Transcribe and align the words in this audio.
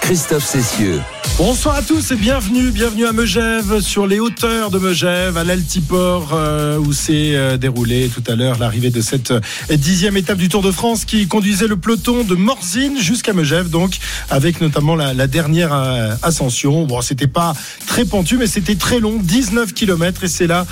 Christophe 0.00 0.44
Cessieux. 0.44 1.00
Bonsoir 1.38 1.76
à 1.76 1.82
tous 1.82 2.10
et 2.10 2.16
bienvenue, 2.16 2.72
bienvenue 2.72 3.06
à 3.06 3.12
Megève, 3.12 3.78
sur 3.80 4.08
les 4.08 4.18
hauteurs 4.18 4.72
de 4.72 4.80
Megève, 4.80 5.36
à 5.36 5.44
l'Altiport, 5.44 6.30
euh, 6.32 6.78
où 6.78 6.92
s'est 6.92 7.36
euh, 7.36 7.56
déroulé 7.56 8.10
tout 8.12 8.24
à 8.28 8.34
l'heure 8.34 8.58
l'arrivée 8.58 8.90
de 8.90 9.00
cette 9.00 9.30
euh, 9.30 9.40
dixième 9.70 10.16
étape 10.16 10.38
du 10.38 10.48
Tour 10.48 10.62
de 10.62 10.72
France 10.72 11.04
qui 11.04 11.28
conduisait 11.28 11.68
le 11.68 11.76
peloton 11.76 12.24
de 12.24 12.34
Morzine 12.34 12.98
jusqu'à 12.98 13.34
Megève, 13.34 13.70
donc 13.70 13.98
avec 14.30 14.60
notamment 14.60 14.96
la, 14.96 15.14
dernière 15.28 15.72
euh, 15.72 16.16
ascension. 16.24 16.86
Bon, 16.86 17.00
c'était 17.02 17.28
pas 17.28 17.54
très 17.86 18.04
pentu, 18.04 18.36
mais 18.36 18.48
c'était 18.48 18.74
très 18.74 18.98
long, 18.98 19.20
19 19.22 19.74
km, 19.74 20.24
et 20.24 20.28
c'est 20.28 20.48
là 20.48 20.66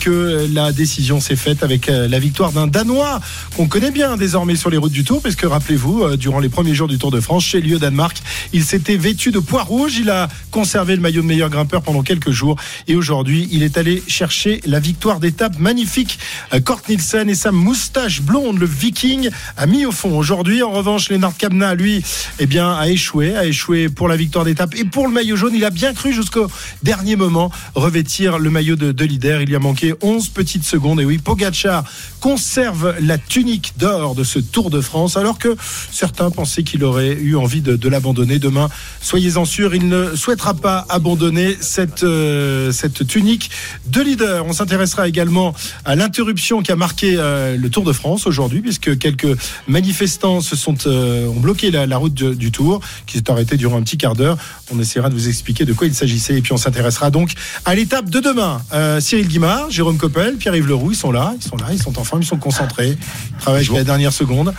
que 0.00 0.48
la 0.52 0.72
décision 0.72 1.20
s'est 1.20 1.36
faite 1.36 1.62
avec 1.62 1.86
la 1.86 2.18
victoire 2.18 2.50
d'un 2.50 2.66
Danois 2.66 3.20
qu'on 3.56 3.68
connaît 3.68 3.92
bien 3.92 4.16
désormais 4.16 4.56
sur 4.56 4.68
les 4.68 4.78
routes 4.78 4.92
du 4.92 5.04
Tour, 5.04 5.22
puisque 5.22 5.44
rappelez-vous, 5.44 6.16
durant 6.16 6.40
les 6.40 6.48
premiers 6.48 6.74
jours 6.74 6.88
du 6.88 6.98
Tour 6.98 7.12
de 7.12 7.20
France, 7.20 7.44
chez 7.44 7.60
Lieu 7.60 7.78
Danemark, 7.78 8.20
il 8.52 8.64
s'était 8.68 8.98
vêtu 8.98 9.30
de 9.30 9.38
poids 9.38 9.62
rouge. 9.62 9.96
Il 9.96 10.10
a 10.10 10.28
conservé 10.50 10.94
le 10.94 11.00
maillot 11.00 11.22
de 11.22 11.26
meilleur 11.26 11.48
grimpeur 11.48 11.80
pendant 11.80 12.02
quelques 12.02 12.30
jours. 12.30 12.56
Et 12.86 12.96
aujourd'hui, 12.96 13.48
il 13.50 13.62
est 13.62 13.78
allé 13.78 14.02
chercher 14.06 14.60
la 14.66 14.78
victoire 14.78 15.20
d'étape 15.20 15.58
magnifique. 15.58 16.18
Kort 16.64 16.82
Nielsen 16.86 17.30
et 17.30 17.34
sa 17.34 17.50
moustache 17.50 18.20
blonde, 18.20 18.58
le 18.58 18.66
viking, 18.66 19.30
a 19.56 19.66
mis 19.66 19.86
au 19.86 19.92
fond. 19.92 20.18
Aujourd'hui, 20.18 20.62
en 20.62 20.70
revanche, 20.70 21.08
Lennart 21.08 21.36
Kamna, 21.36 21.74
lui, 21.74 22.04
eh 22.40 22.46
bien, 22.46 22.74
a 22.74 22.88
échoué, 22.88 23.34
a 23.36 23.46
échoué 23.46 23.88
pour 23.88 24.06
la 24.06 24.16
victoire 24.16 24.44
d'étape 24.44 24.74
et 24.74 24.84
pour 24.84 25.06
le 25.06 25.14
maillot 25.14 25.36
jaune. 25.36 25.54
Il 25.54 25.64
a 25.64 25.70
bien 25.70 25.94
cru 25.94 26.12
jusqu'au 26.12 26.48
dernier 26.82 27.16
moment 27.16 27.50
revêtir 27.74 28.38
le 28.38 28.50
maillot 28.50 28.76
de, 28.76 28.92
de 28.92 29.04
leader. 29.04 29.40
Il 29.40 29.48
y 29.48 29.56
a 29.56 29.60
manqué 29.60 29.94
11 30.02 30.28
petites 30.28 30.64
secondes. 30.64 31.00
Et 31.00 31.06
oui, 31.06 31.16
Pogacar 31.16 31.84
conserve 32.20 32.96
la 33.00 33.16
tunique 33.16 33.72
d'or 33.78 34.14
de 34.14 34.24
ce 34.24 34.38
Tour 34.38 34.68
de 34.68 34.82
France, 34.82 35.16
alors 35.16 35.38
que 35.38 35.56
certains 35.90 36.30
pensaient 36.30 36.64
qu'il 36.64 36.84
aurait 36.84 37.14
eu 37.14 37.34
envie 37.34 37.62
de, 37.62 37.74
de 37.74 37.88
l'abandonner 37.88 38.38
demain. 38.38 38.57
Soyez-en 39.00 39.44
sûrs, 39.44 39.74
il 39.74 39.88
ne 39.88 40.14
souhaitera 40.16 40.54
pas 40.54 40.84
abandonner 40.88 41.56
cette, 41.60 42.02
euh, 42.02 42.72
cette 42.72 43.06
tunique 43.06 43.50
de 43.86 44.00
leader. 44.02 44.44
On 44.46 44.52
s'intéressera 44.52 45.06
également 45.08 45.54
à 45.84 45.94
l'interruption 45.94 46.62
qui 46.62 46.72
a 46.72 46.76
marqué 46.76 47.14
euh, 47.16 47.56
le 47.56 47.70
Tour 47.70 47.84
de 47.84 47.92
France 47.92 48.26
aujourd'hui, 48.26 48.60
puisque 48.60 48.98
quelques 48.98 49.36
manifestants 49.68 50.40
se 50.40 50.56
sont, 50.56 50.74
euh, 50.86 51.26
ont 51.28 51.40
bloqué 51.40 51.70
la, 51.70 51.86
la 51.86 51.96
route 51.96 52.14
de- 52.14 52.34
du 52.34 52.50
Tour, 52.50 52.80
qui 53.06 53.18
s'est 53.18 53.30
arrêtée 53.30 53.56
durant 53.56 53.76
un 53.78 53.82
petit 53.82 53.98
quart 53.98 54.14
d'heure. 54.14 54.36
On 54.72 54.80
essaiera 54.80 55.08
de 55.10 55.14
vous 55.14 55.28
expliquer 55.28 55.64
de 55.64 55.72
quoi 55.72 55.86
il 55.86 55.94
s'agissait. 55.94 56.34
Et 56.38 56.40
puis 56.42 56.52
on 56.52 56.56
s'intéressera 56.56 57.10
donc 57.10 57.32
à 57.64 57.74
l'étape 57.74 58.10
de 58.10 58.20
demain. 58.20 58.62
Euh, 58.72 59.00
Cyril 59.00 59.28
Guimard, 59.28 59.70
Jérôme 59.70 59.96
Coppel, 59.98 60.36
Pierre-Yves 60.36 60.66
Leroux, 60.66 60.92
ils 60.92 60.96
sont 60.96 61.12
là, 61.12 61.34
ils 61.40 61.46
sont 61.46 61.56
là, 61.56 61.66
ils 61.72 61.80
sont 61.82 61.98
en 61.98 62.04
forme, 62.04 62.22
ils 62.22 62.26
sont 62.26 62.36
concentrés. 62.38 62.96
Ils 63.30 63.36
travaillent 63.40 63.62
jusqu'à 63.62 63.78
la 63.78 63.84
dernière 63.84 64.12
seconde. 64.12 64.52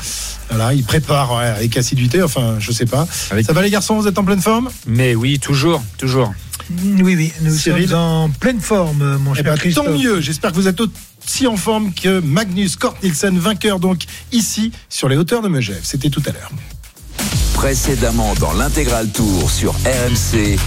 Voilà, 0.49 0.73
ils 0.73 0.83
préparent 0.83 1.35
ouais, 1.37 1.43
avec 1.45 1.77
assiduité, 1.77 2.23
enfin, 2.23 2.55
je 2.59 2.71
sais 2.71 2.85
pas. 2.85 3.07
Avec- 3.31 3.45
Ça 3.45 3.53
va 3.53 3.61
les 3.61 3.69
garçons, 3.69 3.88
vous 3.97 4.07
êtes 4.07 4.17
en 4.17 4.23
pleine 4.23 4.41
forme? 4.41 4.69
Mais 4.87 5.15
oui, 5.15 5.39
toujours, 5.39 5.81
toujours. 5.97 6.33
Oui, 6.83 7.15
oui, 7.15 7.33
nous 7.41 7.55
Cyril? 7.55 7.89
sommes 7.89 7.97
en 7.99 8.29
pleine 8.29 8.59
forme, 8.61 9.17
mon 9.17 9.33
Eh 9.33 9.37
cher 9.37 9.43
ben, 9.45 9.57
Christophe. 9.57 9.85
tant 9.87 9.91
mieux, 9.91 10.21
j'espère 10.21 10.51
que 10.51 10.55
vous 10.55 10.67
êtes 10.67 10.79
aussi 10.79 11.47
en 11.47 11.57
forme 11.57 11.91
que 11.93 12.19
Magnus 12.19 12.75
Kort 12.75 12.95
Nielsen, 13.01 13.39
vainqueur 13.39 13.79
donc 13.79 14.03
ici 14.31 14.71
sur 14.89 15.09
les 15.09 15.17
hauteurs 15.17 15.41
de 15.41 15.47
Megève. 15.47 15.79
C'était 15.83 16.09
tout 16.09 16.21
à 16.27 16.31
l'heure. 16.31 16.51
Précédemment 17.53 18.33
dans 18.39 18.53
l'intégral 18.53 19.09
tour 19.09 19.49
sur 19.49 19.73
RMC. 19.73 20.57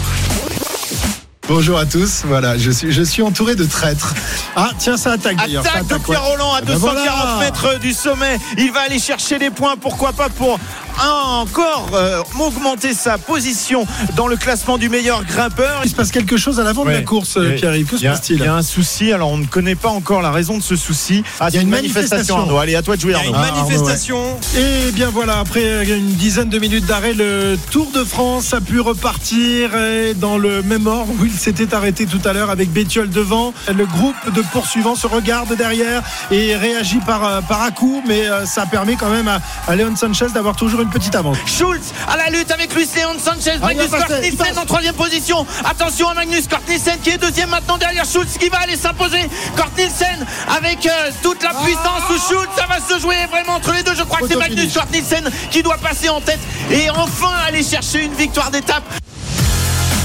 Bonjour 1.48 1.76
à 1.78 1.86
tous, 1.86 2.22
voilà, 2.24 2.56
je 2.56 2.70
suis, 2.70 2.92
je 2.92 3.02
suis 3.02 3.20
entouré 3.22 3.54
de 3.56 3.64
traîtres. 3.64 4.14
Ah, 4.56 4.70
tiens, 4.78 4.96
ça 4.96 5.12
attaque 5.12 5.36
d'ailleurs. 5.36 5.64
ça 5.64 5.70
Attaque 5.72 5.86
de 5.88 5.94
attaque, 5.94 6.08
ouais. 6.08 6.14
Pierre 6.16 6.24
Roland 6.24 6.52
à 6.54 6.58
Ah 6.58 6.64
ben 6.64 6.74
240 6.74 7.04
voilà. 7.06 7.38
mètres 7.40 7.78
du 7.80 7.92
sommet. 7.92 8.38
Il 8.58 8.72
va 8.72 8.80
aller 8.82 8.98
chercher 8.98 9.38
les 9.38 9.50
points, 9.50 9.76
pourquoi 9.76 10.12
pas 10.12 10.28
pour 10.28 10.58
encore 11.00 11.90
euh, 11.94 12.22
augmenter 12.38 12.94
sa 12.94 13.18
position 13.18 13.86
dans 14.16 14.26
le 14.26 14.36
classement 14.36 14.78
du 14.78 14.88
meilleur 14.88 15.24
grimpeur. 15.24 15.80
Il 15.84 15.90
se 15.90 15.94
passe 15.94 16.10
quelque 16.10 16.36
chose 16.36 16.60
à 16.60 16.64
l'avant 16.64 16.84
de 16.84 16.90
la 16.90 17.02
course, 17.02 17.36
euh, 17.36 17.42
Ouais. 17.50 17.54
Pierre-Yves. 17.56 17.86
Que 17.86 17.96
Il 17.96 17.98
se 17.98 18.04
y, 18.04 18.08
a, 18.08 18.10
passe-t-il 18.12 18.38
il 18.40 18.44
y 18.44 18.46
a 18.48 18.54
un 18.54 18.62
souci, 18.62 19.12
alors 19.12 19.30
on 19.30 19.38
ne 19.38 19.46
connaît 19.46 19.74
pas 19.74 19.88
encore 19.90 20.22
la 20.22 20.30
raison 20.30 20.56
de 20.58 20.62
ce 20.62 20.76
souci. 20.76 21.24
Ah, 21.40 21.48
Il 21.48 21.54
y 21.54 21.56
a 21.56 21.60
c'est 21.60 21.64
une 21.64 21.70
manifestation. 21.70 22.36
Arnaud. 22.38 22.58
Allez, 22.58 22.74
à 22.76 22.82
toi 22.82 22.96
de 22.96 23.00
jouer 23.00 23.12
Il 23.12 23.14
y 23.14 23.16
a 23.16 23.18
Arnaud. 23.18 23.30
une 23.32 23.36
Ah, 23.36 23.48
Arnaud, 23.48 23.68
manifestation. 23.70 24.18
Et 24.56 24.90
bien 24.92 25.10
voilà, 25.10 25.38
après 25.40 25.84
une 25.88 26.12
dizaine 26.14 26.48
de 26.48 26.58
minutes 26.58 26.86
d'arrêt, 26.86 27.12
le 27.14 27.56
Tour 27.70 27.90
de 27.94 28.04
France 28.04 28.52
a 28.54 28.60
pu 28.60 28.80
repartir 28.80 29.74
et 29.76 30.14
dans 30.14 30.38
le 30.38 30.62
même 30.62 30.86
ordre 30.86 31.12
où 31.20 31.24
il 31.24 31.32
s'était 31.32 31.74
arrêté 31.74 32.06
tout 32.06 32.20
à 32.24 32.32
l'heure 32.32 32.50
avec 32.50 32.70
Bétiol 32.70 33.10
devant. 33.10 33.52
Le 33.74 33.86
groupe 33.86 34.14
de 34.34 34.42
poursuivants 34.42 34.94
se 34.94 35.06
regarde 35.06 35.54
derrière 35.56 36.02
et 36.30 36.54
réagit 36.56 36.98
par, 37.06 37.24
euh, 37.24 37.40
par 37.40 37.62
à-coup, 37.62 38.02
mais 38.06 38.26
euh, 38.28 38.44
ça 38.46 38.66
permet 38.66 38.96
quand 38.96 39.10
même 39.10 39.28
à, 39.28 39.40
à 39.66 39.74
Léon 39.76 39.94
Sanchez 39.96 40.26
d'avoir 40.34 40.56
toujours 40.56 40.81
une 40.82 40.90
petite 40.90 41.14
avance. 41.14 41.38
Schulz 41.46 41.92
à 42.08 42.16
la 42.16 42.28
lutte 42.30 42.50
avec 42.50 42.74
Luis 42.74 42.88
Leon 42.96 43.16
Sanchez. 43.18 43.58
Ah, 43.62 43.66
Magnus 43.66 43.88
passe. 43.88 44.58
en 44.58 44.66
troisième 44.66 44.94
position. 44.94 45.46
Attention 45.64 46.08
à 46.08 46.14
Magnus 46.14 46.48
Cort 46.48 46.60
Nielsen 46.68 46.98
qui 47.02 47.10
est 47.10 47.18
deuxième 47.18 47.50
maintenant 47.50 47.78
derrière 47.78 48.04
Schulz 48.04 48.36
qui 48.38 48.48
va 48.48 48.58
aller 48.58 48.76
s'imposer. 48.76 49.28
Cort 49.56 49.70
Nielsen 49.76 50.26
avec 50.56 50.84
euh, 50.86 51.10
toute 51.22 51.42
la 51.42 51.50
puissance 51.50 52.02
sous 52.08 52.28
Schulz. 52.28 52.48
Ça 52.56 52.66
va 52.66 52.78
se 52.80 53.00
jouer 53.00 53.16
vraiment 53.30 53.54
entre 53.54 53.72
les 53.72 53.82
deux. 53.82 53.94
Je 53.94 54.02
crois 54.02 54.20
que 54.20 54.28
c'est 54.28 54.36
Magnus 54.36 54.76
Nielsen 54.92 55.30
qui 55.50 55.62
doit 55.62 55.78
passer 55.78 56.08
en 56.08 56.20
tête 56.20 56.40
et 56.70 56.90
enfin 56.90 57.32
aller 57.46 57.62
chercher 57.62 58.04
une 58.04 58.14
victoire 58.14 58.50
d'étape. 58.50 58.84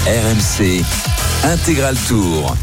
RMC. 0.06 0.84
Intégral 1.44 1.96
tour. 2.08 2.56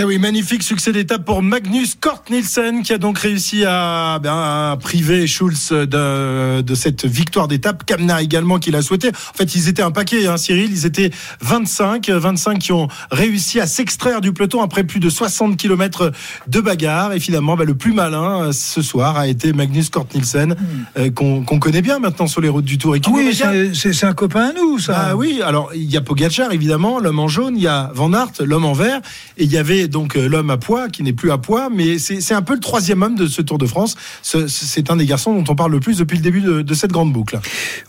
Eh 0.00 0.04
oui, 0.04 0.20
magnifique 0.20 0.62
succès 0.62 0.92
d'étape 0.92 1.24
pour 1.24 1.42
Magnus 1.42 1.96
Kort 2.00 2.22
Nielsen 2.30 2.84
qui 2.84 2.92
a 2.92 2.98
donc 2.98 3.18
réussi 3.18 3.64
à, 3.66 4.20
ben, 4.22 4.30
à 4.32 4.76
priver 4.80 5.26
Schulz 5.26 5.70
de, 5.72 6.60
de 6.60 6.74
cette 6.76 7.04
victoire 7.04 7.48
d'étape. 7.48 7.84
Kamna 7.84 8.22
également 8.22 8.60
qui 8.60 8.70
l'a 8.70 8.80
souhaité. 8.80 9.08
En 9.08 9.36
fait, 9.36 9.56
ils 9.56 9.68
étaient 9.68 9.82
un 9.82 9.90
paquet, 9.90 10.28
hein, 10.28 10.36
Cyril. 10.36 10.70
Ils 10.70 10.86
étaient 10.86 11.10
25, 11.40 12.10
25 12.10 12.60
qui 12.60 12.70
ont 12.70 12.86
réussi 13.10 13.58
à 13.58 13.66
s'extraire 13.66 14.20
du 14.20 14.32
peloton 14.32 14.62
après 14.62 14.84
plus 14.84 15.00
de 15.00 15.10
60 15.10 15.56
km 15.56 16.12
de 16.46 16.60
bagarre. 16.60 17.12
Et 17.12 17.18
finalement, 17.18 17.56
ben, 17.56 17.64
le 17.64 17.74
plus 17.74 17.92
malin 17.92 18.42
euh, 18.42 18.52
ce 18.52 18.82
soir 18.82 19.16
a 19.16 19.26
été 19.26 19.52
Magnus 19.52 19.90
Kort 19.90 20.06
Nielsen 20.14 20.54
euh, 20.96 21.10
qu'on 21.10 21.42
connaît 21.58 21.82
bien 21.82 21.98
maintenant 21.98 22.28
sur 22.28 22.40
les 22.40 22.48
routes 22.48 22.64
du 22.64 22.78
Tour 22.78 22.94
et 22.94 23.00
qui 23.00 23.10
Ah 23.10 23.14
oui, 23.16 23.72
c'est 23.74 24.06
un 24.06 24.14
copain 24.14 24.50
à 24.50 24.52
nous, 24.52 24.78
ça. 24.78 25.08
Ah 25.08 25.16
oui, 25.16 25.40
alors 25.44 25.72
il 25.74 25.90
y 25.90 25.96
a 25.96 26.00
Pogacar 26.00 26.52
évidemment, 26.52 27.00
l'homme 27.00 27.18
en 27.18 27.26
jaune, 27.26 27.56
il 27.56 27.64
y 27.64 27.66
a 27.66 27.90
Van 27.96 28.12
Aert, 28.12 28.30
l'homme 28.44 28.64
en 28.64 28.74
vert, 28.74 29.00
et 29.36 29.42
il 29.42 29.50
y 29.50 29.58
avait 29.58 29.87
donc 29.88 30.16
euh, 30.16 30.28
l'homme 30.28 30.50
à 30.50 30.56
poids 30.56 30.88
qui 30.88 31.02
n'est 31.02 31.12
plus 31.12 31.30
à 31.30 31.38
poids, 31.38 31.68
mais 31.74 31.98
c'est 31.98 32.34
un 32.34 32.42
peu 32.42 32.54
le 32.54 32.60
troisième 32.60 33.02
homme 33.02 33.16
de 33.16 33.26
ce 33.26 33.42
Tour 33.42 33.58
de 33.58 33.66
France. 33.66 33.96
Ce- 34.22 34.46
C'est 34.48 34.90
un 34.90 34.96
des 34.96 35.06
garçons 35.06 35.34
dont 35.34 35.44
on 35.50 35.56
parle 35.56 35.72
le 35.72 35.80
plus 35.80 35.98
depuis 35.98 36.16
le 36.16 36.22
début 36.22 36.40
de, 36.40 36.74
cette 36.74 36.92
grande 36.92 37.12
boucle. 37.12 37.38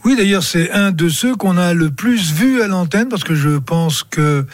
Oui, 0.05 0.15
d'ailleurs, 0.17 0.43
c'est 0.43 0.71
un 0.71 0.91
de 0.91 1.09
ceux 1.09 1.35
qu'on 1.35 1.57
a 1.57 1.73
le 1.73 1.91
plus 1.91 2.31
vu 2.33 2.61
à 2.61 2.67
l'antenne 2.67 3.09
parce 3.09 3.23
que 3.23 3.35
je 3.35 3.57
pense 3.57 4.03
que 4.03 4.45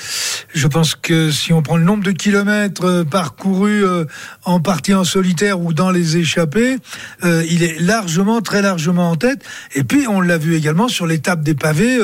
je 0.53 0.67
pense 0.67 0.95
que 0.95 1.31
si 1.31 1.53
on 1.53 1.61
prend 1.61 1.77
le 1.77 1.83
nombre 1.83 2.03
de 2.03 2.11
kilomètres 2.11 2.85
euh, 2.85 3.03
parcourus 3.03 3.83
euh, 3.85 4.05
en 4.43 4.59
partie 4.59 4.93
en 4.93 5.03
solitaire 5.03 5.59
ou 5.59 5.73
dans 5.73 5.91
les 5.91 6.17
échappées, 6.17 6.77
il 7.23 7.63
est 7.63 7.79
largement, 7.79 8.41
très 8.41 8.61
largement 8.61 9.09
en 9.11 9.15
tête. 9.15 9.41
Et 9.73 9.83
puis 9.83 10.07
on 10.07 10.21
l'a 10.21 10.37
vu 10.37 10.55
également 10.55 10.87
sur 10.87 11.05
l'étape 11.07 11.41
des 11.43 11.53
pavés 11.55 11.99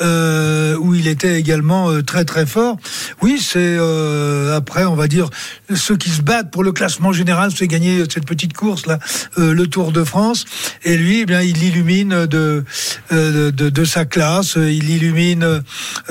où 0.00 0.94
il 0.94 1.06
était 1.08 1.38
également 1.38 2.02
très 2.02 2.24
très 2.24 2.46
fort. 2.46 2.76
Oui, 3.22 3.38
c'est 3.40 3.58
euh, 3.78 4.56
après 4.70 4.84
on 4.84 4.94
va 4.94 5.08
dire 5.08 5.28
ceux 5.74 5.96
qui 5.96 6.10
se 6.10 6.22
battent 6.22 6.52
pour 6.52 6.62
le 6.62 6.70
classement 6.70 7.12
général, 7.12 7.50
c'est 7.52 7.66
gagner 7.66 8.04
cette 8.08 8.24
petite 8.24 8.52
course 8.52 8.86
là, 8.86 9.00
euh, 9.38 9.52
le 9.52 9.66
Tour 9.66 9.90
de 9.90 10.04
France. 10.04 10.44
Et 10.84 10.96
lui, 10.96 11.20
eh 11.22 11.26
bien, 11.26 11.40
il 11.42 11.60
illumine 11.62 12.26
de, 12.26 12.64
euh, 13.10 13.50
de, 13.50 13.68
de 13.68 13.84
sa 13.84 14.04
classe, 14.04 14.54
il 14.56 14.88
illumine 14.88 15.42
euh, 15.42 15.60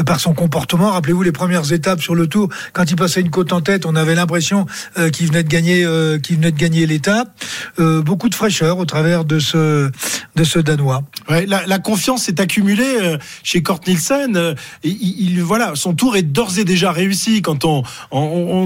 par 0.05 0.19
son 0.19 0.33
comportement. 0.33 0.91
Rappelez-vous 0.91 1.23
les 1.23 1.31
premières 1.31 1.71
étapes 1.71 2.01
sur 2.01 2.15
le 2.15 2.27
Tour, 2.27 2.49
quand 2.73 2.91
il 2.91 2.97
passait 2.97 3.21
une 3.21 3.29
côte 3.29 3.53
en 3.53 3.61
tête, 3.61 3.85
on 3.85 3.95
avait 3.95 4.15
l'impression 4.15 4.65
qu'il 5.13 5.27
venait 5.27 5.43
de 5.43 5.47
gagner, 5.49 5.85
qu'il 6.21 6.35
venait 6.35 6.51
de 6.51 6.57
gagner 6.57 6.85
l'étape. 6.85 7.29
Beaucoup 7.77 8.27
de 8.27 8.35
fraîcheur 8.35 8.77
au 8.77 8.85
travers 8.85 9.23
de 9.23 9.39
ce 9.39 9.89
de 10.35 10.43
ce 10.43 10.59
Danois. 10.59 11.03
La, 11.47 11.79
confiance 11.79 12.27
est 12.27 12.39
accumulée 12.39 13.17
chez 13.43 13.61
Kort 13.63 13.79
Nielsen. 13.87 14.55
il, 14.83 14.91
il- 14.91 15.41
voilà, 15.43 15.71
son 15.75 15.93
tour 15.93 16.17
est 16.17 16.23
d'ores 16.23 16.57
et 16.59 16.65
déjà 16.65 16.91
réussi. 16.91 17.41
Quand 17.41 17.65
on, 17.65 17.83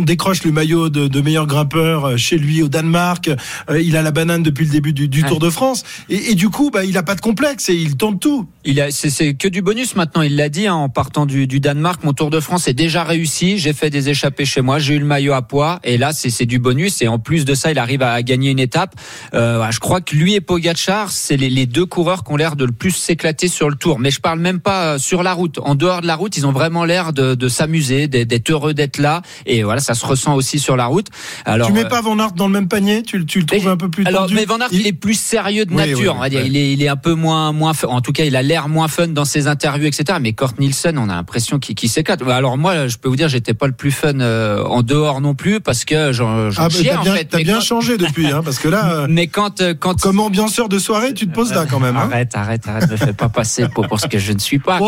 décroche 0.02 0.44
le 0.44 0.52
maillot 0.52 0.90
de, 0.90 1.22
meilleur 1.22 1.48
grimpeur 1.48 2.06
euh, 2.06 2.18
chez 2.18 2.38
lui 2.38 2.62
au 2.62 2.68
Danemark. 2.68 3.30
Euh, 3.70 3.82
il 3.82 3.98
a 3.98 4.02
la 4.02 4.12
banane 4.12 4.44
depuis 4.44 4.66
le 4.66 4.72
début 4.72 4.94
du, 4.94 5.24
Tour 5.24 5.40
de 5.40 5.50
France. 5.50 5.84
Et, 6.10 6.36
du 6.36 6.50
coup, 6.50 6.70
bah, 6.72 6.84
il 6.84 6.98
a 6.98 7.04
pas 7.04 7.16
de 7.16 7.22
complexe 7.22 7.70
et 7.70 7.76
il 7.76 7.96
tente 7.96 8.20
tout. 8.20 8.48
Il 8.66 8.82
a, 8.82 8.92
c'est, 8.92 9.34
que 9.34 9.48
du 9.48 9.62
bonus 9.62 9.96
maintenant. 9.96 10.22
Il 10.22 10.36
l'a 10.36 10.50
dit 10.50 10.68
hein, 10.68 10.76
en 10.76 10.90
partant 10.90 11.26
du, 11.26 11.48
Danemark. 11.48 12.04
Mon 12.04 12.14
Tour 12.14 12.30
de 12.30 12.40
France 12.40 12.68
est 12.68 12.74
déjà 12.74 13.04
réussi. 13.04 13.58
J'ai 13.58 13.74
fait 13.74 13.90
des 13.90 14.10
échappées 14.10 14.46
chez 14.46 14.62
moi. 14.62 14.80
J'ai 14.80 14.96
eu 14.96 15.00
le 15.00 15.06
maillot 15.06 15.34
à 15.34 15.42
poids. 15.42 15.80
Et 15.84 15.98
là, 15.98 16.12
c'est, 16.14 16.46
du 16.46 16.60
bonus. 16.60 17.02
Et 17.02 17.08
en 17.08 17.20
plus 17.20 17.46
de 17.46 17.54
ça, 17.54 17.72
il 17.72 17.80
arrive 17.80 18.02
à, 18.02 18.22
gagner 18.24 18.52
une 18.52 18.60
étape. 18.60 18.96
Euh, 19.34 19.66
je 19.72 19.80
crois 19.80 20.02
que 20.02 20.16
lui 20.16 20.34
et 20.34 20.42
Pogacar, 20.42 21.12
c'est 21.12 21.38
les, 21.38 21.66
deux 21.66 21.86
coureurs 21.86 22.24
qui 22.24 22.32
ont 22.32 22.36
l'air 22.36 22.56
de 22.56 22.66
le 22.66 22.72
plus 22.72 22.92
s'éclater 22.92 23.48
sur 23.48 23.70
le 23.70 23.76
Tour. 23.76 24.00
Mais 24.00 24.12
je 24.12 24.20
parle 24.20 24.40
même 24.40 24.60
pas 24.60 25.00
sur 25.00 25.24
la 25.24 25.34
route. 25.34 25.60
En 25.60 25.76
dehors 25.76 26.02
de 26.02 26.08
la 26.08 26.16
route, 26.16 26.36
ils 26.38 26.46
ont 26.46 26.52
vraiment 26.52 26.86
l'air 26.86 27.14
de, 27.14 27.36
de 27.36 27.48
s'amuser, 27.48 28.08
d'être 28.08 28.50
heureux 28.50 28.74
d'être 28.74 28.98
là. 28.98 29.22
Et 29.46 29.64
voilà, 29.64 29.73
ça 29.82 29.94
se 29.94 30.06
ressent 30.06 30.36
aussi 30.36 30.60
sur 30.60 30.76
la 30.76 30.86
route. 30.86 31.08
Alors, 31.46 31.68
tu 31.68 31.74
mets 31.74 31.86
pas 31.86 32.02
Van 32.02 32.18
Aert 32.20 32.34
dans 32.34 32.48
le 32.48 32.54
même 32.54 32.68
panier 32.68 33.04
Tu, 33.04 33.26
tu 33.26 33.40
le 33.40 33.46
trouves 33.46 33.68
un 33.68 33.78
peu 33.78 33.90
plus 33.90 34.06
alors, 34.06 34.28
mais 34.32 34.46
Van 34.46 34.60
Aert, 34.60 34.70
il... 34.72 34.88
est 34.88 34.94
plus 34.94 35.20
sérieux 35.20 35.66
de 35.66 35.74
nature. 35.74 36.16
on 36.16 36.20
va 36.20 36.30
dire. 36.30 36.46
Il 36.46 36.56
est, 36.58 36.74
il 36.74 36.82
est 36.82 36.88
un 36.88 36.96
peu 36.96 37.14
moins, 37.14 37.52
moins. 37.52 37.74
En 37.88 38.02
tout 38.02 38.12
cas, 38.12 38.26
il 38.26 38.36
a 38.36 38.42
l'air 38.42 38.70
moins 38.70 38.88
fun 38.88 39.08
dans 39.08 39.26
ses 39.26 39.48
interviews, 39.48 39.88
etc. 39.88 40.20
Mais 40.22 40.34
Kurt 40.34 40.60
Nielsen, 40.60 40.98
on 40.98 41.10
a 41.10 41.16
l'impression 41.16 41.60
qu'il 41.60 41.90
s'éclate. 41.90 42.22
Alors 42.28 42.58
moi, 42.58 42.88
je 42.88 42.98
peux 42.98 43.10
vous 43.10 43.16
dire, 43.16 43.30
j'étais 43.30 43.54
pas 43.54 43.68
le 43.68 43.74
plus 43.74 43.92
fun 43.92 44.20
euh, 44.20 44.64
en 44.64 44.82
dehors 44.82 45.22
non 45.22 45.36
plus 45.36 45.60
parce 45.60 45.86
que 45.86 46.12
j'en 46.12 46.50
ah, 46.58 46.70
chiais 46.70 46.96
en 46.96 47.04
fait. 47.04 47.26
T'as 47.26 47.44
bien 47.44 47.60
changé 47.60 47.98
depuis, 47.98 48.28
hein, 48.28 48.42
parce 48.44 48.60
que 48.60 48.68
là. 48.68 48.94
Euh, 48.94 49.08
mais 49.10 49.28
quand, 49.28 49.62
euh, 49.62 49.74
quand. 49.78 50.00
Comme 50.00 50.20
ambianceur 50.20 50.70
de 50.70 50.80
soirée, 50.80 51.14
tu 51.14 51.28
te 51.28 51.34
poses 51.34 51.54
là 51.54 51.66
quand 51.70 51.80
même. 51.80 51.98
Hein. 51.98 52.10
arrête, 52.12 52.36
arrête, 52.36 52.68
arrête, 52.68 52.90
me 52.90 52.98
fais 52.98 53.14
pas 53.14 53.30
passer 53.30 53.68
pour, 53.68 53.88
pour 53.88 54.00
ce 54.00 54.08
que 54.08 54.20
je 54.20 54.34
ne 54.34 54.40
suis 54.40 54.60
pas. 54.60 54.80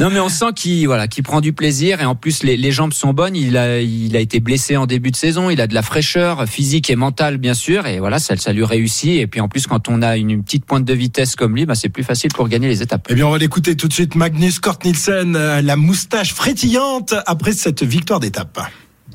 non, 0.00 0.10
mais 0.10 0.20
on 0.20 0.28
sent 0.28 0.52
qu'il 0.54 0.86
voilà, 0.86 1.08
qu'il 1.08 1.22
prend 1.22 1.40
du 1.40 1.52
plaisir 1.52 2.00
et 2.00 2.04
en 2.04 2.14
plus 2.14 2.42
les, 2.42 2.56
les 2.56 2.72
jambes 2.72 2.92
sont 2.92 3.12
bonnes. 3.12 3.36
Il 3.36 3.47
il 3.56 4.16
a 4.16 4.20
été 4.20 4.40
blessé 4.40 4.76
en 4.76 4.86
début 4.86 5.10
de 5.10 5.16
saison. 5.16 5.50
Il 5.50 5.60
a 5.60 5.66
de 5.66 5.74
la 5.74 5.82
fraîcheur 5.82 6.46
physique 6.46 6.90
et 6.90 6.96
mentale 6.96 7.38
bien 7.38 7.54
sûr 7.54 7.86
et 7.86 7.98
voilà, 7.98 8.18
ça, 8.18 8.52
lui 8.52 8.64
réussit. 8.64 9.18
Et 9.18 9.26
puis 9.26 9.40
en 9.40 9.48
plus, 9.48 9.66
quand 9.66 9.88
on 9.88 10.02
a 10.02 10.16
une, 10.16 10.42
petite 10.42 10.64
pointe 10.64 10.84
de 10.84 10.94
vitesse 10.94 11.36
comme 11.36 11.54
lui, 11.54 11.66
bah, 11.66 11.74
c'est 11.74 11.88
plus 11.88 12.04
facile 12.04 12.32
pour 12.32 12.48
gagner 12.48 12.68
les 12.68 12.82
étapes. 12.82 13.06
Eh 13.10 13.14
bien, 13.14 13.26
on 13.26 13.30
va 13.30 13.38
l'écouter 13.38 13.76
tout 13.76 13.88
de 13.88 13.92
suite. 13.92 14.14
Magnus 14.14 14.58
Kort 14.60 14.78
Nielsen, 14.84 15.36
euh, 15.36 15.62
la 15.62 15.76
moustache 15.76 16.32
frétillante 16.32 17.14
après 17.26 17.52
cette 17.52 17.82
victoire 17.82 18.20
d'étape. 18.20 18.60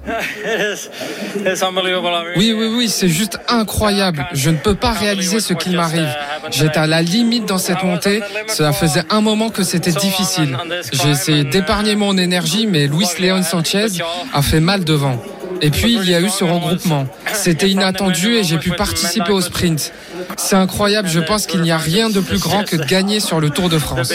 Oui, 2.36 2.54
oui, 2.54 2.68
oui, 2.76 2.90
c'est 2.90 3.08
juste 3.08 3.40
incroyable. 3.48 4.28
Je 4.34 4.50
ne 4.50 4.58
peux 4.58 4.76
pas 4.76 4.92
réaliser 4.92 5.40
ce 5.40 5.54
qui 5.54 5.72
m'arrive. 5.72 6.14
J'étais 6.52 6.80
à 6.80 6.88
la 6.88 7.02
limite 7.02 7.46
dans 7.46 7.58
cette 7.58 7.84
montée. 7.84 8.22
Cela 8.48 8.74
faisait 8.74 9.04
un 9.10 9.22
moment 9.22 9.50
que 9.50 9.64
c'était 9.64 9.92
difficile. 9.92 10.58
J'ai 10.92 11.10
essayé 11.10 11.44
d'épargner 11.44 11.96
mon 11.96 12.18
énergie, 12.18 12.68
mais 12.68 12.88
Luis 12.88 13.08
Leon 13.20 13.44
Sanchez 13.44 13.88
a 14.34 14.42
fait 14.42 14.60
mal 14.60 14.84
devant. 14.84 15.22
Et 15.62 15.70
puis 15.70 15.94
il 15.94 16.10
y 16.10 16.14
a 16.14 16.20
eu 16.20 16.30
ce 16.30 16.44
regroupement. 16.44 17.08
C'était 17.34 17.70
inattendu 17.70 18.36
et 18.36 18.44
j'ai 18.44 18.58
pu 18.58 18.72
participer 18.72 19.32
au 19.32 19.42
sprint. 19.42 19.94
C'est 20.38 20.56
incroyable, 20.56 21.08
je 21.08 21.20
pense 21.20 21.46
qu'il 21.46 21.62
n'y 21.62 21.72
a 21.72 21.78
rien 21.78 22.10
de 22.10 22.20
plus 22.20 22.40
grand 22.40 22.64
que 22.64 22.76
de 22.76 22.84
gagner 22.84 23.20
sur 23.20 23.40
le 23.40 23.50
Tour 23.50 23.70
de 23.70 23.80
France. 23.80 24.12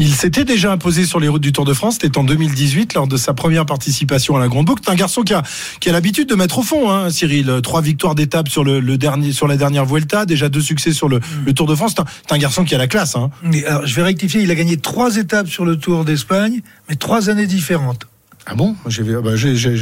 Il 0.00 0.14
s'était 0.14 0.44
déjà 0.44 0.70
imposé 0.70 1.04
sur 1.04 1.18
les 1.18 1.26
routes 1.26 1.42
du 1.42 1.50
Tour 1.50 1.64
de 1.64 1.74
France. 1.74 1.98
C'était 2.00 2.16
en 2.18 2.22
2018 2.22 2.94
lors 2.94 3.08
de 3.08 3.16
sa 3.16 3.34
première 3.34 3.66
participation 3.66 4.36
à 4.36 4.38
la 4.38 4.46
Grande 4.46 4.64
Boucle. 4.64 4.80
C'est 4.84 4.92
un 4.92 4.94
garçon 4.94 5.22
qui 5.22 5.34
a, 5.34 5.42
qui 5.80 5.88
a 5.88 5.92
l'habitude 5.92 6.28
de 6.28 6.36
mettre 6.36 6.60
au 6.60 6.62
fond, 6.62 6.88
hein, 6.88 7.10
Cyril. 7.10 7.52
Trois 7.64 7.80
victoires 7.80 8.14
d'étape 8.14 8.48
sur 8.48 8.62
le, 8.62 8.80
dernier, 8.96 9.32
sur 9.32 9.48
la 9.48 9.56
dernière 9.56 9.84
Vuelta, 9.84 10.24
déjà 10.24 10.48
deux 10.48 10.60
succès 10.60 10.92
sur 10.92 11.08
le, 11.08 11.18
Tour 11.52 11.66
de 11.66 11.74
France. 11.74 11.96
C'est 11.96 12.32
un, 12.32 12.38
garçon 12.38 12.64
qui 12.64 12.76
a 12.76 12.78
la 12.78 12.86
classe. 12.86 13.16
Hein. 13.16 13.30
alors, 13.66 13.84
je 13.84 13.94
vais 13.96 14.02
rectifier. 14.02 14.40
Il 14.40 14.52
a 14.52 14.54
gagné 14.54 14.76
trois 14.76 15.16
étapes 15.16 15.48
sur 15.48 15.64
le 15.64 15.76
Tour 15.76 16.04
d'Espagne, 16.04 16.60
mais 16.88 16.94
trois 16.94 17.28
années 17.28 17.48
différentes. 17.48 18.06
Ah 18.50 18.54
bon 18.54 18.74
j'ai, 18.86 19.02
bah, 19.02 19.36
j'ai, 19.36 19.56
j'ai, 19.56 19.76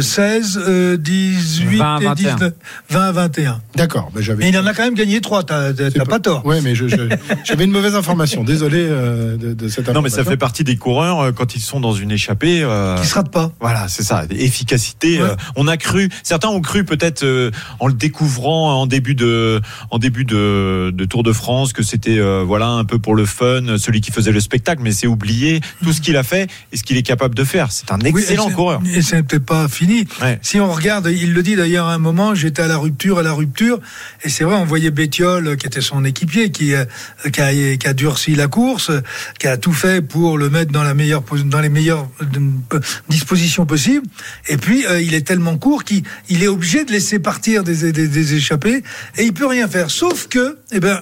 16, 0.00 0.98
18 0.98 1.76
20, 1.76 2.14
19, 2.14 2.52
20, 2.88 3.12
21. 3.12 3.60
D'accord. 3.74 4.10
Bah, 4.14 4.20
j'avais... 4.22 4.44
Mais 4.44 4.50
il 4.50 4.58
en 4.58 4.66
a 4.66 4.74
quand 4.74 4.84
même 4.84 4.94
gagné 4.94 5.20
3, 5.20 5.42
t'as, 5.42 5.72
t'as 5.72 6.04
pas, 6.04 6.20
tort. 6.20 6.42
Oui, 6.44 6.56
mais 6.62 6.74
je, 6.74 6.86
j'avais 7.44 7.64
une 7.64 7.72
mauvaise 7.72 7.96
information. 7.96 8.44
Désolé 8.44 8.86
euh, 8.88 9.36
de, 9.36 9.54
de, 9.54 9.68
cette 9.68 9.88
information. 9.88 9.92
Non, 9.94 10.02
mais 10.02 10.10
ça 10.10 10.24
fait 10.24 10.36
partie 10.36 10.62
des 10.62 10.76
coureurs 10.76 11.20
euh, 11.20 11.32
quand 11.32 11.56
ils 11.56 11.60
sont 11.60 11.80
dans 11.80 11.92
une 11.92 12.12
échappée. 12.12 12.62
Euh, 12.62 12.96
qui 12.96 13.06
se 13.06 13.14
ratent 13.14 13.32
pas. 13.32 13.50
Voilà, 13.60 13.88
c'est 13.88 14.04
ça. 14.04 14.24
Efficacité. 14.30 15.20
Euh, 15.20 15.34
on 15.56 15.66
a 15.66 15.76
cru, 15.76 16.08
certains 16.22 16.48
ont 16.48 16.60
cru 16.60 16.84
peut-être 16.84 17.24
euh, 17.24 17.50
en 17.80 17.88
le 17.88 17.94
découvrant 17.94 18.80
en 18.80 18.86
début 18.86 19.14
de, 19.14 19.60
en 19.90 19.98
début 19.98 20.24
de, 20.24 20.92
de 20.94 21.04
Tour 21.04 21.24
de 21.24 21.32
France 21.32 21.72
que 21.72 21.82
c'était 21.82 22.20
voilà 22.44 22.68
un 22.68 22.84
peu 22.84 22.98
pour 22.98 23.14
le 23.14 23.24
fun, 23.24 23.78
celui 23.78 24.00
qui 24.00 24.12
faisait 24.12 24.32
le 24.32 24.40
spectacle, 24.40 24.82
mais 24.82 24.92
c'est 24.92 25.06
oublié 25.06 25.60
tout 25.82 25.92
ce 25.92 26.00
qu'il 26.00 26.16
a 26.16 26.22
fait 26.22 26.50
et 26.72 26.76
ce 26.76 26.82
qu'il 26.82 26.96
est 26.96 27.02
capable 27.02 27.34
de 27.34 27.44
faire. 27.44 27.72
C'est 27.72 27.90
un 27.90 27.98
excellent 28.18 28.50
coureur. 28.50 28.82
Et 28.94 29.02
c'est 29.02 29.22
peut-être 29.22 29.44
pas 29.44 29.68
fini. 29.68 30.06
Si 30.42 30.60
on 30.60 30.72
regarde, 30.72 31.08
il 31.10 31.32
le 31.32 31.42
dit 31.42 31.56
d'ailleurs 31.56 31.86
à 31.86 31.94
un 31.94 31.98
moment, 31.98 32.34
j'étais 32.34 32.62
à 32.62 32.68
la 32.68 32.76
rupture, 32.76 33.18
à 33.18 33.22
la 33.22 33.32
rupture, 33.32 33.80
et 34.24 34.28
c'est 34.28 34.44
vrai, 34.44 34.56
on 34.56 34.64
voyait 34.64 34.90
Bétiol, 34.90 35.56
qui 35.56 35.66
était 35.66 35.80
son 35.80 36.04
équipier, 36.04 36.50
qui, 36.50 36.74
euh, 36.74 36.84
qui, 37.32 37.40
a, 37.40 37.76
qui 37.76 37.86
a 37.86 37.92
durci 37.92 38.34
la 38.34 38.48
course, 38.48 38.90
qui 39.38 39.46
a 39.46 39.56
tout 39.56 39.72
fait 39.72 40.00
pour 40.00 40.38
le 40.38 40.50
mettre 40.50 40.72
dans 40.72 40.84
la 40.84 40.94
meilleure, 40.94 41.22
dans 41.46 41.60
les 41.60 41.68
meilleures 41.68 42.08
euh, 42.22 42.80
dispositions 43.08 43.66
possibles. 43.66 44.06
Et 44.48 44.56
puis, 44.56 44.86
euh, 44.86 45.00
il 45.00 45.14
est 45.14 45.26
tellement 45.26 45.56
court 45.58 45.84
qu'il 45.84 46.02
il 46.28 46.42
est 46.42 46.48
obligé 46.48 46.84
de 46.84 46.92
laisser 46.92 47.18
partir 47.18 47.64
des, 47.64 47.92
des, 47.92 48.08
des 48.08 48.34
échappés, 48.34 48.82
et 49.18 49.24
il 49.24 49.32
peut 49.32 49.46
rien 49.46 49.68
faire. 49.68 49.90
Sauf 49.90 50.28
que, 50.28 50.58
eh 50.72 50.80
ben, 50.80 51.00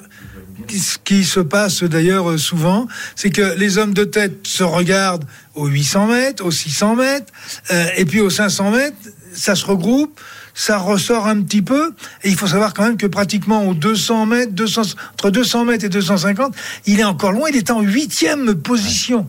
ce 0.68 0.98
qui 1.04 1.24
se 1.24 1.40
passe 1.40 1.82
d'ailleurs 1.82 2.38
souvent, 2.38 2.86
c'est 3.16 3.30
que 3.30 3.56
les 3.56 3.78
hommes 3.78 3.94
de 3.94 4.04
tête 4.04 4.46
se 4.46 4.62
regardent 4.62 5.24
aux 5.54 5.66
800 5.66 6.06
mètres, 6.06 6.44
aux 6.44 6.50
600 6.50 6.96
mètres, 6.96 7.32
euh, 7.70 7.86
et 7.96 8.04
puis 8.04 8.20
aux 8.20 8.30
500 8.30 8.70
mètres, 8.70 8.96
ça 9.32 9.54
se 9.54 9.64
regroupe, 9.64 10.20
ça 10.54 10.78
ressort 10.78 11.26
un 11.26 11.40
petit 11.42 11.62
peu, 11.62 11.92
et 12.24 12.28
il 12.28 12.36
faut 12.36 12.46
savoir 12.46 12.74
quand 12.74 12.84
même 12.84 12.96
que 12.96 13.06
pratiquement 13.06 13.66
aux 13.66 13.74
200 13.74 14.26
mètres, 14.26 14.52
200, 14.52 14.82
entre 15.14 15.30
200 15.30 15.64
mètres 15.64 15.84
et 15.84 15.88
250, 15.88 16.54
il 16.86 17.00
est 17.00 17.04
encore 17.04 17.32
loin, 17.32 17.48
il 17.50 17.56
est 17.56 17.70
en 17.70 17.80
huitième 17.80 18.54
position. 18.54 19.26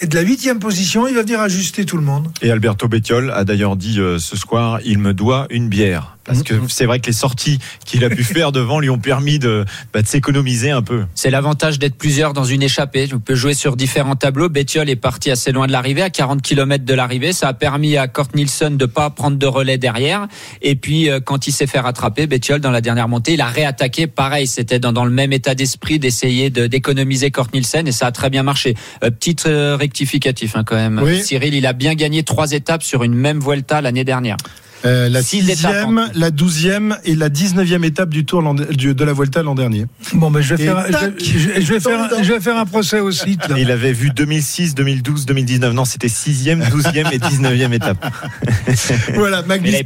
Et 0.00 0.06
de 0.06 0.14
la 0.14 0.22
huitième 0.22 0.60
position, 0.60 1.08
il 1.08 1.14
va 1.14 1.22
venir 1.22 1.40
ajuster 1.40 1.84
tout 1.84 1.96
le 1.96 2.04
monde. 2.04 2.28
Et 2.40 2.50
Alberto 2.52 2.86
Bettiol 2.86 3.32
a 3.32 3.44
d'ailleurs 3.44 3.76
dit 3.76 3.98
euh, 3.98 4.18
ce 4.18 4.36
soir, 4.36 4.78
il 4.84 4.98
me 4.98 5.12
doit 5.12 5.46
une 5.50 5.68
bière. 5.68 6.17
Parce 6.28 6.42
que 6.42 6.54
c'est 6.68 6.84
vrai 6.84 7.00
que 7.00 7.06
les 7.06 7.12
sorties 7.12 7.58
qu'il 7.84 8.04
a 8.04 8.10
pu 8.10 8.22
faire 8.22 8.52
devant 8.52 8.80
lui 8.80 8.90
ont 8.90 8.98
permis 8.98 9.38
de, 9.38 9.64
bah, 9.92 10.02
de 10.02 10.06
s'économiser 10.06 10.70
un 10.70 10.82
peu. 10.82 11.04
C'est 11.14 11.30
l'avantage 11.30 11.78
d'être 11.78 11.96
plusieurs 11.96 12.34
dans 12.34 12.44
une 12.44 12.62
échappée. 12.62 13.08
On 13.14 13.18
peut 13.18 13.34
jouer 13.34 13.54
sur 13.54 13.76
différents 13.76 14.14
tableaux. 14.14 14.50
Bettiol 14.50 14.90
est 14.90 14.96
parti 14.96 15.30
assez 15.30 15.52
loin 15.52 15.66
de 15.66 15.72
l'arrivée, 15.72 16.02
à 16.02 16.10
40 16.10 16.42
km 16.42 16.84
de 16.84 16.94
l'arrivée. 16.94 17.32
Ça 17.32 17.48
a 17.48 17.54
permis 17.54 17.96
à 17.96 18.08
Kurt 18.08 18.34
Nielsen 18.34 18.76
de 18.76 18.86
pas 18.86 19.08
prendre 19.10 19.38
de 19.38 19.46
relais 19.46 19.78
derrière. 19.78 20.28
Et 20.60 20.74
puis, 20.74 21.08
euh, 21.08 21.20
quand 21.20 21.46
il 21.46 21.52
s'est 21.52 21.66
fait 21.66 21.80
rattraper, 21.80 22.26
Bettiol, 22.26 22.60
dans 22.60 22.70
la 22.70 22.82
dernière 22.82 23.08
montée, 23.08 23.32
il 23.32 23.40
a 23.40 23.46
réattaqué. 23.46 24.06
Pareil, 24.06 24.46
c'était 24.46 24.78
dans, 24.78 24.92
dans 24.92 25.06
le 25.06 25.10
même 25.10 25.32
état 25.32 25.54
d'esprit 25.54 25.98
d'essayer 25.98 26.50
d'économiser 26.50 27.30
Kurt 27.30 27.54
Nielsen 27.54 27.88
et 27.88 27.92
ça 27.92 28.06
a 28.06 28.12
très 28.12 28.28
bien 28.28 28.42
marché. 28.42 28.74
Euh, 29.02 29.10
petite 29.10 29.46
euh, 29.46 29.76
rectificatif 29.76 30.56
hein, 30.56 30.64
quand 30.64 30.76
même. 30.76 31.02
Cyril, 31.22 31.54
il 31.54 31.66
a 31.66 31.72
bien 31.72 31.94
gagné 31.94 32.22
trois 32.22 32.52
étapes 32.52 32.82
sur 32.82 33.02
une 33.02 33.14
même 33.14 33.40
Vuelta 33.40 33.80
l'année 33.80 34.04
dernière. 34.04 34.36
Euh, 34.84 35.08
la 35.08 35.22
sixième, 35.22 36.08
la 36.14 36.30
douzième 36.30 36.98
et 37.04 37.14
la 37.14 37.28
dix-neuvième 37.28 37.84
étape 37.84 38.10
du 38.10 38.24
Tour 38.24 38.42
de 38.42 39.04
la 39.04 39.12
Vuelta 39.12 39.42
l'an 39.42 39.54
dernier. 39.54 39.86
Bon, 40.14 40.30
mais 40.30 40.42
je 40.42 40.54
vais, 40.54 40.64
faire, 40.64 40.86
je, 40.88 41.72
vais 41.72 41.80
faire, 41.80 42.08
je 42.22 42.32
vais 42.32 42.40
faire 42.40 42.56
un 42.56 42.66
procès 42.66 43.00
aussi. 43.00 43.38
Il 43.56 43.70
avait 43.70 43.92
vu 43.92 44.10
2006, 44.10 44.74
2012, 44.74 45.26
2019. 45.26 45.74
Non, 45.74 45.84
c'était 45.84 46.08
sixième, 46.08 46.64
douzième 46.70 47.08
et 47.12 47.18
dix-neuvième 47.18 47.72
étape. 47.72 48.04
voilà, 49.14 49.42
Magnus 49.42 49.76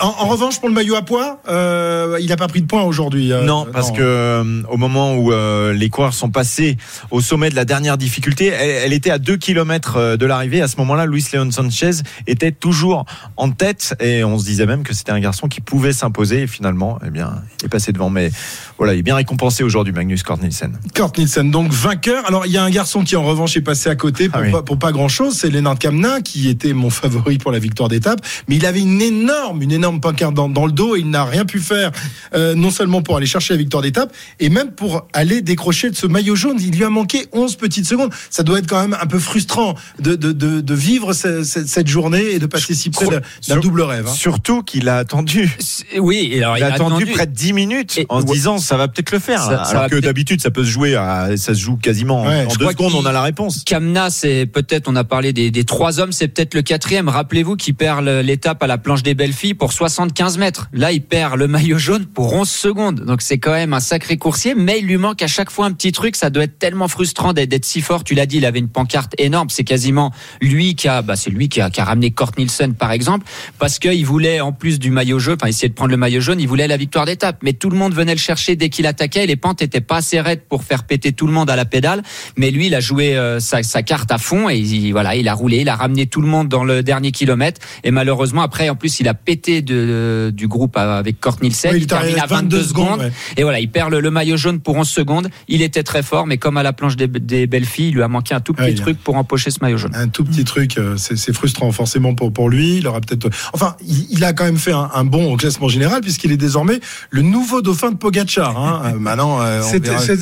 en, 0.00 0.06
en, 0.06 0.26
revanche, 0.26 0.58
pour 0.58 0.68
le 0.68 0.74
maillot 0.74 0.96
à 0.96 1.02
poids, 1.02 1.40
euh, 1.48 2.18
il 2.20 2.26
n'a 2.26 2.36
pas 2.36 2.48
pris 2.48 2.60
de 2.60 2.66
points 2.66 2.82
aujourd'hui. 2.82 3.32
Euh, 3.32 3.42
non, 3.44 3.64
parce 3.72 3.92
que 3.92 4.02
euh, 4.02 4.62
au 4.68 4.76
moment 4.76 5.14
où 5.14 5.32
euh, 5.32 5.72
les 5.72 5.88
coureurs 5.88 6.14
sont 6.14 6.30
passés 6.30 6.76
au 7.12 7.20
sommet 7.20 7.48
de 7.48 7.54
la 7.54 7.64
dernière 7.64 7.96
difficulté, 7.96 8.46
elle, 8.48 8.70
elle 8.86 8.92
était 8.92 9.10
à 9.10 9.18
2 9.18 9.36
km 9.36 10.16
de 10.16 10.26
l'arrivée. 10.26 10.60
À 10.60 10.68
ce 10.68 10.76
moment-là, 10.78 11.06
Luis 11.06 11.24
Leon 11.32 11.50
Sanchez 11.52 12.02
était 12.26 12.50
toujours 12.50 13.04
en 13.36 13.50
tête 13.50 13.93
et 14.00 14.24
on 14.24 14.38
se 14.38 14.44
disait 14.44 14.66
même 14.66 14.82
que 14.82 14.94
c'était 14.94 15.12
un 15.12 15.20
garçon 15.20 15.48
qui 15.48 15.60
pouvait 15.60 15.92
s'imposer. 15.92 16.42
Et 16.42 16.46
finalement 16.46 16.98
eh 17.06 17.10
bien 17.10 17.42
il 17.60 17.66
est 17.66 17.68
passé 17.68 17.92
devant. 17.92 18.10
Mais 18.10 18.30
voilà 18.78 18.94
il 18.94 19.00
est 19.00 19.02
bien 19.02 19.16
récompensé 19.16 19.62
aujourd'hui 19.62 19.92
Magnus 19.92 20.22
Kort 20.22 20.38
Nielsen 20.38 20.78
Kort 20.94 21.12
Nielsen 21.16 21.50
donc 21.50 21.72
vainqueur. 21.72 22.26
Alors 22.26 22.46
il 22.46 22.52
y 22.52 22.58
a 22.58 22.64
un 22.64 22.70
garçon 22.70 23.04
qui 23.04 23.16
en 23.16 23.24
revanche 23.24 23.56
est 23.56 23.62
passé 23.62 23.88
à 23.88 23.96
côté 23.96 24.28
pour, 24.28 24.40
ah 24.44 24.50
pas, 24.50 24.62
pour 24.62 24.78
pas 24.78 24.92
grand 24.92 25.08
chose 25.08 25.34
c'est 25.34 25.50
Lennart 25.50 25.78
Kamna 25.78 26.20
qui 26.20 26.48
était 26.48 26.72
mon 26.72 26.90
favori 26.90 27.38
pour 27.38 27.52
la 27.52 27.58
victoire 27.58 27.88
d'étape. 27.88 28.20
Mais 28.48 28.56
il 28.56 28.66
avait 28.66 28.80
une 28.82 29.02
énorme 29.02 29.62
une 29.62 29.72
énorme 29.72 30.00
pancarte 30.00 30.34
dans, 30.34 30.48
dans 30.48 30.66
le 30.66 30.72
dos 30.72 30.96
et 30.96 31.00
il 31.00 31.10
n'a 31.10 31.24
rien 31.24 31.44
pu 31.44 31.60
faire 31.60 31.92
euh, 32.34 32.54
non 32.54 32.70
seulement 32.70 33.02
pour 33.02 33.16
aller 33.16 33.26
chercher 33.26 33.54
la 33.54 33.58
victoire 33.58 33.82
d'étape 33.82 34.12
et 34.40 34.48
même 34.48 34.72
pour 34.72 35.06
aller 35.12 35.40
décrocher 35.40 35.90
de 35.90 35.96
ce 35.96 36.06
maillot 36.06 36.36
jaune. 36.36 36.58
Il 36.60 36.76
lui 36.76 36.84
a 36.84 36.90
manqué 36.90 37.26
11 37.32 37.56
petites 37.56 37.86
secondes. 37.86 38.12
Ça 38.30 38.42
doit 38.42 38.58
être 38.58 38.68
quand 38.68 38.80
même 38.80 38.96
un 39.00 39.06
peu 39.06 39.18
frustrant 39.18 39.74
de, 40.00 40.14
de, 40.14 40.32
de, 40.32 40.60
de 40.60 40.74
vivre 40.74 41.12
cette, 41.12 41.44
cette, 41.44 41.88
journée 41.88 42.32
et 42.32 42.38
de 42.38 42.46
passer 42.46 42.74
si 42.74 42.90
près 42.90 43.06
d'un 43.48 43.60
double 43.60 43.82
rêve. 43.84 44.06
hein. 44.08 44.12
Surtout 44.12 44.62
qu'il 44.62 44.88
a 44.88 44.96
attendu. 44.98 45.56
Oui, 45.98 46.30
et 46.32 46.42
alors 46.42 46.56
Il 46.58 46.64
a 46.64 46.72
attendu 46.74 47.06
près 47.06 47.26
de 47.26 47.32
10 47.32 47.52
minutes 47.52 47.98
Et- 47.98 48.06
en 48.08 48.20
se 48.20 48.26
disant 48.26 48.58
ça 48.58 48.76
va 48.76 48.88
peut-être 48.88 49.10
le 49.12 49.18
faire. 49.18 49.42
Ça- 49.42 49.62
Alors 49.62 49.86
que 49.88 49.96
d'habitude 49.96 50.40
ça 50.40 50.50
peut 50.50 50.64
se 50.64 50.70
jouer, 50.70 50.94
à, 50.96 51.36
ça 51.36 51.54
se 51.54 51.60
joue 51.60 51.76
quasiment 51.76 52.24
Ouais, 52.24 52.46
en 52.46 52.54
deux 52.54 52.68
secondes, 52.68 52.94
on 52.94 53.06
a 53.06 53.12
la 53.12 53.22
réponse. 53.22 53.62
Kamna, 53.64 54.10
c'est 54.10 54.46
peut-être, 54.46 54.88
on 54.88 54.96
a 54.96 55.04
parlé 55.04 55.32
des, 55.32 55.50
des 55.50 55.64
trois 55.64 56.00
hommes, 56.00 56.12
c'est 56.12 56.28
peut-être 56.28 56.54
le 56.54 56.62
quatrième. 56.62 57.08
Rappelez-vous 57.08 57.56
qu'il 57.56 57.74
perd 57.74 58.04
l'étape 58.04 58.62
à 58.62 58.66
la 58.66 58.78
planche 58.78 59.02
des 59.02 59.14
belles 59.14 59.32
filles 59.32 59.54
pour 59.54 59.72
75 59.72 60.38
mètres. 60.38 60.68
Là, 60.72 60.92
il 60.92 61.02
perd 61.02 61.36
le 61.36 61.46
maillot 61.48 61.78
jaune 61.78 62.06
pour 62.06 62.32
11 62.34 62.48
secondes. 62.48 63.00
Donc 63.04 63.22
c'est 63.22 63.38
quand 63.38 63.52
même 63.52 63.72
un 63.74 63.80
sacré 63.80 64.16
coursier, 64.16 64.54
mais 64.54 64.78
il 64.80 64.86
lui 64.86 64.96
manque 64.96 65.22
à 65.22 65.26
chaque 65.26 65.50
fois 65.50 65.66
un 65.66 65.72
petit 65.72 65.92
truc. 65.92 66.16
Ça 66.16 66.30
doit 66.30 66.44
être 66.44 66.58
tellement 66.58 66.88
frustrant 66.88 67.32
d'être 67.32 67.64
si 67.64 67.80
fort. 67.80 68.04
Tu 68.04 68.14
l'as 68.14 68.26
dit, 68.26 68.38
il 68.38 68.46
avait 68.46 68.58
une 68.58 68.68
pancarte 68.68 69.14
énorme. 69.18 69.48
C'est 69.50 69.64
quasiment 69.64 70.12
lui 70.40 70.74
qui 70.74 70.88
a, 70.88 71.02
bah, 71.02 71.16
c'est 71.16 71.30
lui 71.30 71.48
qui 71.48 71.60
a, 71.60 71.70
qui 71.70 71.80
a 71.80 71.84
ramené 71.84 72.10
Kort 72.10 72.32
Nielsen, 72.38 72.74
par 72.74 72.92
exemple, 72.92 73.26
parce 73.58 73.73
qu'il 73.78 74.04
voulait, 74.06 74.40
en 74.40 74.52
plus 74.52 74.78
du 74.78 74.90
maillot 74.90 75.18
jaune, 75.18 75.36
enfin, 75.40 75.48
essayer 75.48 75.68
de 75.68 75.74
prendre 75.74 75.90
le 75.90 75.96
maillot 75.96 76.20
jaune, 76.20 76.40
il 76.40 76.48
voulait 76.48 76.66
la 76.68 76.76
victoire 76.76 77.06
d'étape. 77.06 77.38
Mais 77.42 77.52
tout 77.52 77.70
le 77.70 77.76
monde 77.76 77.94
venait 77.94 78.14
le 78.14 78.20
chercher 78.20 78.56
dès 78.56 78.68
qu'il 78.68 78.86
attaquait. 78.86 79.26
Les 79.26 79.36
pentes 79.36 79.62
étaient 79.62 79.80
pas 79.80 79.96
assez 79.96 80.20
raides 80.20 80.42
pour 80.48 80.64
faire 80.64 80.84
péter 80.84 81.12
tout 81.12 81.26
le 81.26 81.32
monde 81.32 81.50
à 81.50 81.56
la 81.56 81.64
pédale. 81.64 82.02
Mais 82.36 82.50
lui, 82.50 82.66
il 82.66 82.74
a 82.74 82.80
joué 82.80 83.16
euh, 83.16 83.40
sa, 83.40 83.62
sa 83.62 83.82
carte 83.82 84.10
à 84.12 84.18
fond 84.18 84.48
et 84.48 84.58
il, 84.58 84.92
voilà, 84.92 85.16
il 85.16 85.28
a 85.28 85.34
roulé, 85.34 85.58
il 85.58 85.68
a 85.68 85.76
ramené 85.76 86.06
tout 86.06 86.20
le 86.20 86.28
monde 86.28 86.48
dans 86.48 86.64
le 86.64 86.82
dernier 86.82 87.12
kilomètre. 87.12 87.60
Et 87.84 87.90
malheureusement, 87.90 88.42
après, 88.42 88.68
en 88.68 88.76
plus, 88.76 89.00
il 89.00 89.08
a 89.08 89.14
pété 89.14 89.62
de, 89.62 90.30
du 90.34 90.48
groupe 90.48 90.76
avec 90.76 91.20
Kort 91.20 91.38
Nielsen. 91.42 91.72
Oui, 91.72 91.80
il 91.80 91.86
termine 91.86 92.18
à 92.18 92.24
à 92.24 92.26
22 92.26 92.56
22 92.58 92.62
secondes. 92.62 92.86
secondes, 92.86 93.00
ouais. 93.00 93.12
Et 93.36 93.42
voilà, 93.42 93.60
il 93.60 93.70
perd 93.70 93.90
le, 93.90 94.00
le 94.00 94.10
maillot 94.10 94.36
jaune 94.36 94.60
pour 94.60 94.76
11 94.76 94.88
secondes. 94.88 95.28
Il 95.48 95.62
était 95.62 95.82
très 95.82 96.02
fort, 96.02 96.26
mais 96.26 96.38
comme 96.38 96.56
à 96.56 96.62
la 96.62 96.72
planche 96.72 96.96
des, 96.96 97.06
des 97.06 97.46
belles 97.46 97.64
filles, 97.64 97.88
il 97.88 97.94
lui 97.94 98.02
a 98.02 98.08
manqué 98.08 98.34
un 98.34 98.40
tout 98.40 98.52
petit 98.52 98.64
Ouais, 98.64 98.74
truc 98.74 98.98
pour 98.98 99.16
empocher 99.16 99.50
ce 99.50 99.58
maillot 99.60 99.76
jaune. 99.76 99.92
Un 99.94 100.08
tout 100.08 100.24
petit 100.24 100.44
truc, 100.44 100.78
euh, 100.78 100.96
c'est 100.96 101.16
c'est 101.16 101.32
frustrant 101.32 101.70
forcément 101.72 102.14
pour, 102.14 102.32
pour 102.32 102.48
lui. 102.48 102.78
Il 102.78 102.86
aura 102.86 103.00
peut-être. 103.00 103.28
Enfin, 103.52 103.63
il, 103.86 104.06
il 104.10 104.24
a 104.24 104.32
quand 104.32 104.44
même 104.44 104.58
fait 104.58 104.72
un, 104.72 104.90
un 104.94 105.04
bon 105.04 105.32
au 105.32 105.36
classement 105.36 105.68
général 105.68 106.00
puisqu'il 106.00 106.32
est 106.32 106.36
désormais 106.36 106.80
le 107.10 107.22
nouveau 107.22 107.62
dauphin 107.62 107.90
de 107.90 107.96
Pogacar. 107.96 108.56
Hein. 108.56 108.82
Euh, 108.94 108.98
maintenant, 108.98 109.40
euh, 109.42 109.62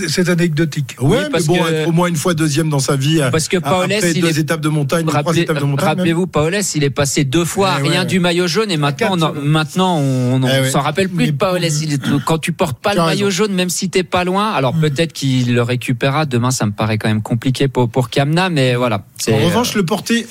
C'est 0.08 0.28
anecdotique. 0.28 0.96
Ouais, 1.00 1.08
Oui, 1.08 1.16
mais 1.24 1.30
parce 1.30 1.44
bon, 1.46 1.58
que- 1.62 1.72
être 1.72 1.88
au 1.88 1.92
moins 1.92 2.08
une 2.08 2.16
fois 2.16 2.34
deuxième 2.34 2.68
dans 2.68 2.78
sa 2.78 2.96
vie. 2.96 3.20
euh, 3.20 3.30
Parce 3.30 3.48
que 3.48 3.56
Paolès, 3.58 3.98
après 3.98 4.12
il 4.12 4.20
deux 4.22 4.28
est- 4.28 4.40
étapes 4.40 4.60
de 4.60 4.68
montagne, 4.68 5.06
trois 5.06 5.36
étapes 5.36 5.58
de 5.58 5.64
montagne. 5.64 5.88
Rappelez-vous, 5.88 6.26
Paolès, 6.26 6.74
il 6.74 6.84
est 6.84 6.90
passé 6.90 7.24
deux 7.24 7.44
fois 7.44 7.70
à 7.70 7.80
Eh 7.80 7.88
rien 7.88 8.00
ouais. 8.00 8.06
du 8.06 8.20
maillot 8.20 8.46
jaune 8.46 8.70
et 8.70 8.76
maintenant, 8.76 9.08
on, 9.12 9.22
en- 9.22 9.32
maintenant 9.34 9.96
on, 9.98 10.42
on 10.42 10.46
Eh 10.48 10.60
ouais. 10.62 10.70
s'en 10.70 10.80
rappelle 10.80 11.08
plus 11.08 11.26
de 11.28 11.36
Paolès. 11.36 11.80
Il 11.82 11.92
est- 11.94 12.02
quand 12.24 12.38
tu 12.38 12.52
portes 12.52 12.78
pas 12.78 12.94
le 12.94 13.00
maillot 13.02 13.26
raison. 13.26 13.44
jaune, 13.44 13.52
même 13.54 13.70
si 13.70 13.90
t'es 13.90 14.02
pas 14.04 14.24
loin, 14.24 14.50
alors 14.52 14.74
Mm. 14.74 14.80
peut-être 14.80 15.12
qu'il 15.12 15.54
le 15.54 15.62
récupérera. 15.62 16.26
Demain, 16.26 16.50
ça 16.50 16.66
me 16.66 16.72
paraît 16.72 16.98
quand 16.98 17.08
même 17.08 17.22
compliqué 17.22 17.68
pour, 17.68 17.88
pour 17.88 18.10
Kamna, 18.10 18.48
mais 18.50 18.74
voilà. 18.74 19.04
C'est- 19.18 19.32
En 19.32 19.44
revanche, 19.44 19.74
le 19.74 19.84
porter 19.84 20.26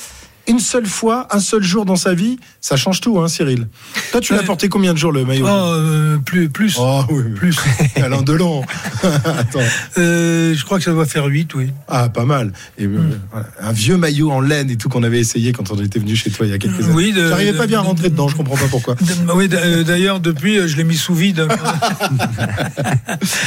une 0.52 0.60
seule 0.60 0.86
fois, 0.86 1.28
un 1.32 1.40
seul 1.40 1.64
jour 1.64 1.86
dans 1.86 1.96
sa 1.96 2.14
vie, 2.14 2.38
ça 2.60 2.76
change 2.76 3.00
tout, 3.02 3.20
hein, 3.20 3.28
Cyril. 3.30 3.68
Toi, 4.12 4.20
tu 4.22 4.34
l'as 4.34 4.40
Ouais. 4.40 4.46
porté 4.46 4.68
combien 4.70 4.94
de 4.94 4.98
jours 4.98 5.12
le 5.14 5.24
maillot 5.26 5.46
Oh, 5.48 5.50
euh, 5.50 6.18
plus, 6.18 6.50
plus, 6.50 6.76
Oh, 6.78 7.04
oui, 7.10 7.24
plus. 7.36 7.56
Alain 7.96 8.22
Delon. 8.22 8.64
Attends. 9.26 9.60
Euh, 9.98 10.54
je 10.54 10.66
crois 10.66 10.78
que 10.78 10.84
ça 10.84 10.92
doit 10.92 11.06
faire 11.06 11.26
8, 11.26 11.56
oui. 11.56 11.72
Ah, 11.88 12.10
pas 12.10 12.26
mal. 12.26 12.52
Et, 12.78 12.86
euh, 12.86 13.00
voilà. 13.32 13.48
Un 13.62 13.72
vieux 13.72 13.96
maillot 13.98 14.30
en 14.32 14.42
laine 14.42 14.70
et 14.70 14.76
tout 14.76 14.90
qu'on 14.90 15.04
avait 15.04 15.20
essayé 15.20 15.54
quand 15.54 15.72
on 15.72 15.82
était 15.82 16.00
venu 16.00 16.16
chez 16.16 16.30
toi 16.30 16.46
il 16.46 16.52
y 16.52 16.54
a 16.54 16.58
quelques 16.58 16.84
années. 16.84 16.94
Oui, 16.94 17.14
J'arrivais 17.16 17.54
pas 17.54 17.68
bien 17.68 17.80
à 17.80 17.84
rentrer 17.84 18.10
dedans, 18.10 18.28
je 18.28 18.36
comprends 18.36 18.58
pas 18.58 18.68
pourquoi. 18.70 18.96
Oui, 19.36 19.50
euh, 19.54 19.84
d'ailleurs, 19.84 20.20
depuis, 20.20 20.58
euh, 20.60 20.68
je 20.68 20.76
l'ai 20.76 20.84
mis 20.84 20.98
sous 20.98 21.16
vide. 21.16 21.48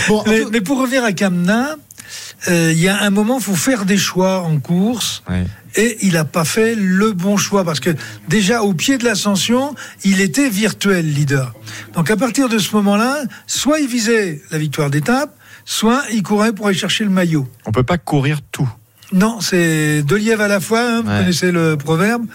Bon, 0.08 0.22
mais, 0.26 0.42
mais 0.50 0.60
pour 0.60 0.80
revenir 0.80 1.04
à 1.04 1.12
Kamna, 1.12 1.76
euh, 2.48 2.72
il 2.72 2.80
y 2.80 2.88
a 2.88 3.02
un 3.02 3.10
moment, 3.10 3.38
il 3.38 3.44
faut 3.44 3.54
faire 3.54 3.84
des 3.84 3.96
choix 3.96 4.42
en 4.42 4.58
course. 4.58 5.22
Et 5.76 5.98
il 6.02 6.12
n'a 6.12 6.24
pas 6.24 6.44
fait 6.44 6.76
le 6.76 7.12
bon 7.12 7.36
choix 7.36 7.64
parce 7.64 7.80
que 7.80 7.90
déjà 8.28 8.62
au 8.62 8.74
pied 8.74 8.96
de 8.96 9.04
l'ascension, 9.04 9.74
il 10.04 10.20
était 10.20 10.48
virtuel 10.48 11.12
leader. 11.12 11.52
Donc 11.94 12.10
à 12.10 12.16
partir 12.16 12.48
de 12.48 12.58
ce 12.58 12.74
moment-là, 12.76 13.24
soit 13.48 13.80
il 13.80 13.88
visait 13.88 14.40
la 14.52 14.58
victoire 14.58 14.88
d'étape, 14.88 15.36
soit 15.64 16.04
il 16.12 16.22
courait 16.22 16.52
pour 16.52 16.68
aller 16.68 16.76
chercher 16.76 17.02
le 17.02 17.10
maillot. 17.10 17.48
On 17.66 17.72
peut 17.72 17.82
pas 17.82 17.98
courir 17.98 18.40
tout. 18.52 18.70
Non, 19.16 19.40
c'est 19.40 20.02
deux 20.02 20.16
lièvres 20.16 20.42
à 20.42 20.48
la 20.48 20.58
fois, 20.58 20.80
hein, 20.80 21.02
vous 21.02 21.08
Ouais. 21.10 21.18
connaissez 21.20 21.52
le 21.52 21.76
proverbe. 21.76 22.26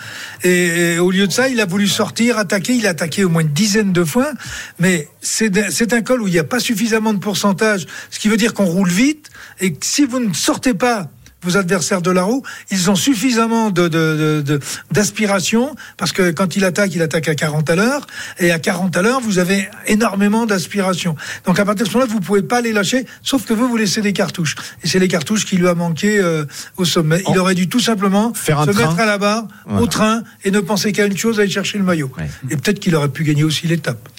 Et, 0.43 0.93
et 0.93 0.99
au 0.99 1.11
lieu 1.11 1.27
de 1.27 1.31
ça, 1.33 1.49
il 1.49 1.59
a 1.59 1.65
voulu 1.65 1.89
sortir, 1.89 2.37
attaquer, 2.37 2.73
il 2.73 2.87
a 2.87 2.91
attaqué 2.91 3.25
au 3.25 3.29
moins 3.29 3.41
une 3.41 3.49
dizaine 3.49 3.91
de 3.91 4.03
fois. 4.05 4.31
Mais 4.79 5.09
c'est 5.21 5.91
un 5.93 6.01
col 6.01 6.21
où 6.21 6.27
il 6.27 6.31
n'y 6.31 6.39
a 6.39 6.45
pas 6.45 6.61
suffisamment 6.61 7.13
de 7.13 7.19
pourcentage, 7.19 7.85
ce 8.09 8.17
qui 8.17 8.29
veut 8.29 8.37
dire 8.37 8.53
qu'on 8.53 8.63
roule 8.65 8.89
vite. 8.89 9.27
Et 9.59 9.73
que 9.73 9.85
si 9.85 10.05
vous 10.05 10.19
ne 10.21 10.33
sortez 10.33 10.73
pas 10.73 11.09
vos 11.43 11.57
adversaires 11.57 12.01
de 12.01 12.11
la 12.11 12.23
roue, 12.23 12.43
ils 12.71 12.89
ont 12.89 12.95
suffisamment 12.95 13.69
de, 13.71 13.83
de- 13.87 14.41
de- 14.41 14.41
de- 14.41 14.59
d'aspiration, 14.91 15.75
parce 15.97 16.11
que 16.11 16.31
quand 16.31 16.55
il 16.55 16.65
attaque, 16.65 16.93
il 16.95 17.01
attaque 17.01 17.27
à 17.29 17.35
40 17.35 17.69
à 17.69 17.75
l'heure, 17.75 18.05
et 18.39 18.51
à 18.51 18.59
40 18.59 18.95
à 18.97 19.01
l'heure, 19.01 19.21
vous 19.21 19.39
avez 19.39 19.69
énormément 19.87 20.45
d'aspiration. 20.45 21.15
Donc 21.45 21.59
à 21.59 21.65
partir 21.65 21.85
de 21.85 21.89
ce 21.91 21.95
moment-là, 21.97 22.11
vous 22.13 22.19
pouvez 22.19 22.41
pas 22.41 22.61
les 22.61 22.73
lâcher, 22.73 23.05
sauf 23.23 23.45
que 23.45 23.53
vous, 23.53 23.67
vous 23.69 23.77
laissez 23.77 24.01
des 24.01 24.13
cartouches. 24.13 24.55
Et 24.83 24.87
c'est 24.87 24.99
les 24.99 25.07
cartouches 25.07 25.45
qui 25.45 25.55
lui 25.57 25.67
a 25.67 25.73
manqué 25.75 26.19
euh, 26.19 26.45
au 26.77 26.85
sommet. 26.85 27.23
Il 27.29 27.37
En- 27.37 27.41
aurait 27.41 27.55
dû 27.55 27.69
tout 27.69 27.79
simplement 27.79 28.33
Faire 28.33 28.59
un 28.59 28.65
se 28.65 28.71
train. 28.71 28.87
mettre 28.87 28.99
à 28.99 29.05
la 29.05 29.17
barre, 29.17 29.45
Voilà. 29.65 29.81
au 29.81 29.87
train, 29.87 30.23
et 30.43 30.51
ne 30.51 30.59
penser 30.59 30.91
qu'à 30.91 31.05
une 31.05 31.17
chose, 31.17 31.39
aller 31.39 31.49
chercher 31.49 31.77
le 31.77 31.83
maillot. 31.83 32.11
Ouais. 32.17 32.29
Et 32.49 32.57
peut-être 32.57 32.79
qu'il 32.79 32.95
aurait 32.95 33.09
pu 33.09 33.23
gagner 33.23 33.43
aussi 33.43 33.65
l'étape. 33.67 34.09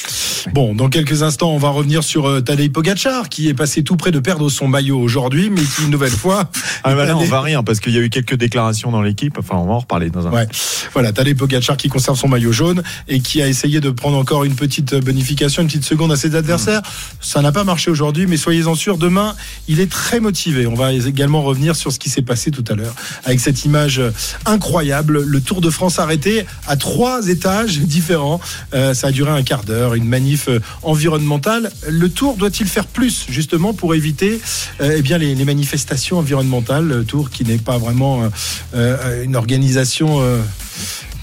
Bon, 0.54 0.74
dans 0.74 0.88
quelques 0.88 1.22
instants, 1.22 1.50
on 1.52 1.58
va 1.58 1.68
revenir 1.68 2.02
sur 2.02 2.26
euh, 2.26 2.40
Tadej 2.40 2.70
Pogacar, 2.72 3.28
qui 3.28 3.48
est 3.48 3.54
passé 3.54 3.82
tout 3.84 3.96
près 3.96 4.10
de 4.10 4.18
perdre 4.20 4.48
son 4.48 4.68
maillot 4.68 4.98
aujourd'hui, 4.98 5.50
mais 5.50 5.60
qui, 5.60 5.82
une 5.82 5.90
nouvelle 5.90 6.10
fois. 6.10 6.50
Ah, 6.82 6.94
on 7.16 7.24
va 7.24 7.40
rire 7.40 7.64
parce 7.64 7.80
qu'il 7.80 7.94
y 7.94 7.98
a 7.98 8.00
eu 8.00 8.10
quelques 8.10 8.34
déclarations 8.34 8.90
dans 8.90 9.02
l'équipe. 9.02 9.36
Enfin, 9.38 9.56
on 9.56 9.66
va 9.66 9.72
en 9.74 9.78
reparler 9.80 10.10
dans 10.10 10.26
un 10.26 10.30
Ouais. 10.30 10.46
Voilà, 10.92 11.12
Tadej 11.12 11.36
Pogacar 11.36 11.76
qui 11.76 11.88
conserve 11.88 12.18
son 12.18 12.28
maillot 12.28 12.52
jaune 12.52 12.82
et 13.08 13.20
qui 13.20 13.42
a 13.42 13.48
essayé 13.48 13.80
de 13.80 13.90
prendre 13.90 14.16
encore 14.16 14.44
une 14.44 14.54
petite 14.54 14.94
bonification, 14.94 15.62
une 15.62 15.68
petite 15.68 15.84
seconde 15.84 16.12
à 16.12 16.16
ses 16.16 16.34
adversaires. 16.34 16.82
Ça 17.20 17.42
n'a 17.42 17.52
pas 17.52 17.64
marché 17.64 17.90
aujourd'hui, 17.90 18.26
mais 18.26 18.36
soyez-en 18.36 18.74
sûrs, 18.74 18.98
demain, 18.98 19.34
il 19.68 19.80
est 19.80 19.90
très 19.90 20.20
motivé. 20.20 20.66
On 20.66 20.74
va 20.74 20.92
également 20.92 21.42
revenir 21.42 21.76
sur 21.76 21.92
ce 21.92 21.98
qui 21.98 22.10
s'est 22.10 22.22
passé 22.22 22.50
tout 22.50 22.64
à 22.68 22.74
l'heure 22.74 22.94
avec 23.24 23.40
cette 23.40 23.64
image 23.64 24.00
incroyable, 24.46 25.22
le 25.22 25.40
Tour 25.40 25.60
de 25.60 25.70
France 25.70 25.98
arrêté 25.98 26.44
à 26.66 26.76
trois 26.76 27.28
étages 27.28 27.78
différents. 27.78 28.40
Euh, 28.74 28.94
ça 28.94 29.08
a 29.08 29.10
duré 29.10 29.30
un 29.30 29.42
quart 29.42 29.64
d'heure, 29.64 29.94
une 29.94 30.04
manif 30.04 30.48
euh, 30.48 30.60
environnementale. 30.82 31.70
Le 31.88 32.08
Tour 32.08 32.36
doit-il 32.36 32.66
faire 32.66 32.86
plus 32.86 33.26
justement 33.28 33.74
pour 33.74 33.94
éviter 33.94 34.40
euh, 34.80 34.94
eh 34.96 35.02
bien 35.02 35.18
les, 35.18 35.34
les 35.34 35.44
manifestations 35.44 36.18
environnementales 36.18 36.99
Le 37.00 37.04
Tour 37.06 37.30
qui 37.30 37.44
n'est 37.44 37.58
pas 37.58 37.78
vraiment 37.78 38.22
euh, 38.22 38.28
euh, 38.74 39.24
une 39.24 39.34
organisation. 39.36 40.20
euh, 40.20 40.40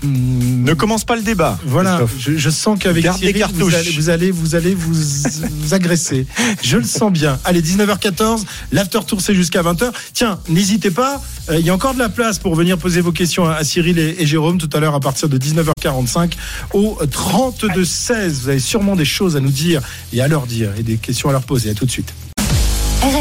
Ne 0.04 0.74
commence 0.74 1.04
pas 1.06 1.16
le 1.16 1.24
débat. 1.24 1.58
voilà, 1.66 2.02
je, 2.20 2.38
je 2.38 2.50
sens 2.52 2.78
qu'avec 2.80 3.04
Cyril, 3.14 3.34
vous 3.34 3.40
cartouches. 3.40 3.74
allez, 3.74 3.92
vous 3.92 4.10
allez, 4.10 4.32
vous 4.32 4.56
allez 4.56 4.74
vous, 4.76 4.94
vous 4.94 5.74
agresser. 5.74 6.26
Je 6.64 6.78
le 6.78 6.84
sens 6.84 7.12
bien. 7.12 7.40
Allez, 7.46 7.62
19h14, 7.62 8.42
l'after 8.72 9.00
tour 9.08 9.22
c'est 9.22 9.34
jusqu'à 9.36 9.62
20h. 9.64 9.92
Tiens, 10.14 10.40
n'hésitez 10.50 10.92
pas, 10.92 11.22
euh, 11.50 11.58
il 11.60 11.66
y 11.66 11.70
a 11.70 11.74
encore 11.74 11.94
de 11.96 12.00
la 12.00 12.10
place 12.10 12.38
pour 12.40 12.54
venir 12.56 12.78
poser 12.78 13.02
vos 13.02 13.12
questions 13.12 13.46
à, 13.46 13.54
à 13.56 13.64
Cyril 13.64 13.98
et, 14.00 14.16
et 14.20 14.26
Jérôme 14.28 14.58
tout 14.60 14.70
à 14.74 14.80
l'heure 14.80 14.94
à 14.96 15.00
partir 15.00 15.30
de 15.30 15.38
19h45 15.38 16.34
au 16.74 16.98
32 17.10 17.84
16. 17.86 18.42
Vous 18.42 18.50
avez 18.50 18.60
sûrement 18.60 18.96
des 18.96 19.06
choses 19.06 19.36
à 19.36 19.40
nous 19.40 19.50
dire 19.52 19.82
et 20.14 20.22
à 20.22 20.28
leur 20.28 20.46
dire 20.48 20.70
et 20.78 20.84
des 20.84 20.98
questions 20.98 21.30
à 21.30 21.32
leur 21.32 21.44
poser. 21.44 21.70
À 21.72 21.74
tout 21.74 21.86
de 21.86 21.92
suite. 21.92 22.14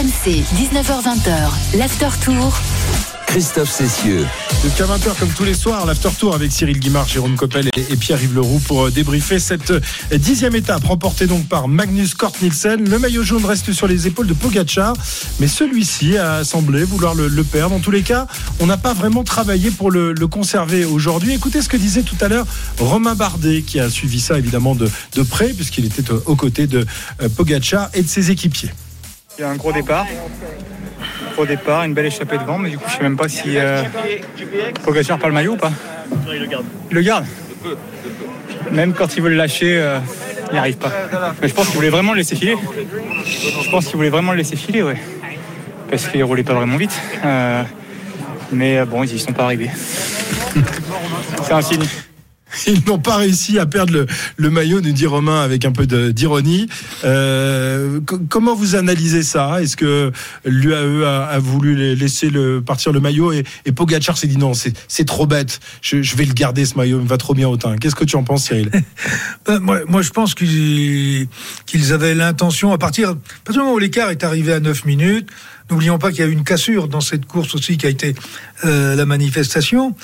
RMC, 0.07 0.45
19h20h, 0.55 1.79
l'after 1.79 2.09
tour. 2.25 2.57
Christophe 3.27 3.73
Cessieux. 3.73 4.25
Jusqu'à 4.63 4.85
20h, 4.85 5.19
comme 5.19 5.31
tous 5.31 5.43
les 5.43 5.55
soirs, 5.55 5.85
l'after 5.85 6.11
tour 6.17 6.33
avec 6.33 6.53
Cyril 6.53 6.79
Guimard, 6.79 7.09
Jérôme 7.09 7.35
Coppel 7.35 7.71
et, 7.77 7.97
Pierre-Yves 7.97 8.37
Leroux 8.37 8.61
pour 8.69 8.87
euh, 8.87 8.91
débriefer 8.93 9.41
cette 9.41 9.73
euh, 9.73 9.81
dixième 10.13 10.55
étape 10.55 10.85
remportée 10.85 11.27
donc 11.27 11.49
par 11.49 11.67
Magnus 11.67 12.15
Kort 12.15 12.35
Nielsen. 12.41 12.89
Le 12.89 12.99
maillot 13.01 13.25
jaune 13.25 13.45
reste 13.45 13.73
sur 13.73 13.89
les 13.89 14.07
épaules 14.07 14.29
de 14.29 14.35
Pogacar, 14.35 14.95
mais 15.41 15.49
celui-ci 15.49 16.17
a 16.19 16.45
semblé 16.45 16.85
vouloir 16.85 17.17
le, 17.17 17.27
le 17.27 17.43
perdre. 17.43 17.75
En 17.75 17.81
tous 17.81 17.91
les 17.91 18.03
cas, 18.03 18.29
on 18.61 18.67
n'a 18.67 18.77
pas 18.77 18.95
vraiment 18.95 19.25
travaillé 19.25 19.73
pour 19.73 19.91
le, 19.91 20.13
le 20.13 20.27
conserver 20.29 20.85
aujourd'hui. 20.85 21.33
Écoutez 21.35 21.63
ce 21.63 21.69
que 21.69 21.77
disait 21.77 22.03
tout 22.03 22.17
à 22.21 22.29
l'heure 22.29 22.47
Romain 22.79 23.17
Bardet, 23.17 23.63
qui 23.63 23.81
a 23.81 23.91
suivi 23.91 24.21
ça 24.21 24.39
évidemment 24.39 24.77
de, 24.77 24.89
de 25.17 25.23
près, 25.25 25.49
puisqu'il 25.49 25.85
était 25.85 26.13
euh, 26.13 26.23
aux 26.27 26.37
côtés 26.37 26.69
de 26.69 26.87
Pogacar 27.35 27.89
et 27.93 28.03
de 28.03 28.09
ses 28.09 28.31
équipiers. 28.31 28.71
Il 29.39 29.43
y 29.43 29.45
a 29.45 29.51
un 29.51 29.57
gros 29.57 29.73
départ. 29.73 30.07
Gros 31.35 31.47
départ, 31.47 31.85
une 31.85 31.95
belle 31.95 32.07
échappée 32.07 32.39
devant, 32.39 32.59
mais 32.59 32.71
du 32.71 32.79
coup, 32.79 32.85
je 32.89 32.97
sais 32.97 33.03
même 33.03 33.17
pas 33.17 33.29
si 33.29 33.59
euh, 33.59 33.83
Pogacar 34.83 35.19
par 35.19 35.29
le 35.29 35.35
maillot 35.35 35.53
ou 35.53 35.57
pas. 35.57 35.73
il 36.33 36.41
le 36.41 36.47
garde. 36.47 36.65
Il 36.91 36.95
le 36.95 37.03
garde 37.03 37.27
Même 38.71 38.95
quand 38.95 39.17
il 39.17 39.23
veut 39.23 39.29
le 39.29 39.37
lâcher, 39.37 39.79
euh, 39.79 39.99
il 40.49 40.53
n'y 40.55 40.59
arrive 40.59 40.79
pas. 40.79 40.93
Mais 41.43 41.49
je 41.49 41.55
pense 41.55 41.67
qu'il 41.67 41.77
voulait 41.77 41.91
vraiment 41.91 42.13
le 42.13 42.19
laisser 42.19 42.37
filer. 42.37 42.57
Je 43.27 43.71
pense 43.71 43.87
qu'il 43.87 43.97
voulait 43.97 44.11
vraiment 44.11 44.33
le 44.33 44.39
laisser 44.39 44.57
filer, 44.57 44.83
ouais. 44.83 44.97
Parce 45.91 46.07
qu'il 46.09 46.23
roulait 46.25 46.43
pas 46.43 46.55
vraiment 46.55 46.77
vite. 46.77 46.99
Euh, 47.25 47.63
mais 48.53 48.79
euh, 48.79 48.85
bon, 48.87 49.03
ils 49.03 49.15
y 49.15 49.19
sont 49.19 49.33
pas 49.33 49.45
arrivés. 49.45 49.71
C'est 51.43 51.53
un 51.53 51.63
signe. 51.63 51.87
Ils 52.67 52.85
n'ont 52.87 52.99
pas 52.99 53.17
réussi 53.17 53.59
à 53.59 53.67
perdre 53.67 54.07
le, 54.37 54.51
maillot, 54.51 54.81
nous 54.81 54.93
dit 54.93 55.07
Romain 55.07 55.43
avec 55.43 55.65
un 55.65 55.73
peu 55.73 55.87
d'ironie. 55.87 56.69
Euh, 57.05 58.01
co- 58.07 58.21
comment 58.29 58.55
vous 58.55 58.77
analysez 58.77 59.23
ça? 59.23 59.61
Est-ce 59.61 59.77
que 59.77 60.13
l'UAE 60.45 61.05
a, 61.05 61.39
voulu 61.39 61.95
laisser 61.95 62.31
partir 62.65 62.93
le 62.93 63.01
maillot 63.01 63.33
et, 63.33 63.45
et 63.65 63.73
Pogacar 63.73 64.17
s'est 64.17 64.27
dit 64.27 64.39
non, 64.39 64.53
c'est 64.55 65.05
trop 65.05 65.27
bête, 65.27 65.61
je, 65.83 66.17
vais 66.17 66.25
le 66.25 66.33
garder 66.33 66.65
ce 66.65 66.77
maillot, 66.77 66.99
il 66.99 67.05
me 67.05 67.09
va 67.09 67.19
trop 67.19 67.35
bien 67.35 67.49
au 67.49 67.57
teint. 67.57 67.77
Qu'est-ce 67.77 67.95
que 67.97 68.05
tu 68.05 68.17
en 68.17 68.25
penses 68.25 68.45
Cyril? 68.45 68.71
Ben, 69.47 69.61
moi, 69.61 70.03
je 70.03 70.11
pense 70.11 70.35
qu'ils 70.35 71.29
qu'ils 71.67 71.93
avaient 71.93 72.15
l'intention, 72.15 72.73
à 72.73 72.79
partir, 72.79 73.11
à 73.11 73.15
partir 73.45 73.53
du 73.53 73.59
moment 73.61 73.75
où 73.75 73.79
l'écart 73.79 74.11
est 74.11 74.25
arrivé 74.25 74.53
à 74.53 74.61
9 74.61 74.85
minutes, 74.85 75.29
n'oublions 75.71 75.99
pas 75.99 76.11
qu'il 76.11 76.21
y 76.21 76.23
a 76.23 76.27
eu 76.27 76.33
une 76.33 76.45
cassure 76.45 76.89
dans 76.89 77.01
cette 77.01 77.27
course 77.27 77.55
aussi 77.55 77.77
qui 77.77 77.87
a 77.87 77.89
été 77.91 78.15
euh, 78.65 78.95
la 78.95 79.05
manifestation. 79.07 79.95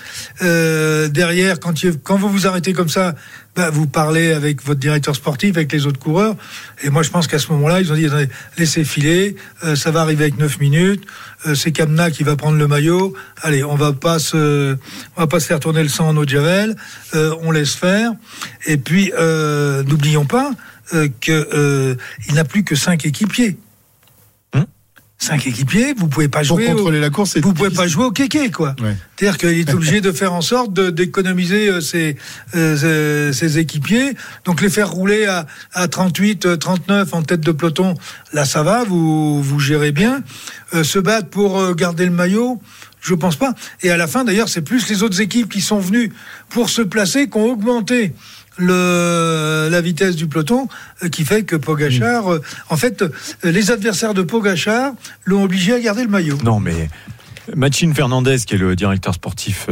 Euh, 0.42 1.08
derrière, 1.08 1.60
quand, 1.60 1.82
il- 1.82 1.98
quand 1.98 2.16
vous 2.16 2.28
vous 2.28 2.46
arrêtez 2.46 2.72
comme 2.72 2.88
ça, 2.88 3.14
ben, 3.54 3.68
vous 3.70 3.86
parlez 3.86 4.32
avec 4.32 4.62
votre 4.64 4.80
directeur 4.80 5.14
sportif, 5.14 5.56
avec 5.56 5.70
les 5.72 5.86
autres 5.86 5.98
coureurs. 5.98 6.36
Et 6.82 6.90
moi, 6.90 7.02
je 7.02 7.10
pense 7.10 7.26
qu'à 7.26 7.38
ce 7.38 7.52
moment-là, 7.52 7.80
ils 7.80 7.92
ont 7.92 7.94
dit, 7.94 8.06
laissez 8.58 8.82
filer, 8.84 9.36
euh, 9.62 9.76
ça 9.76 9.90
va 9.90 10.00
arriver 10.00 10.24
avec 10.24 10.38
9 10.38 10.58
minutes. 10.58 11.04
Euh, 11.46 11.54
c'est 11.54 11.70
Kamna 11.70 12.10
qui 12.10 12.22
va 12.22 12.34
prendre 12.36 12.56
le 12.56 12.66
maillot. 12.66 13.14
Allez, 13.42 13.62
on 13.62 13.74
va 13.74 13.92
pas 13.92 14.18
se, 14.18 14.76
on 15.16 15.20
va 15.20 15.26
pas 15.26 15.38
se 15.40 15.46
faire 15.46 15.60
tourner 15.60 15.82
le 15.82 15.88
sang 15.90 16.08
en 16.08 16.16
eau 16.16 16.24
de 16.24 16.30
javel. 16.30 16.76
Euh, 17.14 17.34
on 17.42 17.50
laisse 17.50 17.74
faire. 17.74 18.12
Et 18.66 18.78
puis, 18.78 19.12
euh, 19.18 19.82
n'oublions 19.82 20.24
pas 20.24 20.50
euh, 20.94 21.08
que 21.20 21.48
euh, 21.54 21.94
n'a 22.34 22.44
plus 22.44 22.64
que 22.64 22.74
cinq 22.74 23.04
équipiers. 23.06 23.58
Cinq 25.22 25.46
équipiers, 25.46 25.94
vous 25.96 26.08
pouvez 26.08 26.26
pas 26.26 26.40
Pour 26.40 26.58
jouer. 26.58 26.66
au- 26.66 26.74
contrôler 26.74 26.98
la 26.98 27.08
course, 27.08 27.38
vous 27.38 27.54
pouvez 27.54 27.70
pas 27.70 27.86
jouer 27.86 28.06
au 28.06 28.10
kéké, 28.10 28.50
quoi. 28.50 28.74
Ouais. 28.82 28.96
C'est-à-dire 29.16 29.38
qu'il 29.38 29.56
est 29.60 29.72
obligé 29.72 30.00
de 30.00 30.10
faire 30.10 30.32
en 30.32 30.40
sorte 30.40 30.72
d'économiser 30.74 31.68
euh, 31.68 31.80
ses, 31.80 32.16
euh, 32.56 33.30
ses- 33.32 33.38
ses 33.38 33.58
équipiers. 33.60 34.16
Donc 34.44 34.60
les 34.60 34.68
faire 34.68 34.90
rouler 34.90 35.26
à, 35.26 35.46
à 35.74 35.86
38, 35.86 36.46
euh, 36.46 36.56
39 36.56 37.14
en 37.14 37.22
tête 37.22 37.38
de 37.40 37.52
peloton, 37.52 37.94
là 38.32 38.44
ça 38.44 38.64
va, 38.64 38.82
vous, 38.82 39.40
vous 39.40 39.60
gérez 39.60 39.92
bien. 39.92 40.24
Euh, 40.74 40.82
se 40.82 40.98
battre 40.98 41.28
pour 41.28 41.60
euh, 41.60 41.72
garder 41.74 42.04
le 42.04 42.10
maillot, 42.10 42.60
je 43.00 43.14
pense 43.14 43.36
pas. 43.36 43.54
Et 43.82 43.92
à 43.92 43.96
la 43.96 44.08
fin, 44.08 44.24
d'ailleurs, 44.24 44.48
c'est 44.48 44.62
plus 44.62 44.88
les 44.88 45.04
autres 45.04 45.20
équipes 45.20 45.48
qui 45.52 45.60
sont 45.60 45.78
venues 45.78 46.12
pour 46.48 46.68
se 46.68 46.82
placer, 46.82 47.28
qui 47.28 47.36
ont 47.38 47.46
augmenté 47.52 48.12
le, 48.58 49.68
la 49.70 49.80
vitesse 49.80 50.16
du 50.16 50.26
peloton, 50.26 50.68
euh, 51.02 51.08
qui 51.08 51.24
fait 51.24 51.42
que 51.44 51.56
Pogachar, 51.56 52.32
euh, 52.32 52.42
en 52.68 52.76
fait, 52.76 53.02
euh, 53.02 53.10
les 53.44 53.70
adversaires 53.70 54.14
de 54.14 54.22
Pogachar 54.22 54.92
l'ont 55.24 55.42
obligé 55.42 55.72
à 55.74 55.80
garder 55.80 56.02
le 56.02 56.08
maillot. 56.10 56.38
Non, 56.44 56.60
mais 56.60 56.88
Machine 57.56 57.92
Fernandez, 57.94 58.36
qui 58.46 58.54
est 58.54 58.58
le 58.58 58.76
directeur 58.76 59.14
sportif 59.14 59.66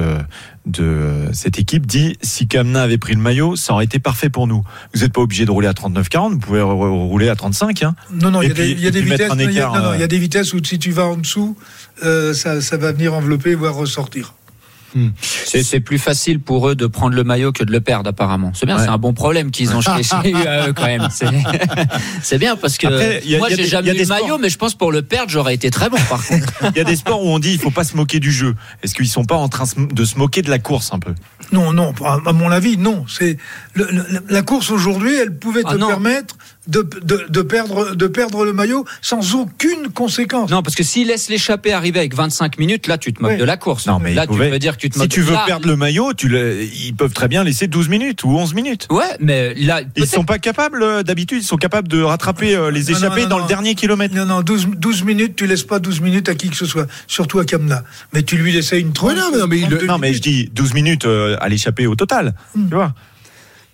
de 0.67 1.27
cette 1.33 1.59
équipe, 1.61 1.87
dit 1.87 2.19
si 2.21 2.49
Kamna 2.49 2.83
avait 2.83 2.99
pris 2.99 3.15
le 3.15 3.21
maillot, 3.21 3.55
ça 3.55 3.73
aurait 3.75 3.85
été 3.85 4.01
parfait 4.01 4.29
pour 4.29 4.49
nous. 4.49 4.65
Vous 4.93 5.01
n'êtes 5.03 5.13
pas 5.13 5.21
obligé 5.21 5.45
de 5.47 5.53
rouler 5.53 5.69
à 5.69 5.73
39-40, 5.73 6.33
vous 6.33 6.39
pouvez 6.39 6.61
rouler 6.63 7.29
à 7.29 7.37
35. 7.37 7.85
Hein. 7.85 7.95
Non, 8.13 8.33
non, 8.33 8.43
il 8.43 8.49
y 8.49 8.51
a 8.51 8.55
des- 8.55 8.75
vitesses. 8.75 8.81
il 8.81 8.85
y 8.85 10.03
a- 10.03 10.07
des 10.09 10.19
vitesses 10.19 10.53
où 10.53 10.59
si 10.65 10.81
tu 10.81 10.91
vas 10.91 11.07
en 11.07 11.17
dessous, 11.17 11.57
euh, 12.05 12.35
ça, 12.35 12.61
ça 12.61 12.77
va 12.77 12.91
venir 12.91 13.15
envelopper, 13.15 13.55
voire 13.55 13.75
ressortir. 13.75 14.35
C'est 15.23 15.63
c'est 15.63 15.81
plus 15.81 15.99
facile 15.99 16.41
pour 16.41 16.69
eux 16.69 16.75
de 16.75 16.87
prendre 16.87 17.15
le 17.15 17.25
maillot 17.25 17.53
que 17.53 17.65
de 17.65 17.73
le 17.73 17.81
perdre 17.81 18.09
apparemment. 18.11 18.53
C'est 18.55 18.67
bien, 18.67 18.77
Ouais. 18.77 18.83
c'est 18.85 18.89
un 18.91 18.99
bon 18.99 19.13
problème 19.13 19.51
qu'ils 19.51 19.75
ont 19.75 19.81
chez, 19.81 19.91
UAE 20.25 20.73
quand 20.75 20.87
même. 20.87 21.09
C'est- 22.23 22.39
bien 22.39 22.57
parce 22.57 22.79
que 22.79 22.87
Après, 22.87 23.23
a- 23.35 23.39
moi 23.39 23.49
j'ai 23.51 23.67
jamais 23.67 23.91
eu 23.91 23.95
des 23.95 24.01
le 24.03 24.07
maillot, 24.09 24.39
mais 24.39 24.49
je 24.49 24.59
pense 24.59 24.75
pour 24.75 24.93
le 24.93 25.03
perdre 25.03 25.31
j'aurais 25.31 25.55
été 25.55 25.71
très 25.71 25.89
bon 25.91 25.99
par 26.09 26.25
contre. 26.27 26.47
Il 26.75 26.79
y 26.79 26.81
a 26.81 26.85
des 26.85 26.97
sports 26.97 27.25
où 27.25 27.29
on 27.29 27.39
dit 27.39 27.53
il 27.53 27.59
faut 27.59 27.71
pas 27.71 27.85
se 27.85 27.97
moquer 27.97 28.21
du 28.21 28.33
jeu. 28.33 28.55
Est-ce 28.83 28.95
qu'ils 28.95 29.09
sont 29.09 29.25
pas 29.25 29.37
en 29.37 29.49
train 29.49 29.65
de 29.77 30.05
se 30.05 30.19
moquer 30.19 30.43
de 30.43 30.51
la 30.51 30.59
course 30.59 30.91
un 30.93 30.99
peu? 30.99 31.15
Non, 31.53 31.73
non, 31.73 31.93
à 32.27 32.33
mon 32.33 32.51
avis, 32.51 32.77
non. 32.79 33.05
C'est 33.09 33.37
la 34.29 34.43
course 34.43 34.71
aujourd'hui, 34.71 35.15
elle 35.17 35.37
pouvait 35.37 35.63
Ah 35.65 35.73
te 35.73 35.79
non. 35.79 35.89
permettre 35.89 36.37
de, 36.69 36.83
de, 37.03 37.27
de 37.29 37.43
perdre, 37.43 37.95
de 37.97 38.07
perdre 38.07 38.45
le 38.45 38.53
maillot 38.53 38.85
sans 39.01 39.35
aucune 39.35 39.89
conséquence. 39.95 40.51
Non, 40.51 40.63
parce 40.63 40.75
que 40.75 40.83
s'ils 40.83 41.07
laissent 41.09 41.29
l'échappée 41.31 41.73
arriver 41.73 41.99
avec 42.01 42.15
25 42.15 42.59
minutes, 42.59 42.87
là 42.87 42.99
tu 42.99 43.13
te 43.13 43.23
moques 43.23 43.33
Oui. 43.33 43.39
de 43.39 43.45
la 43.45 43.57
course. 43.57 43.87
Non, 43.87 43.99
mais 43.99 44.13
là 44.15 44.27
tu 44.27 44.35
veux 44.37 44.59
dire 44.59 44.77
que 44.77 44.83
tu 44.83 44.91
te 44.91 44.99
Si 44.99 45.09
tu 45.09 45.23
veux 45.23 45.33
Là- 45.33 45.45
perdre 45.47 45.67
le 45.67 45.77
maillot, 45.77 46.13
tu 46.15 46.29
le- 46.29 46.63
ils 46.63 46.95
peuvent 46.95 47.13
très 47.15 47.29
bien 47.29 47.45
laisser 47.45 47.67
12 47.67 47.89
minutes 47.89 48.25
ou 48.25 48.31
11 48.37 48.53
minutes. 48.55 48.87
Ouais, 48.91 49.05
mais 49.21 49.55
là 49.55 49.81
Ils 49.81 49.89
peut-être- 49.89 50.11
sont 50.15 50.25
pas 50.25 50.39
capables, 50.39 50.83
euh, 50.83 51.03
d'habitude, 51.03 51.43
ils 51.43 51.47
sont 51.47 51.57
capables 51.57 51.89
de 51.89 52.03
rattraper 52.03 52.55
euh, 52.55 52.71
les 52.71 52.81
Non, 52.81 52.87
non, 52.93 52.97
échappées 52.99 53.23
non, 53.23 53.29
dans 53.29 53.37
non. 53.39 53.45
le 53.45 53.49
dernier 53.49 53.75
kilomètre. 53.75 54.15
Non, 54.15 54.27
non, 54.27 54.43
12, 54.43 54.67
12 54.77 55.03
minutes, 55.05 55.37
tu 55.37 55.47
laisses 55.47 55.65
pas 55.65 55.79
12 55.79 56.01
minutes 56.01 56.29
à 56.29 56.35
qui 56.35 56.51
que 56.51 56.57
ce 56.57 56.67
soit, 56.67 56.87
surtout 57.07 57.39
à 57.39 57.45
Kamna. 57.45 57.85
Mais 58.13 58.23
tu 58.23 58.37
lui 58.37 58.53
laissais 58.53 58.79
une 58.81 58.93
30. 58.93 59.11
Ouais, 59.11 59.17
non, 59.17 59.31
mais 59.33 59.39
non, 59.39 59.47
mais 59.47 59.57
il- 59.59 59.63
32 59.69 59.87
Non, 59.87 59.99
mais 59.99 60.13
je 60.13 60.21
dis 60.21 60.51
12 60.53 60.75
minutes 60.75 61.07
euh, 61.07 61.37
à 61.41 61.49
l'échappée 61.49 61.87
au 61.87 61.95
total. 61.97 62.35
Hmm. 62.55 62.69
Tu 62.69 62.75
vois 62.75 62.93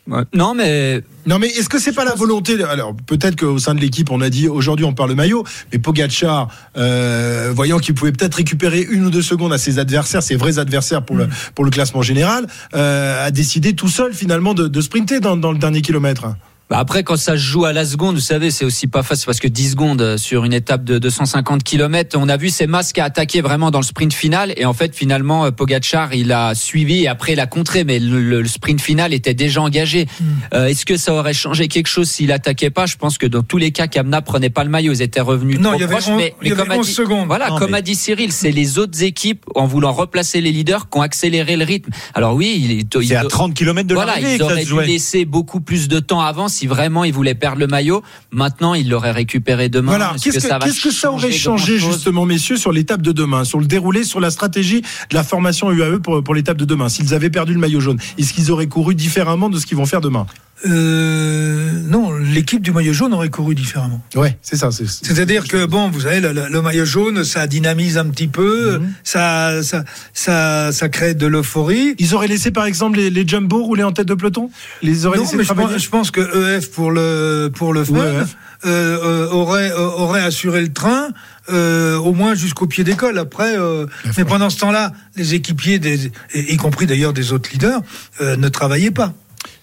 Ouais. 0.08 0.22
Non, 0.34 0.54
mais 0.54 1.02
Non, 1.26 1.38
mais 1.40 1.48
est-ce 1.48 1.68
que 1.68 1.78
c'est 1.80 1.92
pas 1.92 2.04
la 2.04 2.14
volonté 2.14 2.56
de- 2.56 2.62
Alors 2.64 2.94
peut-être 2.94 3.36
qu'au 3.36 3.58
sein 3.58 3.74
de 3.74 3.80
l'équipe, 3.80 4.10
on 4.12 4.20
a 4.20 4.30
dit 4.30 4.46
aujourd'hui 4.48 4.84
on 4.84 4.94
parle 4.94 5.14
maillot, 5.14 5.44
mais 5.72 5.78
Pogacar, 5.78 6.48
euh, 6.76 7.50
voyant 7.54 7.78
qu'il 7.78 7.94
pouvait 7.94 8.12
peut-être 8.12 8.34
récupérer 8.36 8.80
une 8.88 9.06
ou 9.06 9.10
deux 9.10 9.22
secondes 9.22 9.52
à 9.52 9.58
ses 9.58 9.78
adversaires, 9.80 10.22
ses 10.22 10.36
vrais 10.36 10.58
adversaires 10.58 11.02
pour 11.02 11.16
le 11.16 11.28
pour 11.54 11.64
le 11.64 11.70
classement 11.70 12.02
général, 12.02 12.46
euh, 12.74 13.26
a 13.26 13.30
décidé 13.32 13.74
tout 13.74 13.88
seul 13.88 14.14
finalement 14.14 14.54
de, 14.54 14.68
de 14.68 14.80
sprinter 14.80 15.18
dans, 15.20 15.36
dans 15.36 15.50
le 15.52 15.58
dernier 15.58 15.82
kilomètre. 15.82 16.26
Bah 16.68 16.78
après, 16.80 17.04
quand 17.04 17.16
ça 17.16 17.32
se 17.32 17.36
joue 17.42 17.64
à 17.64 17.72
la 17.72 17.84
seconde, 17.84 18.16
vous 18.16 18.20
savez, 18.20 18.50
c'est 18.50 18.64
aussi 18.64 18.88
pas 18.88 19.04
facile 19.04 19.26
parce 19.26 19.38
que 19.38 19.46
10 19.46 19.70
secondes 19.70 20.02
euh, 20.02 20.16
sur 20.16 20.44
une 20.44 20.52
étape 20.52 20.82
de 20.82 20.98
250 20.98 21.62
km, 21.62 22.18
on 22.20 22.28
a 22.28 22.36
vu 22.36 22.50
ces 22.50 22.66
masques 22.66 22.98
à 22.98 23.04
attaquer 23.04 23.40
vraiment 23.40 23.70
dans 23.70 23.78
le 23.78 23.84
sprint 23.84 24.12
final. 24.12 24.52
Et 24.56 24.64
en 24.64 24.72
fait, 24.72 24.92
finalement, 24.92 25.44
euh, 25.44 25.52
Pogachar, 25.52 26.12
il 26.12 26.32
a 26.32 26.56
suivi 26.56 27.04
et 27.04 27.08
après 27.08 27.34
il 27.34 27.40
a 27.40 27.46
contré, 27.46 27.84
mais 27.84 28.00
le, 28.00 28.20
le- 28.20 28.48
sprint 28.48 28.80
final 28.80 29.14
était 29.14 29.32
déjà 29.32 29.62
engagé. 29.62 30.06
Euh, 30.54 30.66
Est-ce 30.66 30.84
que 30.84 30.96
ça 30.96 31.14
aurait 31.14 31.34
changé 31.34 31.68
quelque 31.68 31.86
chose 31.86 32.10
s'il 32.10 32.32
attaquait 32.32 32.70
pas? 32.70 32.86
Je 32.86 32.96
pense 32.96 33.16
que 33.16 33.26
dans 33.26 33.44
tous 33.44 33.58
les 33.58 33.70
cas, 33.70 33.86
Kamna 33.86 34.20
prenait 34.20 34.50
pas 34.50 34.64
le 34.64 34.70
maillot, 34.70 34.92
ils 34.92 35.02
étaient 35.02 35.20
revenus 35.20 35.60
Non, 35.60 35.70
trop 35.70 35.78
il 35.78 35.80
y 35.82 35.84
avait 35.84 35.92
proches, 35.92 36.08
on- 36.08 36.16
mais, 36.16 36.34
il 36.42 36.48
y 36.48 36.50
mais 36.50 36.56
avait 36.56 36.62
comme 36.64 36.72
a 36.72 36.78
11 36.80 36.86
dit- 36.88 36.92
secondes. 36.94 37.26
Voilà, 37.28 37.50
Non, 37.50 37.58
comme 37.58 37.70
mais- 37.70 37.78
a 37.78 37.82
dit 37.82 37.94
Cyril, 37.94 38.32
c'est 38.32 38.50
les 38.50 38.78
autres 38.80 39.04
équipes 39.04 39.44
en 39.54 39.66
voulant 39.66 39.92
replacer 39.92 40.40
les 40.40 40.50
leaders 40.50 40.90
qui 40.90 40.98
ont 40.98 41.02
accéléré 41.02 41.56
le 41.56 41.64
rythme. 41.64 41.90
Alors 42.12 42.34
oui, 42.34 42.60
il 42.60 42.72
est, 43.12 43.12
à 43.16 43.20
doit- 43.20 43.30
30 43.30 43.54
km 43.54 43.86
de 43.86 43.94
voilà, 43.94 44.14
l'arrivée 44.14 44.32
ils 44.34 44.38
que 44.38 44.44
ça 44.46 44.52
auraient 44.52 44.64
dû 44.64 44.80
laisser 44.92 45.24
beaucoup 45.26 45.60
plus 45.60 45.86
de 45.86 46.00
temps 46.00 46.20
avant 46.22 46.48
si 46.56 46.66
vraiment 46.66 47.04
ils 47.04 47.12
voulaient 47.12 47.34
perdre 47.34 47.58
le 47.58 47.66
maillot. 47.66 48.02
Maintenant, 48.30 48.74
ils 48.74 48.88
l'auraient 48.88 49.12
récupéré 49.12 49.68
demain. 49.68 49.90
Voilà. 49.90 50.12
Est-ce 50.14 50.24
Qu'est-ce 50.24 50.36
que, 50.82 50.90
ça 50.90 51.08
que 51.08 51.14
aurait 51.14 51.32
changé 51.32 51.78
justement, 51.78 52.24
messieurs, 52.24 52.56
sur 52.56 52.72
l'étape 52.72 53.02
de 53.02 53.12
demain, 53.12 53.44
sur 53.44 53.60
le 53.60 53.66
déroulé, 53.66 54.04
sur 54.04 54.20
la 54.20 54.30
stratégie 54.30 54.80
de 54.80 55.14
la 55.14 55.22
formation 55.22 55.70
UAE 55.70 56.00
pour, 56.00 56.22
pour 56.24 56.34
l'étape 56.34 56.56
de 56.56 56.64
demain 56.64 56.88
S'ils 56.88 57.14
avaient 57.14 57.30
perdu 57.30 57.52
le 57.52 57.60
maillot 57.60 57.80
jaune, 57.80 57.98
est-ce 58.18 58.32
qu'ils 58.32 58.50
auraient 58.50 58.66
couru 58.66 58.94
différemment 58.94 59.48
de 59.48 59.58
ce 59.58 59.66
qu'ils 59.66 59.76
vont 59.76 59.86
faire 59.86 60.00
demain? 60.00 60.26
Euh, 60.66 61.70
non, 61.88 62.12
l'équipe 62.16 62.62
du 62.62 62.72
maillot 62.72 62.92
jaune 62.92 63.12
aurait 63.14 63.28
couru 63.28 63.54
différemment. 63.54 64.00
Ouais, 64.14 64.38
c'est 64.42 64.56
ça. 64.56 64.70
C'est, 64.70 64.86
C'est-à-dire 64.88 65.46
que 65.46 65.66
bon, 65.66 65.90
vous 65.90 66.00
savez, 66.02 66.20
le, 66.20 66.32
le- 66.32 66.48
le 66.48 66.62
maillot 66.62 66.84
jaune, 66.84 67.24
ça 67.24 67.46
dynamise 67.46 67.98
un 67.98 68.06
petit 68.06 68.28
peu, 68.28 68.78
Mhm. 68.78 68.92
ça, 69.04 69.62
ça, 69.62 69.84
ça, 70.14 70.72
ça 70.72 70.88
crée 70.88 71.14
de 71.14 71.26
l'euphorie. 71.26 71.94
Ils 71.98 72.14
auraient 72.14 72.28
laissé 72.28 72.50
par 72.50 72.64
exemple 72.66 72.96
les, 72.98 73.10
les 73.10 73.26
jumbo 73.26 73.62
rouler 73.62 73.82
en 73.82 73.92
tête 73.92 74.06
de 74.08 74.14
peloton? 74.14 74.50
Ils 74.82 75.06
auraient 75.06 75.18
Non, 75.18 75.24
laissé 75.24 75.36
mais 75.36 75.44
je 75.44 75.52
pense, 75.52 75.78
je 75.78 75.88
pense 75.88 76.10
que 76.10 76.56
EF 76.56 76.70
pour 76.70 76.90
le 76.90 77.50
pour 77.54 77.72
le 77.74 77.84
fun 77.84 77.92
Ouais, 77.94 78.00
ouais. 78.00 78.22
euh, 78.64 78.98
euh, 79.26 79.28
aurait 79.30 79.72
aurait 79.72 80.22
assuré 80.22 80.62
le 80.62 80.72
train 80.72 81.08
euh, 81.52 81.96
au 81.98 82.12
moins 82.12 82.34
jusqu'au 82.34 82.66
pied 82.66 82.82
d'école. 82.84 83.18
Après, 83.18 83.56
euh, 83.58 83.86
mais 84.16 84.24
pendant 84.24 84.50
ce 84.50 84.58
temps-là, 84.58 84.92
les 85.16 85.34
équipiers, 85.34 85.78
des, 85.78 86.06
y 86.34 86.54
y 86.54 86.56
compris 86.56 86.86
d'ailleurs 86.86 87.12
des 87.12 87.32
autres 87.32 87.50
leaders, 87.52 87.80
euh, 88.20 88.36
ne 88.36 88.48
travaillaient 88.48 88.90
pas. 88.90 89.12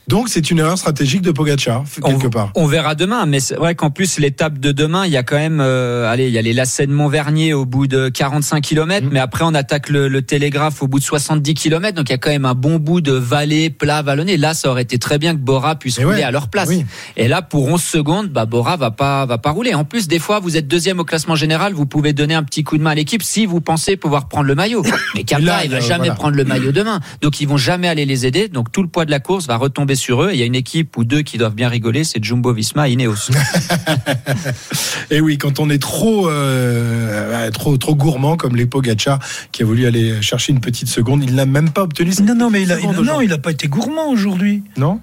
Donc 0.07 0.27
c'est 0.29 0.51
une 0.51 0.59
erreur 0.59 0.77
stratégique 0.77 1.21
de 1.21 1.31
Pogacar, 1.31 1.83
quelque 2.03 2.27
on, 2.27 2.29
part. 2.29 2.51
on 2.55 2.65
verra 2.67 2.93
demain, 2.93 3.25
mais 3.25 3.39
c'est 3.39 3.55
vrai 3.55 3.73
qu'en 3.73 3.89
plus 3.89 4.19
l'étape 4.19 4.57
de 4.59 4.71
demain, 4.73 5.05
il 5.05 5.11
y 5.11 5.17
a 5.17 5.23
quand 5.23 5.37
même, 5.37 5.59
euh, 5.61 6.11
allez, 6.11 6.27
il 6.27 6.33
y 6.33 6.37
a 6.37 6.41
les 6.41 6.51
lacets 6.51 6.87
de 6.87 6.91
Montvernier 6.93 7.53
au 7.53 7.65
bout 7.65 7.87
de 7.87 8.09
45 8.09 8.61
km, 8.61 9.07
mais 9.11 9.19
après 9.19 9.45
on 9.45 9.53
attaque 9.53 9.87
le, 9.89 10.09
le 10.09 10.21
télégraphe 10.21 10.83
au 10.83 10.87
bout 10.87 10.99
de 10.99 11.03
70 11.05 11.53
km, 11.53 11.95
donc 11.95 12.09
il 12.09 12.11
y 12.11 12.15
a 12.15 12.17
quand 12.17 12.31
même 12.31 12.43
un 12.45 12.53
bon 12.53 12.79
bout 12.79 12.99
de 12.99 13.13
vallée, 13.13 13.69
plat, 13.69 14.01
vallonné. 14.01 14.35
Là, 14.35 14.53
ça 14.53 14.69
aurait 14.69 14.81
été 14.81 14.99
très 14.99 15.17
bien 15.17 15.33
que 15.33 15.39
Bora 15.39 15.75
puisse 15.75 15.97
Et 15.99 16.03
rouler 16.03 16.17
ouais, 16.17 16.23
à 16.23 16.31
leur 16.31 16.49
place. 16.49 16.67
oui. 16.67 16.85
Et 17.15 17.27
là, 17.29 17.41
pour 17.41 17.67
11 17.69 17.81
secondes, 17.81 18.27
bah 18.29 18.45
Bora 18.45 18.75
va 18.75 18.91
pas 18.91 19.25
va 19.25 19.37
pas 19.37 19.51
rouler. 19.51 19.73
En 19.73 19.85
plus, 19.85 20.07
des 20.09 20.19
fois, 20.19 20.39
vous 20.41 20.57
êtes 20.57 20.67
deuxième 20.67 20.99
au 20.99 21.05
classement 21.05 21.35
général, 21.35 21.73
vous 21.73 21.85
pouvez 21.85 22.11
donner 22.11 22.33
un 22.35 22.43
petit 22.43 22.63
coup 22.63 22.77
de 22.77 22.83
main 22.83 22.91
à 22.91 22.95
l'équipe 22.95 23.23
si 23.23 23.45
vous 23.45 23.61
pensez 23.61 23.95
pouvoir 23.95 24.27
prendre 24.27 24.47
le 24.47 24.55
maillot. 24.55 24.83
Mais 25.15 25.23
Là, 25.39 25.63
il 25.63 25.71
va 25.71 25.77
euh, 25.77 25.81
jamais 25.81 25.97
voilà. 25.99 26.15
prendre 26.15 26.35
le 26.35 26.43
maillot 26.43 26.71
demain, 26.73 26.99
donc 27.21 27.39
ils 27.41 27.47
vont 27.47 27.57
jamais 27.57 27.87
aller 27.87 28.05
les 28.05 28.25
aider. 28.25 28.49
Donc 28.49 28.71
tout 28.71 28.81
le 28.81 28.87
poids 28.89 29.05
de 29.05 29.11
la 29.11 29.19
course 29.19 29.47
va 29.47 29.55
retomber 29.55 29.92
sur 29.95 30.23
eux. 30.23 30.29
Et 30.31 30.33
il 30.33 30.39
y 30.39 30.43
a 30.43 30.45
une 30.45 30.55
équipe 30.55 30.95
ou 30.97 31.03
deux 31.03 31.21
qui 31.21 31.37
doivent 31.37 31.55
bien 31.55 31.69
rigoler, 31.69 32.03
c'est 32.03 32.23
Jumbo 32.23 32.53
Visma, 32.53 32.87
et 32.89 32.93
Ineos. 32.93 33.29
Et 35.11 35.21
oui, 35.21 35.37
quand 35.37 35.59
on 35.59 35.69
est 35.69 35.81
trop, 35.81 36.29
euh, 36.29 37.49
trop, 37.51 37.77
trop 37.77 37.95
gourmand 37.95 38.37
comme 38.37 38.55
les 38.55 38.65
Pogacar 38.65 39.19
qui 39.51 39.63
a 39.63 39.65
voulu 39.65 39.85
aller 39.85 40.21
chercher 40.21 40.53
une 40.53 40.59
petite 40.61 40.87
seconde, 40.87 41.23
il 41.23 41.35
n'a 41.35 41.45
même 41.45 41.69
pas 41.69 41.83
obtenu. 41.83 42.11
cette 42.11 42.25
Non, 42.25 42.35
non, 42.35 42.49
mais 42.49 42.63
il 42.63 42.71
a, 42.71 42.79
il 42.79 42.85
a- 42.85 42.91
seconde 42.91 43.05
non, 43.05 43.21
il 43.21 43.29
n'a 43.29 43.37
pas 43.37 43.51
été 43.51 43.67
gourmand 43.67 44.09
aujourd'hui. 44.09 44.63
Non? 44.77 44.99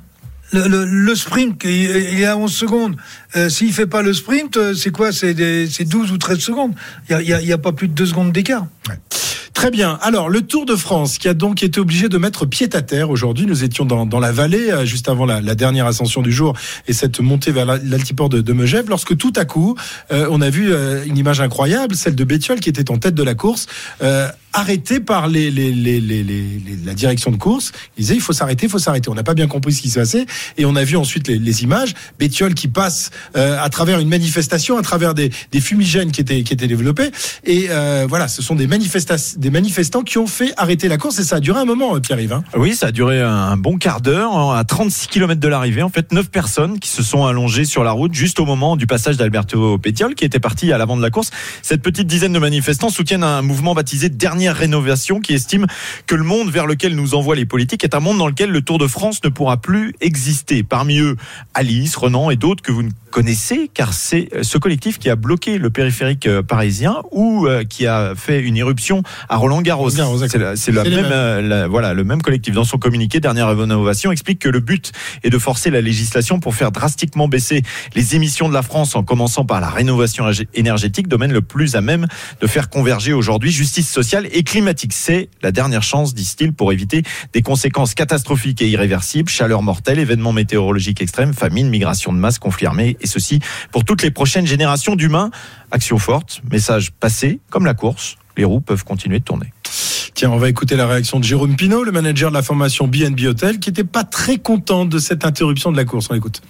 Le, 0.53 1.15
sprint, 1.15 1.63
il 1.65 2.21
est 2.21 2.25
à 2.27 2.37
11 2.37 2.53
secondes. 2.53 2.97
Euh, 3.37 3.49
S'il 3.49 3.73
fait 3.73 3.87
pas 3.87 4.03
le 4.03 4.13
sprint, 4.13 4.57
euh, 4.57 4.75
c'est 4.75 4.91
quoi? 4.91 5.13
C'est 5.13 5.35
des- 5.35 5.69
c'est 5.71 5.85
12 5.85 6.11
ou 6.13 6.19
13 6.19 6.39
secondes. 6.41 6.73
Il 7.09 7.17
n'y 7.17 7.23
a, 7.23 7.23
y 7.23 7.33
a- 7.35 7.41
y 7.43 7.53
a 7.53 7.59
pas 7.59 7.73
plus 7.73 7.89
de 7.89 7.93
2 7.95 8.07
secondes 8.07 8.33
d'écart. 8.33 8.67
Très 9.55 9.71
bien. 9.71 9.99
Alors, 10.01 10.31
le 10.31 10.41
Tour 10.41 10.65
de 10.65 10.75
France, 10.75 11.19
qui 11.19 11.29
a 11.29 11.35
donc 11.35 11.63
été 11.63 11.79
obligé 11.81 12.09
de 12.09 12.17
mettre 12.17 12.47
pied 12.47 12.69
à 12.73 12.81
terre 12.81 13.11
aujourd'hui. 13.11 13.45
Nous 13.47 13.63
étions 13.63 13.85
dans, 13.85 14.21
la 14.21 14.33
vallée, 14.33 14.71
euh, 14.71 14.85
juste 14.87 15.09
avant 15.09 15.27
la, 15.27 15.41
dernière 15.55 15.87
ascension 15.87 16.23
du 16.23 16.33
jour 16.33 16.57
et 16.89 16.95
cette 16.95 17.21
montée 17.21 17.53
vers 17.53 17.67
la- 17.67 17.77
l'altiport 17.77 18.29
de, 18.31 18.41
de 18.41 18.53
Megève, 18.55 18.89
lorsque 18.89 19.17
tout 19.19 19.33
à 19.37 19.45
coup, 19.45 19.77
euh, 20.13 20.27
on 20.31 20.41
a 20.41 20.49
vu 20.49 20.73
une 21.07 21.19
image 21.19 21.41
incroyable, 21.41 21.95
celle 21.95 22.15
de 22.15 22.25
Bétiol 22.25 22.59
qui 22.61 22.71
était 22.71 22.91
en 22.91 22.97
tête 22.97 23.15
de 23.15 23.23
la 23.23 23.35
course. 23.35 23.67
Arrêté 24.53 25.01
par 25.01 25.29
la 25.29 26.95
direction 26.95 27.31
de 27.31 27.37
course. 27.37 27.73
Il 27.97 28.03
disait 28.03 28.15
il 28.15 28.21
faut 28.21 28.33
s'arrêter, 28.33 28.67
il 28.67 28.69
faut 28.71 28.79
s'arrêter. 28.79 29.11
On 29.11 29.15
n'a 29.15 29.23
pas 29.23 29.35
bien 29.35 29.47
compris 29.47 29.73
ce 29.73 29.83
qui 29.83 29.91
s'est 29.91 30.01
passé 30.01 30.27
et 30.59 30.65
on 30.65 30.77
a 30.77 30.85
vu 30.85 30.97
ensuite 30.97 31.29
les, 31.29 31.63
images. 31.63 31.95
Bétiol 32.19 32.55
qui 32.55 32.69
passe 32.69 33.11
euh, 33.37 33.59
à 33.61 33.69
travers 33.69 33.99
une 33.99 34.09
manifestation, 34.09 34.79
à 34.79 34.83
travers 34.83 35.15
des, 35.15 35.31
fumigènes 35.61 36.11
qui 36.11 36.21
étaient, 36.21 36.67
développés. 36.67 37.11
Et 37.45 37.67
euh, 37.71 38.07
voilà, 38.09 38.29
ce 38.29 38.43
sont 38.43 38.55
des, 38.55 38.67
manifestants 38.67 40.03
qui 40.03 40.19
ont 40.19 40.27
fait 40.27 40.53
arrêter 40.57 40.89
la 40.89 40.97
course 40.97 41.19
et 41.19 41.25
ça 41.25 41.37
a 41.37 41.41
duré 41.41 41.61
un 41.61 41.65
moment, 41.65 41.97
euh, 41.97 42.01
Pierre-Yves. 42.01 42.33
hein. 42.33 42.45
Oui, 42.57 42.75
ça 42.75 42.87
a 42.89 42.93
duré 42.93 43.21
un 43.21 43.57
bon 43.57 43.79
quart 43.79 44.01
d'heure, 44.01 44.37
hein, 44.37 44.57
à 44.57 44.65
36 44.65 45.09
km 45.09 45.41
de 45.41 45.49
l'arrivée. 45.49 45.83
En 45.83 45.89
fait, 45.89 46.13
neuf 46.13 46.31
personnes 46.31 46.79
qui 46.79 46.89
se 46.89 47.03
sont 47.03 47.27
allongées 47.27 47.65
sur 47.65 47.85
la 47.85 47.93
route 47.93 48.15
juste 48.15 48.41
au 48.41 48.47
moment 48.47 48.77
du 48.77 48.87
passage 48.87 49.17
d'Alberto 49.17 49.79
Pétiol, 49.79 50.15
qui 50.15 50.25
était 50.25 50.41
parti 50.41 50.73
à 50.73 50.79
l'avant 50.79 50.97
de 50.97 51.03
la 51.03 51.11
course. 51.11 51.31
Cette 51.63 51.83
petite 51.83 52.07
dizaine 52.07 52.33
de 52.33 52.39
manifestants 52.39 52.91
soutiennent 52.91 53.25
un 53.25 53.43
mouvement 53.43 53.75
baptisé 53.75 54.09
Dernière 54.41 54.57
Rénovation, 54.57 55.21
qui 55.21 55.35
estime 55.35 55.67
que 56.07 56.15
le 56.15 56.25
monde 56.25 56.51
vers 56.51 56.65
lequel 56.65 56.97
nous 56.97 57.15
envoient 57.15 57.37
les 57.37 57.45
politiques 57.45 57.85
est 57.85 57.95
un 57.95 58.01
monde 58.01 58.17
dans 58.17 58.27
lequel 58.27 58.49
le 58.49 58.63
Tour 58.63 58.79
de 58.79 58.87
France 58.87 59.23
ne 59.23 59.29
pourra 59.29 59.59
plus 59.59 59.93
exister. 60.01 60.63
Parmi 60.63 60.99
eux, 60.99 61.17
Alice, 61.53 61.95
Renan 61.95 62.31
et 62.31 62.37
d'autres 62.37 62.63
que 62.63 62.73
vous 62.73 62.83
ne 62.83 62.89
connaissez, 63.11 63.69
car 63.73 63.93
c'est 63.93 64.29
euh, 64.35 64.43
ce 64.43 64.57
collectif 64.57 64.99
qui 64.99 65.11
a 65.11 65.17
bloqué 65.17 65.59
le 65.59 65.69
périphérique 65.69 66.27
euh, 66.27 66.43
parisien 66.43 67.03
ou 67.11 67.47
euh, 67.47 67.65
qui 67.65 67.87
a 67.87 68.15
fait 68.15 68.41
une 68.41 68.57
irruption 68.57 69.03
à 69.29 69.37
Roland 69.37 69.61
Garros. 69.61 69.91
C'est 69.91 70.01
euh, 70.01 71.67
voilà, 71.69 71.93
le 71.93 72.05
même 72.05 72.23
collectif. 72.23 72.55
Dans 72.55 72.65
son 72.65 72.79
communiqué, 72.79 73.21
dernière 73.21 73.53
innovation, 73.53 74.13
explique 74.13 74.39
que 74.39 74.49
le 74.49 74.61
but 74.61 74.93
est 75.23 75.31
de 75.31 75.39
forcer 75.39 75.71
la 75.71 75.81
législation 75.81 76.41
pour 76.41 76.55
faire 76.55 76.73
drastiquement 76.73 77.29
baisser 77.29 77.63
les 77.95 78.17
émissions 78.17 78.49
de 78.49 78.55
la 78.55 78.63
France, 78.63 78.97
en 78.97 79.03
commençant 79.03 79.45
par 79.45 79.61
la 79.61 79.69
rénovation 79.69 80.25
énergétique, 80.55 81.09
domaine 81.09 81.33
le 81.33 81.43
plus 81.43 81.75
à 81.75 81.81
même 81.81 82.07
de 82.41 82.47
faire 82.47 82.71
converger 82.71 83.13
aujourd'hui 83.13 83.51
justice 83.51 83.91
sociale 83.91 84.29
et 84.33 84.43
climatique. 84.43 84.93
C'est 84.93 85.29
la 85.43 85.53
dernière 85.53 85.83
chance, 85.83 86.15
disent-ils, 86.15 86.53
pour 86.53 86.73
éviter 86.73 87.03
des 87.33 87.43
conséquences 87.43 87.95
catastrophiques 87.95 88.63
et 88.63 88.69
irréversibles, 88.69 89.29
chaleur 89.29 89.63
mortelle, 89.63 89.99
événements 89.99 90.33
météorologiques 90.33 91.01
extrêmes, 91.01 91.33
famine, 91.33 91.69
migration 91.69 92.13
de 92.13 92.19
masse, 92.19 92.39
conflits 92.39 92.67
armés, 92.67 92.97
et 93.01 93.07
ceci 93.07 93.41
pour 93.73 93.85
toutes 93.85 94.03
les 94.03 94.11
prochaines 94.11 94.47
générations 94.47 94.97
d'humains. 94.97 95.31
Action 95.71 95.99
forte, 95.99 96.43
message 96.51 96.93
passé, 96.93 97.41
comme 97.51 97.65
la 97.65 97.75
course, 97.75 98.17
les 98.37 98.45
roues 98.45 98.61
peuvent 98.61 98.85
continuer 98.85 99.19
de 99.19 99.25
tourner. 99.25 99.53
Tiens, 100.15 100.31
on 100.31 100.39
va 100.39 100.49
écouter 100.49 100.77
la 100.77 100.87
réaction 100.87 101.19
de 101.19 101.25
Jérôme 101.25 101.57
Pinault, 101.57 101.85
le 101.85 101.93
manager 101.93 102.31
de 102.31 102.35
la 102.35 102.43
formation 102.43 102.89
BNB 102.89 103.21
Hotel, 103.27 103.59
qui 103.59 103.71
n'était 103.71 103.85
pas 103.85 104.05
très 104.05 104.39
content 104.39 104.85
de 104.85 104.99
cette 104.99 105.25
interruption 105.25 105.73
de 105.73 105.77
la 105.77 105.85
course. 105.85 106.09
On 106.11 106.15
l'écoute. 106.15 106.43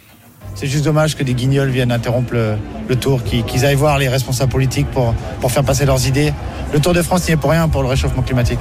C'est 0.54 0.66
juste 0.66 0.84
dommage 0.84 1.16
que 1.16 1.22
des 1.22 1.34
guignols 1.34 1.70
viennent 1.70 1.92
interrompre 1.92 2.34
le, 2.34 2.54
le 2.88 2.96
tour, 2.96 3.22
qu'ils 3.24 3.64
aillent 3.64 3.74
voir 3.76 3.98
les 3.98 4.08
responsables 4.08 4.50
politiques 4.52 4.90
pour, 4.90 5.14
pour 5.40 5.50
faire 5.50 5.64
passer 5.64 5.86
leurs 5.86 6.06
idées. 6.06 6.32
Le 6.72 6.80
Tour 6.80 6.92
de 6.92 7.00
France 7.02 7.26
n'y 7.26 7.32
est 7.34 7.36
pour 7.36 7.50
rien 7.50 7.68
pour 7.68 7.82
le 7.82 7.88
réchauffement 7.88 8.22
climatique. 8.22 8.58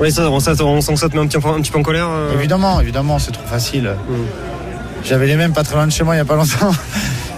Oui, 0.00 0.10
ça, 0.10 0.30
on, 0.30 0.40
ça, 0.40 0.52
on 0.64 0.80
sent 0.80 0.94
que 0.94 0.98
ça 0.98 1.08
te 1.08 1.14
met 1.16 1.22
un 1.22 1.26
petit, 1.26 1.38
peu- 1.38 1.48
un 1.48 1.60
petit 1.60 1.70
peu 1.70 1.78
en 1.78 1.82
colère. 1.82 2.08
euh. 2.10 2.32
Évidemment, 2.34 2.80
évidemment, 2.80 3.18
c'est 3.18 3.32
trop 3.32 3.46
facile. 3.46 3.90
J'avais 5.04 5.26
les 5.26 5.36
mêmes 5.36 5.52
pas 5.52 5.62
très 5.64 5.74
loin 5.74 5.86
de 5.86 5.92
chez 5.92 6.04
moi 6.04 6.14
il 6.14 6.18
n'y 6.18 6.22
a 6.22 6.24
pas 6.24 6.36
longtemps. 6.36 6.72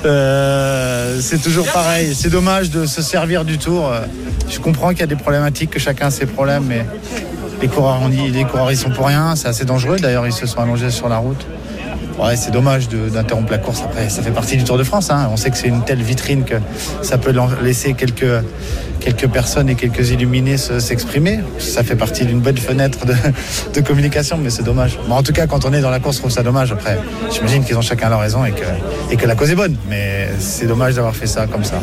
Euh, 0.07 1.19
c'est 1.23 1.41
toujours 1.41 1.67
pareil. 1.73 2.15
C'est 2.15 2.29
dommage 2.29 2.69
de 2.69 2.85
se 2.85 3.01
servir 3.01 3.43
du 3.47 3.57
tour. 3.57 3.91
Je 4.51 4.59
comprends 4.59 4.91
qu'il 4.91 5.01
y 5.01 5.05
a 5.05 5.07
des 5.07 5.17
problématiques, 5.17 5.71
que 5.71 5.79
chacun 5.79 6.09
a 6.09 6.11
ses 6.11 6.27
problèmes, 6.27 6.65
mais 6.69 6.85
les 7.63 7.69
coureurs, 7.69 8.01
on 8.03 8.11
dit, 8.11 8.29
les 8.31 8.45
coureurs 8.45 8.71
ils 8.71 8.77
sont 8.77 8.91
pour 8.91 9.07
rien. 9.07 9.35
C'est 9.35 9.49
assez 9.49 9.65
dangereux. 9.65 9.97
D'ailleurs, 9.99 10.27
ils 10.27 10.33
se 10.35 10.47
sont 10.47 10.61
allongés 10.61 10.91
sur 10.91 11.09
la 11.09 11.17
route. 11.17 11.47
Ouais, 12.19 12.37
c'est 12.37 12.53
dommage 12.53 12.89
d'interrompre 12.89 13.51
la 13.51 13.59
course. 13.59 13.83
Après, 13.85 14.09
ça 14.09 14.23
fait 14.23 14.31
partie 14.31 14.57
du 14.57 14.65
Tour 14.65 14.79
de 14.79 14.85
France. 14.85 15.11
hein. 15.11 15.29
On 15.33 15.37
sait 15.37 15.51
que 15.51 15.57
c'est 15.57 15.69
une 15.69 15.85
telle 15.85 16.01
vitrine 16.03 16.45
que 16.45 16.55
ça 17.03 17.19
peut 17.19 17.35
laisser 17.63 17.95
quelques, 17.95 18.45
quelques 19.01 19.27
personnes 19.29 19.69
et 19.69 19.75
quelques 19.75 20.11
illuminés 20.11 20.57
se- 20.57 20.79
s'exprimer. 20.79 21.41
Ça 21.59 21.83
fait 21.83 21.97
partie 21.97 22.25
d'une 22.25 22.39
bonne 22.41 22.57
fenêtre 22.57 23.05
de, 23.05 23.15
de 23.75 23.81
communication, 23.81 24.39
mais 24.39 24.51
c'est 24.51 24.63
dommage. 24.63 24.97
Bon, 25.09 25.17
en 25.17 25.23
tout 25.25 25.33
cas, 25.33 25.49
quand 25.49 25.65
on 25.65 25.73
est 25.73 25.81
dans 25.81 25.91
la 25.91 25.99
course, 25.99 26.17
je 26.17 26.21
trouve 26.21 26.31
ça 26.33 26.45
dommage. 26.45 26.71
Après, 26.71 26.99
j'imagine 27.33 27.65
qu'ils 27.65 27.77
ont 27.77 27.83
chacun 27.83 28.09
leur 28.09 28.21
raison 28.21 28.45
et 28.45 28.53
que, 28.53 28.65
et 29.11 29.17
que 29.17 29.27
la 29.27 29.35
cause 29.35 29.51
est 29.51 29.57
bonne. 29.57 29.77
Mais 29.91 30.29
c'est 30.39 30.67
dommage 30.69 30.95
d'avoir 30.95 31.17
fait 31.17 31.27
ça 31.27 31.47
comme 31.49 31.65
ça. 31.65 31.83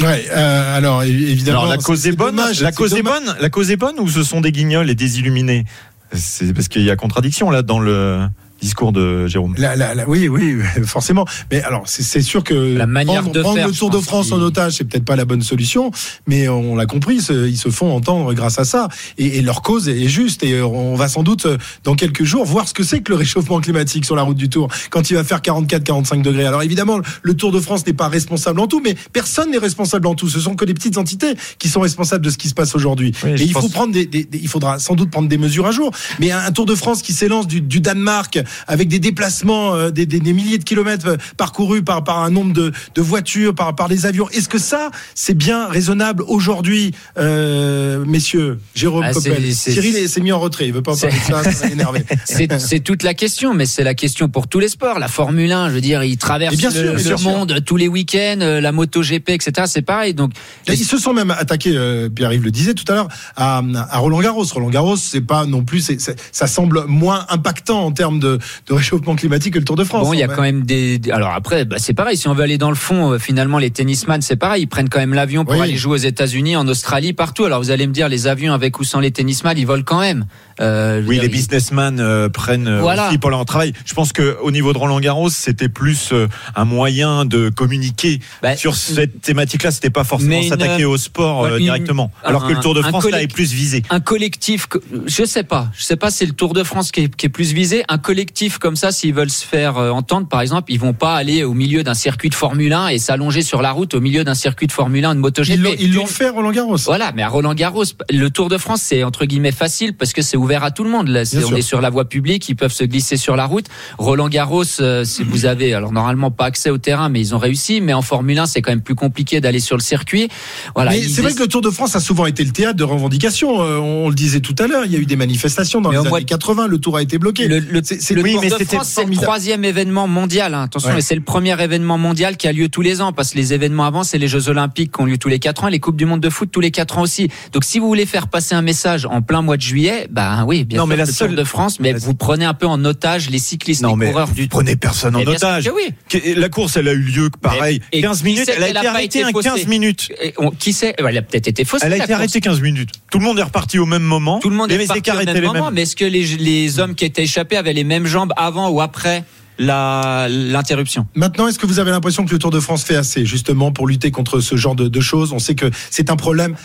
Ouais, 0.00 0.26
euh, 0.32 0.76
alors 0.76 1.02
évidemment. 1.04 1.60
Alors 1.60 1.70
la 1.70 1.78
cause 1.78 2.06
est 2.06 2.12
bonne. 2.12 2.34
dommage, 2.36 2.60
la 2.60 2.72
cause 2.72 2.92
est 2.94 3.02
bonne. 3.02 3.34
La 3.40 3.48
cause 3.50 3.70
est 3.70 3.76
bonne 3.76 3.98
ou 4.00 4.08
ce 4.08 4.22
sont 4.22 4.40
des 4.40 4.52
guignols 4.52 4.90
et 4.90 4.94
des 4.94 5.18
illuminés? 5.20 5.64
C'est 6.12 6.52
parce 6.52 6.68
qu'il 6.68 6.82
y 6.82 6.90
a 6.90 6.96
contradiction 6.96 7.50
là 7.50 7.62
dans 7.62 7.78
le 7.78 8.20
discours 8.62 8.92
de 8.92 9.26
Jérôme. 9.26 9.54
La- 9.58 9.76
la- 9.76 9.94
la- 9.94 10.08
oui, 10.08 10.28
oui, 10.28 10.56
forcément. 10.84 11.26
Mais 11.50 11.62
alors, 11.62 11.82
c'est 11.86 12.02
c'est 12.02 12.22
sûr 12.22 12.44
que 12.44 12.54
La 12.54 12.86
manière 12.86 13.20
prendre, 13.22 13.34
de 13.34 13.40
prendre 13.42 13.56
faire, 13.56 13.66
le 13.68 13.74
Tour 13.74 13.90
de 13.90 13.98
France 13.98 14.32
en 14.32 14.40
otage, 14.40 14.74
c'est 14.74 14.84
peut-être 14.84 15.04
pas 15.04 15.16
la 15.16 15.24
bonne 15.24 15.42
solution, 15.42 15.90
mais 16.26 16.48
on 16.48 16.76
l'a 16.76 16.86
compris, 16.86 17.16
ils 17.16 17.56
se- 17.56 17.68
font 17.70 17.92
entendre 17.94 18.32
grâce 18.34 18.58
à 18.58 18.64
ça. 18.64 18.88
Et, 19.18 19.38
et 19.38 19.42
leur 19.42 19.62
cause 19.62 19.88
est 19.88 20.08
juste. 20.08 20.42
Et 20.44 20.60
on 20.62 20.94
va 20.94 21.08
sans 21.08 21.22
doute, 21.22 21.46
euh, 21.46 21.58
dans 21.84 21.94
quelques 21.94 22.24
jours, 22.24 22.44
voir 22.44 22.68
ce 22.68 22.74
que 22.74 22.82
c'est 22.84 23.00
que 23.00 23.10
le 23.12 23.16
réchauffement 23.18 23.60
climatique 23.60 24.04
sur 24.04 24.14
la 24.16 24.22
route 24.22 24.36
du 24.36 24.48
Tour, 24.48 24.68
quand 24.90 25.10
il 25.10 25.14
va 25.14 25.24
faire 25.24 25.40
44-45 25.40 26.22
degrés. 26.22 26.44
Alors 26.46 26.62
évidemment, 26.62 27.00
le 27.22 27.34
Tour 27.34 27.50
de 27.52 27.60
France 27.60 27.86
n'est 27.86 27.92
pas 27.92 28.08
responsable 28.08 28.60
en 28.60 28.66
tout, 28.66 28.80
mais 28.84 28.94
personne 29.12 29.50
n'est 29.50 29.58
responsable 29.58 30.06
en 30.06 30.14
tout. 30.14 30.28
Ce 30.28 30.40
sont 30.40 30.54
que 30.54 30.64
des 30.64 30.74
petites 30.74 30.98
entités 30.98 31.34
qui 31.58 31.68
sont 31.68 31.80
responsables 31.80 32.24
de 32.24 32.30
ce 32.30 32.38
qui 32.38 32.48
se 32.48 32.54
passe 32.54 32.74
aujourd'hui. 32.74 33.12
Oui, 33.24 33.30
et 33.30 33.42
il 33.42 33.52
faut 33.52 33.68
prendre 33.68 33.92
des, 33.92 34.06
des- 34.06 34.24
des- 34.24 34.38
il 34.38 34.48
faudra 34.48 34.78
sans 34.78 34.94
doute 34.94 35.10
prendre 35.10 35.28
des 35.28 35.38
mesures 35.38 35.66
à 35.66 35.72
jour. 35.72 35.90
Mais 36.20 36.30
un, 36.30 36.38
un 36.40 36.52
Tour 36.52 36.66
de 36.66 36.74
France 36.74 37.02
qui 37.02 37.12
s'élance 37.12 37.46
du, 37.46 37.60
du 37.60 37.80
Danemark 37.80 38.38
avec 38.66 38.88
des 38.88 38.98
déplacements, 38.98 39.74
euh, 39.74 39.90
des, 39.90 40.06
des- 40.06 40.20
des 40.20 40.32
milliers 40.32 40.58
de 40.58 40.64
kilomètres 40.64 41.06
euh, 41.08 41.16
parcourus 41.36 41.82
par, 41.82 42.04
par 42.04 42.18
un 42.20 42.30
nombre 42.30 42.52
de, 42.52 42.72
de 42.94 43.00
voitures, 43.02 43.54
par, 43.54 43.74
par 43.74 43.88
les 43.88 44.06
avions. 44.06 44.28
Est-ce 44.30 44.48
que 44.48 44.58
ça, 44.58 44.90
c'est 45.14 45.34
bien 45.34 45.68
raisonnable 45.68 46.22
aujourd'hui, 46.28 46.92
euh, 47.18 48.04
messieurs 48.06 48.58
Jérôme 48.74 49.04
Ah, 49.06 49.12
Coppel? 49.12 49.54
Cyril 49.54 49.96
est- 49.96 50.08
s'est 50.08 50.20
mis 50.20 50.32
en 50.32 50.40
retrait. 50.40 50.66
Il 50.66 50.72
veut 50.72 50.82
pas 50.82 50.96
parler 50.96 51.16
de 51.16 51.22
ça. 51.22 51.42
Ça 51.44 51.50
va 51.50 51.68
l'énerver. 51.68 52.04
C'est 52.58 52.80
toute 52.80 53.02
la 53.02 53.14
question, 53.14 53.54
mais 53.54 53.66
c'est 53.66 53.84
la 53.84 53.94
question 53.94 54.28
pour 54.28 54.48
tous 54.48 54.58
les 54.60 54.68
sports. 54.68 54.98
La 54.98 55.08
Formule 55.08 55.50
1, 55.52 55.68
je 55.70 55.74
veux 55.74 55.80
dire, 55.80 56.02
ils 56.04 56.16
traversent 56.16 56.56
bien 56.56 56.70
sûr, 56.70 56.82
le, 56.82 56.94
bien 56.96 57.10
le 57.10 57.16
sûr. 57.16 57.20
monde 57.20 57.58
tous 57.64 57.76
les 57.76 57.88
week-ends, 57.88 58.38
la 58.60 58.72
moto 58.72 59.02
GP, 59.02 59.30
etc. 59.30 59.66
C'est 59.66 59.82
pareil. 59.82 60.14
Donc, 60.14 60.32
Ils 60.68 60.76
se 60.76 60.98
sont 60.98 61.12
même 61.12 61.30
attaqués, 61.30 61.72
euh, 61.76 62.08
Pierre-Yves 62.08 62.42
le 62.44 62.50
disait 62.50 62.74
tout 62.74 62.84
à 62.90 62.94
l'heure, 62.94 63.08
à, 63.36 63.62
à 63.90 63.98
Roland 63.98 64.20
Garros. 64.20 64.44
Roland 64.44 64.70
Garros, 64.70 64.96
c'est 64.96 65.20
pas 65.20 65.46
non 65.46 65.64
plus, 65.64 65.86
ça 66.32 66.46
semble 66.46 66.84
moins 66.86 67.26
impactant 67.28 67.84
en 67.84 67.92
termes 67.92 68.18
de, 68.20 68.38
de 68.68 68.74
réchauffement 68.74 69.14
climatique 69.16 69.54
que 69.54 69.58
le 69.58 69.64
Tour 69.64 69.76
de 69.76 69.84
France. 69.84 70.06
Bon, 70.06 70.12
il 70.12 70.18
y 70.18 70.22
a 70.22 70.28
Ouais. 70.28 70.34
quand 70.34 70.42
même 70.42 70.62
des. 70.62 71.00
Alors 71.12 71.30
après, 71.34 71.64
bah, 71.64 71.76
c'est 71.78 71.94
pareil. 71.94 72.16
Si 72.16 72.28
on 72.28 72.34
veut 72.34 72.42
aller 72.42 72.58
dans 72.58 72.70
le 72.70 72.76
fond, 72.76 73.12
euh, 73.12 73.18
finalement, 73.18 73.58
les 73.58 73.70
tennisman, 73.70 74.20
c'est 74.22 74.36
pareil. 74.36 74.62
Ils 74.62 74.66
prennent 74.66 74.88
quand 74.88 74.98
même 75.00 75.14
l'avion 75.14 75.44
pour 75.44 75.54
Oui. 75.54 75.62
aller 75.62 75.76
jouer 75.76 75.94
aux 75.94 75.96
États-Unis, 75.96 76.56
en 76.56 76.66
Australie, 76.68 77.12
partout. 77.12 77.44
Alors 77.44 77.60
vous 77.60 77.70
allez 77.70 77.86
me 77.86 77.92
dire, 77.92 78.08
les 78.08 78.26
avions 78.26 78.52
avec 78.54 78.78
ou 78.80 78.84
sans 78.84 79.00
les 79.00 79.10
tennisman, 79.10 79.56
ils 79.58 79.66
volent 79.66 79.82
quand 79.84 80.00
même. 80.00 80.26
Euh, 80.60 81.02
Oui, 81.06 81.14
dire, 81.14 81.22
les 81.22 81.28
ils- 81.28 81.32
businessmen 81.32 81.98
euh, 81.98 82.28
prennent 82.28 82.78
Voilà. 82.80 83.08
aussi 83.08 83.18
pour 83.18 83.30
leur 83.30 83.44
travail. 83.44 83.72
Je 83.84 83.94
pense 83.94 84.12
que 84.12 84.36
au 84.42 84.50
niveau 84.50 84.72
de 84.72 84.78
Roland 84.78 85.00
Garros, 85.00 85.30
c'était 85.30 85.68
plus 85.68 86.10
euh, 86.12 86.28
un 86.54 86.64
moyen 86.64 87.24
de 87.24 87.48
communiquer 87.48 88.20
Bah, 88.42 88.56
sur 88.56 88.76
cette 88.76 89.20
thématique-là. 89.22 89.70
C'était 89.70 89.90
pas 89.90 90.04
forcément 90.04 90.42
s'attaquer 90.42 90.84
au 90.84 90.96
sport 90.96 91.44
euh, 91.44 91.56
une- 91.56 91.64
directement. 91.64 92.10
Alors 92.22 92.46
que 92.46 92.52
le 92.52 92.60
Tour 92.60 92.74
de 92.74 92.82
France 92.82 93.08
là 93.10 93.22
est 93.22 93.32
plus 93.32 93.52
visé. 93.52 93.82
un 93.90 94.00
collectif, 94.00 94.68
je 95.06 95.24
sais 95.24 95.42
pas, 95.42 95.70
je 95.76 95.82
sais 95.84 95.96
pas, 95.96 96.10
c'est 96.10 96.26
le 96.26 96.32
Tour 96.32 96.52
de 96.54 96.62
France 96.62 96.92
qui 96.92 97.00
est, 97.02 97.14
qui 97.16 97.26
est 97.26 97.30
plus 97.30 97.52
visé. 97.52 97.82
Un 97.88 97.98
collectif 97.98 98.21
comme 98.60 98.76
ça, 98.76 98.92
s'ils 98.92 99.14
veulent 99.14 99.30
se 99.30 99.44
faire 99.44 99.78
euh, 99.78 99.90
entendre, 99.90 100.26
par 100.28 100.40
exemple, 100.40 100.72
ils 100.72 100.78
vont 100.80 100.92
pas 100.92 101.14
aller 101.14 101.44
au 101.44 101.54
milieu 101.54 101.82
d'un 101.82 101.94
circuit 101.94 102.28
de 102.28 102.34
Formule 102.34 102.72
1 102.72 102.88
et 102.88 102.98
s'allonger 102.98 103.42
sur 103.42 103.62
la 103.62 103.72
route 103.72 103.94
au 103.94 104.00
milieu 104.00 104.24
d'un 104.24 104.34
circuit 104.34 104.66
de 104.66 104.72
Formule 104.72 105.04
1 105.04 105.14
de 105.14 105.20
MotoGP. 105.20 105.76
Ils 105.80 105.92
l'ont- 105.94 106.06
fait 106.06 106.26
à 106.26 106.32
Roland 106.32 106.50
Garros. 106.52 106.76
Voilà, 106.84 107.12
mais 107.14 107.22
à 107.22 107.28
Roland 107.28 107.54
Garros, 107.54 107.84
le 108.10 108.28
Tour 108.30 108.48
de 108.48 108.58
France, 108.58 108.82
c'est 108.82 109.02
entre 109.04 109.24
guillemets 109.24 109.52
facile 109.52 109.94
parce 109.96 110.12
que 110.12 110.22
c'est 110.22 110.36
ouvert 110.36 110.64
à 110.64 110.70
tout 110.70 110.84
le 110.84 110.90
monde. 110.90 111.08
Là, 111.08 111.22
on 111.22 111.24
sûr. 111.48 111.56
est 111.56 111.62
sur 111.62 111.80
la 111.80 111.90
voie 111.90 112.08
publique, 112.08 112.48
ils 112.48 112.56
peuvent 112.56 112.72
se 112.72 112.84
glisser 112.84 113.16
sur 113.16 113.36
la 113.36 113.46
route. 113.46 113.66
Roland 113.98 114.28
Garros, 114.28 114.64
euh, 114.80 115.04
si 115.04 115.22
vous 115.22 115.46
avez, 115.46 115.74
alors 115.74 115.92
normalement 115.92 116.30
pas 116.30 116.44
accès 116.46 116.70
au 116.70 116.78
terrain, 116.78 117.08
mais 117.08 117.20
ils 117.20 117.34
ont 117.34 117.38
réussi. 117.38 117.80
Mais 117.80 117.92
en 117.94 118.02
Formule 118.02 118.38
1, 118.38 118.46
c'est 118.46 118.62
quand 118.62 118.72
même 118.72 118.80
plus 118.82 118.94
compliqué 118.94 119.40
d'aller 119.40 119.60
sur 119.60 119.76
le 119.76 119.82
circuit. 119.82 120.28
Voilà. 120.74 120.90
Mais 120.92 121.02
c'est 121.02 121.22
vrai 121.22 121.34
que 121.34 121.40
le 121.40 121.48
Tour 121.48 121.62
de 121.62 121.70
France 121.70 121.96
a 121.96 122.00
souvent 122.00 122.26
été 122.26 122.44
le 122.44 122.50
théâtre 122.52 122.76
de 122.76 122.84
revendications. 122.84 123.62
Euh, 123.62 123.78
on 123.78 124.08
le 124.08 124.14
disait 124.14 124.40
tout 124.40 124.54
à 124.58 124.66
l'heure, 124.66 124.84
il 124.86 124.92
y 124.92 124.96
a 124.96 124.98
eu 124.98 125.06
des 125.06 125.16
manifestations 125.16 125.80
dans 125.80 125.90
Mais 125.90 125.96
les 125.96 126.06
années 126.06 126.20
de- 126.20 126.28
80, 126.28 126.66
le 126.66 126.78
Tour 126.78 126.96
a 126.96 127.02
été 127.02 127.18
bloqué. 127.18 127.48
Le- 127.48 127.58
le- 127.58 127.82
C'est- 128.12 128.16
le 128.16 128.22
oui, 128.22 128.32
Tour 128.32 128.40
mais 128.42 128.50
de 128.50 128.64
France, 128.64 128.88
c'est 128.88 129.04
le 129.04 129.14
troisième 129.16 129.64
événement 129.64 130.06
mondial. 130.06 130.54
hein. 130.54 130.62
Attention, 130.62 130.94
Ouais. 130.94 131.00
c'est 131.00 131.14
le 131.14 131.20
premier 131.22 131.60
événement 131.60 131.98
mondial 131.98 132.36
qui 132.36 132.46
a 132.48 132.52
lieu 132.52 132.68
tous 132.68 132.82
les 132.82 133.00
ans, 133.00 133.12
parce 133.12 133.30
que 133.30 133.36
les 133.36 133.52
événements 133.52 133.84
avant, 133.84 134.02
c'est 134.04 134.18
les 134.18 134.28
Jeux 134.28 134.48
Olympiques 134.48 134.92
qui 134.94 135.00
ont 135.00 135.06
lieu 135.06 135.18
tous 135.18 135.28
les 135.28 135.38
quatre 135.38 135.64
ans, 135.64 135.68
et 135.68 135.70
les 135.70 135.80
Coupes 135.80 135.96
du 135.96 136.04
Monde 136.06 136.20
de 136.20 136.30
foot 136.30 136.50
tous 136.52 136.60
les 136.60 136.70
quatre 136.70 136.98
ans 136.98 137.02
aussi. 137.02 137.28
Donc, 137.52 137.64
si 137.64 137.78
vous 137.78 137.86
voulez 137.86 138.06
faire 138.06 138.28
passer 138.28 138.54
un 138.54 138.62
message 138.62 139.06
en 139.06 139.22
plein 139.22 139.42
mois 139.42 139.56
de 139.56 139.62
juillet, 139.62 140.06
bah 140.10 140.44
oui, 140.46 140.64
bien 140.64 140.78
Non, 140.78 140.84
sûr, 140.84 140.88
mais 140.88 140.96
la 140.96 141.04
le 141.04 141.08
Tour 141.08 141.16
seule- 141.16 141.34
de 141.34 141.44
France, 141.44 141.80
mais 141.80 141.92
vous 141.92 142.14
prenez 142.14 142.44
un 142.44 142.54
peu 142.54 142.66
en 142.66 142.84
otage 142.84 143.30
les 143.30 143.38
cyclistes, 143.38 143.82
Non, 143.82 143.90
les 143.90 143.96
mais 143.96 144.06
coureurs 144.10 144.28
du 144.30 144.48
prenez 144.48 144.76
personne 144.76 145.16
en 145.16 145.20
Mais 145.20 145.26
otage. 145.28 145.70
oui. 145.74 145.94
La 146.36 146.48
course, 146.48 146.76
elle 146.76 146.88
a 146.88 146.92
eu 146.92 146.98
lieu, 147.02 147.30
pareil, 147.40 147.80
et 147.92 148.00
15 148.02 148.18
qui 148.18 148.24
minutes. 148.24 148.50
Elle 148.54 148.62
a 148.62 148.68
été 148.68 148.86
arrêtée 148.86 149.22
à 149.24 149.32
15 149.32 149.52
faussée 149.52 149.66
minutes. 149.66 150.12
Qui 150.58 150.72
sait 150.72 150.94
Elle 150.98 151.16
a 151.18 151.22
peut-être 151.22 151.48
été 151.48 151.64
faussée. 151.64 151.86
Elle 151.86 151.92
a 151.94 152.04
été 152.04 152.12
arrêtée 152.12 152.40
15 152.40 152.60
minutes. 152.60 152.90
Tout 153.10 153.18
le 153.18 153.24
monde 153.24 153.38
est 153.38 153.42
reparti 153.42 153.78
au 153.78 153.86
même 153.86 154.02
moment. 154.02 154.38
Tout 154.40 154.50
le 154.50 154.56
monde 154.56 154.70
est 154.70 154.76
reparti 154.78 155.10
au 155.10 155.14
même 155.24 155.42
moment, 155.44 155.70
mais 155.70 155.82
est-ce 155.82 155.96
que 155.96 156.04
les 156.04 156.78
hommes 156.78 156.94
qui 156.94 157.04
étaient 157.04 157.22
échappés 157.22 157.56
avaient 157.56 157.72
les 157.72 157.84
mêmes 157.84 158.01
jambes 158.06 158.32
avant 158.36 158.70
ou 158.70 158.80
après 158.80 159.24
l'interruption 159.58 161.06
Maintenant, 161.14 161.46
est-ce 161.46 161.58
que 161.58 161.66
vous 161.66 161.78
avez 161.78 161.90
l'impression 161.90 162.24
que 162.24 162.30
le 162.32 162.38
Tour 162.38 162.50
de 162.50 162.60
France 162.60 162.84
fait 162.84 162.96
assez 162.96 163.24
justement 163.26 163.70
pour 163.72 163.86
lutter 163.86 164.10
contre 164.10 164.40
ce 164.40 164.56
genre 164.56 164.74
de, 164.74 164.88
de 164.88 165.00
choses? 165.00 165.32
On 165.32 165.38
sait 165.38 165.54
que 165.54 165.70
c'est 165.90 166.10
un 166.10 166.16
problème 166.16 166.56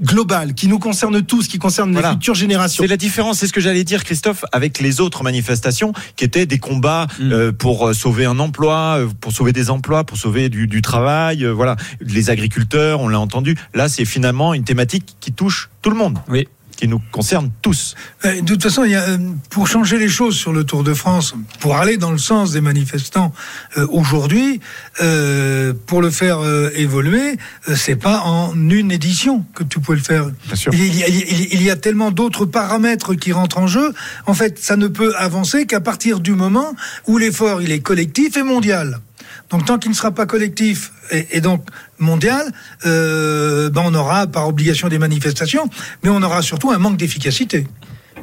global 0.00 0.54
qui 0.54 0.68
nous 0.68 0.78
concerne 0.78 1.22
tous, 1.22 1.48
qui 1.48 1.58
concerne 1.58 1.92
Voilà. 1.92 2.10
les 2.10 2.14
futures 2.14 2.34
générations. 2.34 2.82
C'est 2.84 2.88
la 2.88 2.96
différence, 2.96 3.38
c'est 3.38 3.46
ce 3.46 3.52
que 3.52 3.60
j'allais 3.60 3.84
dire, 3.84 4.04
Christophe, 4.04 4.44
avec 4.52 4.78
les 4.80 5.00
autres 5.00 5.22
manifestations 5.22 5.92
qui 6.16 6.24
étaient 6.24 6.46
des 6.46 6.58
combats 6.58 7.06
Mm. 7.18 7.32
euh, 7.32 7.52
pour 7.52 7.88
euh, 7.88 7.92
sauver 7.94 8.24
un 8.26 8.38
emploi, 8.38 8.98
euh, 8.98 9.08
pour 9.20 9.32
sauver 9.32 9.52
des 9.52 9.70
emplois, 9.70 10.04
pour 10.04 10.16
sauver 10.18 10.48
du, 10.48 10.66
du 10.66 10.82
travail, 10.82 11.44
euh, 11.44 11.50
voilà, 11.52 11.76
les 12.00 12.30
agriculteurs, 12.30 13.00
on 13.00 13.08
l'a 13.08 13.20
entendu. 13.20 13.56
Là, 13.74 13.88
c'est 13.88 14.04
finalement 14.04 14.54
une 14.54 14.64
thématique 14.64 15.16
qui 15.20 15.32
touche 15.32 15.70
tout 15.82 15.90
le 15.90 15.96
monde, 15.96 16.18
Oui. 16.28 16.46
Qui 16.76 16.88
nous 16.88 17.00
concerne 17.12 17.50
tous. 17.62 17.94
Euh, 18.24 18.40
De 18.40 18.46
toute 18.46 18.62
façon, 18.62 18.84
il 18.84 18.92
y 18.92 18.94
a, 18.94 19.02
euh, 19.02 19.18
pour 19.50 19.66
changer 19.66 19.98
les 19.98 20.08
choses 20.08 20.36
sur 20.36 20.52
le 20.52 20.64
Tour 20.64 20.84
de 20.84 20.94
France, 20.94 21.34
pour 21.60 21.76
aller 21.76 21.96
dans 21.96 22.10
le 22.12 22.18
sens 22.18 22.52
des 22.52 22.60
manifestants 22.60 23.32
euh, 23.78 23.86
aujourd'hui, 23.90 24.60
euh, 25.00 25.72
pour 25.86 26.02
le 26.02 26.10
faire 26.10 26.38
euh, 26.40 26.70
évoluer, 26.74 27.38
c'est 27.74 27.96
pas 27.96 28.20
en 28.20 28.54
une 28.54 28.92
édition 28.92 29.44
que 29.54 29.64
tu 29.64 29.80
peux 29.80 29.94
le 29.94 30.00
faire. 30.00 30.26
Bien 30.46 30.54
sûr. 30.56 30.72
Il 30.74 30.94
y 30.96 31.02
a, 31.02 31.08
il 31.08 31.16
y 31.16 31.22
a- 31.22 31.46
il 31.52 31.62
y 31.62 31.70
a 31.70 31.76
tellement 31.76 32.10
d'autres 32.10 32.44
paramètres 32.46 33.14
qui 33.14 33.32
rentrent 33.32 33.58
en 33.58 33.66
jeu. 33.66 33.92
En 34.26 34.34
fait, 34.34 34.58
ça 34.58 34.76
ne 34.76 34.86
peut 34.88 35.14
avancer 35.16 35.66
qu'à 35.66 35.80
partir 35.80 36.20
du 36.20 36.32
moment 36.32 36.74
où 37.06 37.18
l'effort 37.18 37.62
il 37.62 37.70
est 37.72 37.80
collectif 37.80 38.36
et 38.36 38.42
mondial. 38.42 39.00
Donc 39.50 39.64
tant 39.64 39.78
qu'il 39.78 39.90
ne 39.90 39.96
sera 39.96 40.10
pas 40.10 40.26
collectif 40.26 40.90
et, 41.12 41.26
et 41.32 41.40
donc 41.40 41.64
mondial, 41.98 42.52
euh, 42.84 43.70
ben 43.70 43.82
on 43.84 43.94
aura 43.94 44.26
par 44.26 44.48
obligation 44.48 44.88
des 44.88 44.98
manifestations, 44.98 45.68
mais 46.02 46.10
on 46.10 46.22
aura 46.22 46.42
surtout 46.42 46.70
un 46.72 46.78
manque 46.78 46.96
d'efficacité. 46.96 47.66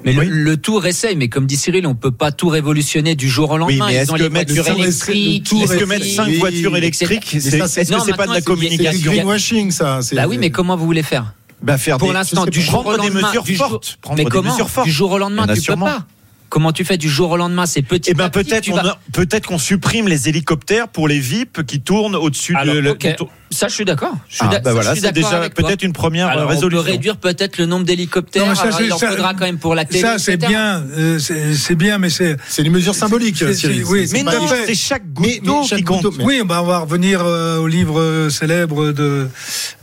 Mais 0.05 0.17
Oui. 0.17 0.25
le, 0.25 0.43
le 0.43 0.57
tour 0.57 0.85
essaye, 0.85 1.15
mais 1.15 1.29
comme 1.29 1.45
dit 1.45 1.55
Cyril, 1.55 1.87
on 1.87 1.95
peut 1.95 2.11
pas 2.11 2.33
tout 2.33 2.49
révolutionner 2.49 3.15
du 3.15 3.29
jour 3.29 3.51
au 3.51 3.57
lendemain. 3.57 3.85
mais 3.87 3.93
Ils 3.93 3.97
est-ce 3.99 4.11
ont 4.11 4.15
que 4.15 4.23
les 4.23 4.29
mettre 4.29 4.53
voitures 4.53 4.73
le 4.73 4.75
tour- 4.75 4.83
électriques. 4.83 5.43
le 5.45 5.49
tour 5.49 5.63
Est-ce 5.63 5.73
que 5.75 5.79
les 5.79 5.85
mettre 5.85 6.03
filles, 6.05 6.15
5 6.15 6.27
oui, 6.27 6.37
voitures 6.39 6.75
électriques, 6.77 7.35
est-ce 7.35 7.45
que 7.45 7.49
c'est 7.49 7.51
pas 7.51 7.55
de 7.55 7.61
la 7.61 7.67
c'est- 7.67 7.85
c'est 7.85 8.25
du 8.33 8.39
du 8.39 8.43
communication 8.43 9.11
greenwashing, 9.13 9.71
ça. 9.71 9.99
Bah 10.13 10.25
oui, 10.27 10.37
mais 10.37 10.49
comment 10.49 10.75
vous 10.75 10.85
voulez 10.85 11.03
faire 11.03 11.33
bah, 11.61 11.77
faire 11.77 11.97
Pour 11.99 12.11
l'instant, 12.11 12.45
du 12.45 12.59
pas, 12.59 12.65
jour 12.65 12.79
au 12.79 12.83
prendre 12.83 12.97
des 13.01 13.07
lendemain, 13.07 13.27
mesures 13.29 13.43
du 13.43 13.55
jour- 13.55 13.69
fortes. 13.69 13.97
Prendre 14.01 14.17
mais 14.17 14.25
des 14.25 14.29
comment 14.29 14.51
mesures 14.51 14.69
fortes. 14.69 14.87
Du 14.87 14.91
jour 14.93 15.11
au 15.11 15.17
lendemain, 15.17 15.47
tu 15.47 15.61
peux 15.61 15.77
pas. 15.77 16.05
Comment 16.53 16.71
tu 16.71 16.85
fais 16.85 16.97
du 16.97 17.09
jour 17.09 17.31
au 17.31 17.37
lendemain 17.37 17.65
C'est 17.65 17.81
petit. 17.81 18.11
Eh 18.11 18.13
ben 18.13 18.29
peut-être 18.29 18.69
vas- 18.69 18.99
peut-être 19.11 19.47
qu'on 19.47 19.57
supprime 19.57 20.07
les 20.07 20.29
hélicoptères 20.29 20.87
pour 20.87 21.07
les 21.07 21.17
VIP 21.19 21.63
qui 21.65 21.81
tournent 21.81 22.15
au-dessus 22.15 22.55
de 22.63 22.71
le- 22.73 22.91
ok. 22.91 23.07
du 23.07 23.15
tour- 23.15 23.31
Ça, 23.49 23.67
je 23.69 23.73
suis 23.73 23.85
d'accord. 23.85 24.13
Je 24.29 24.35
suis 24.35 24.45
Ah, 24.47 24.51
d'a- 24.51 24.59
bah 24.59 24.73
voilà, 24.73 24.93
c'est 24.93 25.01
d'accord 25.01 25.31
déjà 25.31 25.49
peut-être 25.49 25.81
une 25.81 25.93
première 25.93 26.27
Alors, 26.27 26.47
résolution. 26.47 26.81
On 26.81 26.83
peut 26.85 26.91
réduire 26.91 27.17
peut-être 27.17 27.57
le 27.57 27.65
nombre 27.65 27.85
d'hélicoptères. 27.85 28.43
Il 28.45 28.51
en 28.93 28.97
ça- 28.99 29.09
faudra 29.09 29.33
quand 29.33 29.45
même 29.45 29.57
pour 29.57 29.73
la 29.73 29.85
télé. 29.85 30.01
Ça, 30.01 30.19
c'est 30.19 30.37
bien, 30.37 30.83
euh, 30.95 31.17
c'est 31.17 31.73
bien, 31.75 31.97
mais 31.97 32.11
c'est. 32.11 32.37
C'est 32.47 32.61
une 32.61 32.71
mesure 32.71 32.93
symbolique, 32.93 33.35
C'est- 33.37 33.47
c'est- 33.47 33.53
Cyril. 33.55 33.83
oui, 33.85 34.07
C'est 34.07 34.21
mais 34.23 34.31
c'est 34.67 34.75
chaque 34.75 35.11
goutte 35.11 35.43
d'eau 35.43 35.61
qui 35.63 35.81
compte. 35.83 36.03
goutte 36.03 36.11
d'eau, 36.13 36.17
mais- 36.19 36.23
Oui, 36.23 36.39
on 36.43 36.45
va 36.47 36.61
on 36.61 36.67
va 36.67 36.77
revenir 36.79 37.21
euh, 37.25 37.57
au 37.57 37.65
livre 37.67 37.99
euh, 37.99 38.29
célèbre 38.29 38.91
de, 38.91 39.27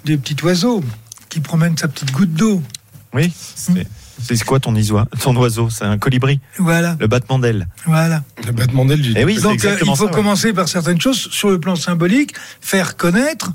du 0.05 0.19
petit 0.19 0.37
oiseau 0.45 0.85
qui 1.29 1.41
promène 1.41 1.77
sa 1.77 1.89
petite 1.89 2.13
goutte 2.13 2.33
d'eau. 2.33 2.63
Oui. 3.13 3.33
c'est- 3.57 3.89
C'est 4.23 4.43
quoi 4.45 4.61
ton, 4.61 4.75
isois, 4.75 5.07
ton 5.23 5.35
oiseau? 5.37 5.71
C'est 5.71 5.85
un 5.85 5.99
colibri, 5.99 6.41
Voilà, 6.59 6.97
le 7.01 7.07
battement 7.07 7.39
d'aile. 7.39 7.69
voilà. 7.87 8.23
Le 8.47 8.53
battement 8.53 8.85
d'aile 8.85 9.01
du. 9.03 9.15
Eh 9.17 9.25
oui, 9.25 9.37
c'est 9.37 9.43
Donc 9.43 9.65
euh, 9.65 9.77
il 9.81 9.87
faut 9.87 9.95
ça. 9.97 10.05
ouais. 10.05 10.11
commencer 10.11 10.53
par 10.53 10.69
certaines 10.69 11.01
choses 11.01 11.29
sur 11.31 11.51
le 11.51 11.59
plan 11.61 11.77
symbolique, 11.77 12.35
faire 12.61 12.97
connaître. 12.97 13.53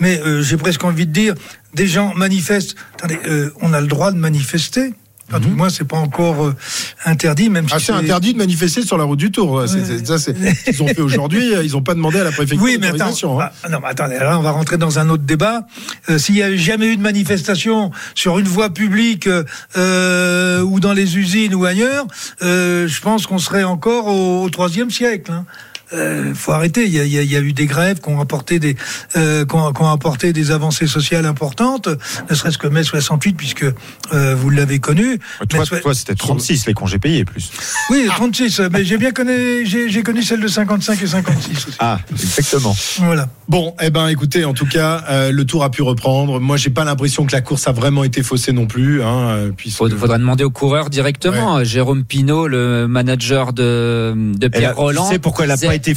Mais 0.00 0.20
euh, 0.20 0.42
j'ai 0.42 0.56
presque 0.56 0.84
envie 0.84 1.06
de 1.06 1.12
dire, 1.12 1.34
des 1.74 1.86
gens 1.88 2.14
manifestent. 2.14 2.76
Attendez, 2.94 3.18
euh, 3.26 3.50
on 3.60 3.72
a 3.72 3.80
le 3.80 3.86
droit 3.88 4.12
de 4.12 4.18
manifester. 4.18 4.94
Enfin, 5.30 5.40
du 5.40 5.48
moins, 5.48 5.68
c'est 5.68 5.84
pas 5.86 5.96
encore 5.98 6.46
euh, 6.46 6.56
interdit, 7.04 7.50
même 7.50 7.64
Mhm. 7.64 7.70
Ah, 7.74 7.78
si 7.78 7.86
c'est 7.86 7.92
interdit 7.92 8.32
de 8.32 8.38
manifester 8.38 8.82
sur 8.82 8.96
la 8.96 9.04
route 9.04 9.18
du 9.18 9.30
Tour. 9.30 9.64
C'est- 9.68 9.84
c'est- 9.84 10.06
ça, 10.06 10.18
c'est 10.18 10.34
ce 10.34 10.64
qu'ils 10.70 10.82
ont 10.82 10.88
fait 10.88 11.00
aujourd'hui. 11.00 11.52
Ils 11.64 11.72
n'ont 11.72 11.82
pas 11.82 11.94
demandé 11.94 12.18
à 12.20 12.24
la 12.24 12.32
préfecture 12.32 12.62
Oui, 12.62 12.78
mais 12.80 12.88
attends, 12.88 13.40
hein. 13.40 13.50
ah, 13.62 13.68
non, 13.68 13.78
mais 13.82 13.88
attendez, 13.88 14.16
là, 14.18 14.38
on 14.38 14.42
va 14.42 14.52
rentrer 14.52 14.78
dans 14.78 14.98
un 14.98 15.08
autre 15.10 15.24
débat. 15.24 15.66
Euh, 16.08 16.18
S'il 16.18 16.36
y 16.36 16.42
a 16.42 16.56
jamais 16.56 16.86
eu 16.88 16.96
de 16.96 17.02
manifestation 17.02 17.90
sur 18.14 18.38
une 18.38 18.46
voie 18.48 18.70
publique 18.70 19.26
euh, 19.26 19.44
euh, 19.76 20.62
ou 20.62 20.80
dans 20.80 20.92
les 20.92 21.18
usines 21.18 21.54
ou 21.54 21.64
ailleurs, 21.64 22.06
euh, 22.42 22.88
je 22.88 23.00
pense 23.00 23.26
qu'on 23.26 23.38
serait 23.38 23.64
encore 23.64 24.06
au, 24.06 24.44
au 24.44 24.50
troisième 24.50 24.90
siècle. 24.90 25.30
Hein. 25.32 25.44
Euh, 25.94 26.34
faut 26.34 26.52
arrêter. 26.52 26.84
Il 26.84 26.92
y, 26.92 27.00
a, 27.00 27.04
il 27.04 27.12
y 27.12 27.18
a- 27.18 27.22
il 27.22 27.30
y 27.32 27.36
a 27.36 27.40
eu 27.40 27.52
des 27.52 27.66
grèves 27.66 28.00
qui 28.00 28.08
ont 28.10 28.20
apporté 28.20 28.58
des, 28.58 28.76
euh, 29.16 29.44
qui 29.46 29.54
ont, 29.56 29.72
qui 29.72 29.82
ont 29.82 29.90
apporté 29.90 30.32
des 30.32 30.50
avancées 30.50 30.86
sociales 30.86 31.24
importantes, 31.26 31.88
ne 32.28 32.34
serait-ce 32.34 32.58
que 32.58 32.66
mai 32.66 32.82
68, 32.82 33.34
puisque 33.34 33.64
euh, 34.12 34.34
vous 34.34 34.50
l'avez 34.50 34.78
connu. 34.80 35.18
Toi, 35.48 35.94
c'était 35.94 36.14
36 36.14 36.66
les 36.66 36.74
congés 36.74 36.98
payés 36.98 37.24
plus. 37.24 37.50
Oui, 37.90 38.04
36. 38.08 38.60
Mais 38.72 38.84
j'ai 38.84 38.98
bien 38.98 39.12
connu, 39.12 39.64
j'ai 39.66 40.02
connu 40.02 40.22
celle 40.22 40.40
de 40.40 40.48
55 40.48 41.02
et 41.02 41.06
56 41.06 41.68
aussi. 41.68 41.76
Ah, 41.78 41.98
exactement. 42.10 42.76
Voilà. 42.98 43.28
Bon, 43.48 43.74
eh 43.80 43.88
ben, 43.90 44.08
écoutez, 44.08 44.44
en 44.44 44.52
tout 44.52 44.66
cas, 44.66 45.04
euh, 45.08 45.32
le 45.32 45.44
Tour 45.46 45.64
a 45.64 45.70
pu 45.70 45.80
reprendre. 45.82 46.38
Moi, 46.38 46.58
j'ai 46.58 46.70
pas 46.70 46.84
l'impression 46.84 47.24
que 47.24 47.32
la 47.32 47.40
course 47.40 47.66
a 47.66 47.72
vraiment 47.72 48.04
été 48.04 48.22
faussée 48.22 48.52
non 48.52 48.66
plus, 48.66 49.02
hein, 49.02 49.50
puisque- 49.56 49.80
Il 49.88 49.96
faudra 49.96 50.18
demander 50.18 50.44
aux 50.44 50.50
coureurs 50.50 50.90
directement. 50.90 51.64
Jérôme 51.64 52.04
Pinault, 52.04 52.46
le 52.46 52.86
manager 52.88 53.52
de, 53.54 54.12
de 54.14 54.46
Elle 54.46 54.50
Pierre 54.50 54.70
a- 54.70 54.74
Roland. 54.74 55.06
Tu 55.06 55.14
sais 55.14 55.18
pourquoi 55.18 55.46
elle 55.46 55.52
disait- 55.52 55.66
pas 55.66 55.77
été 55.78 55.94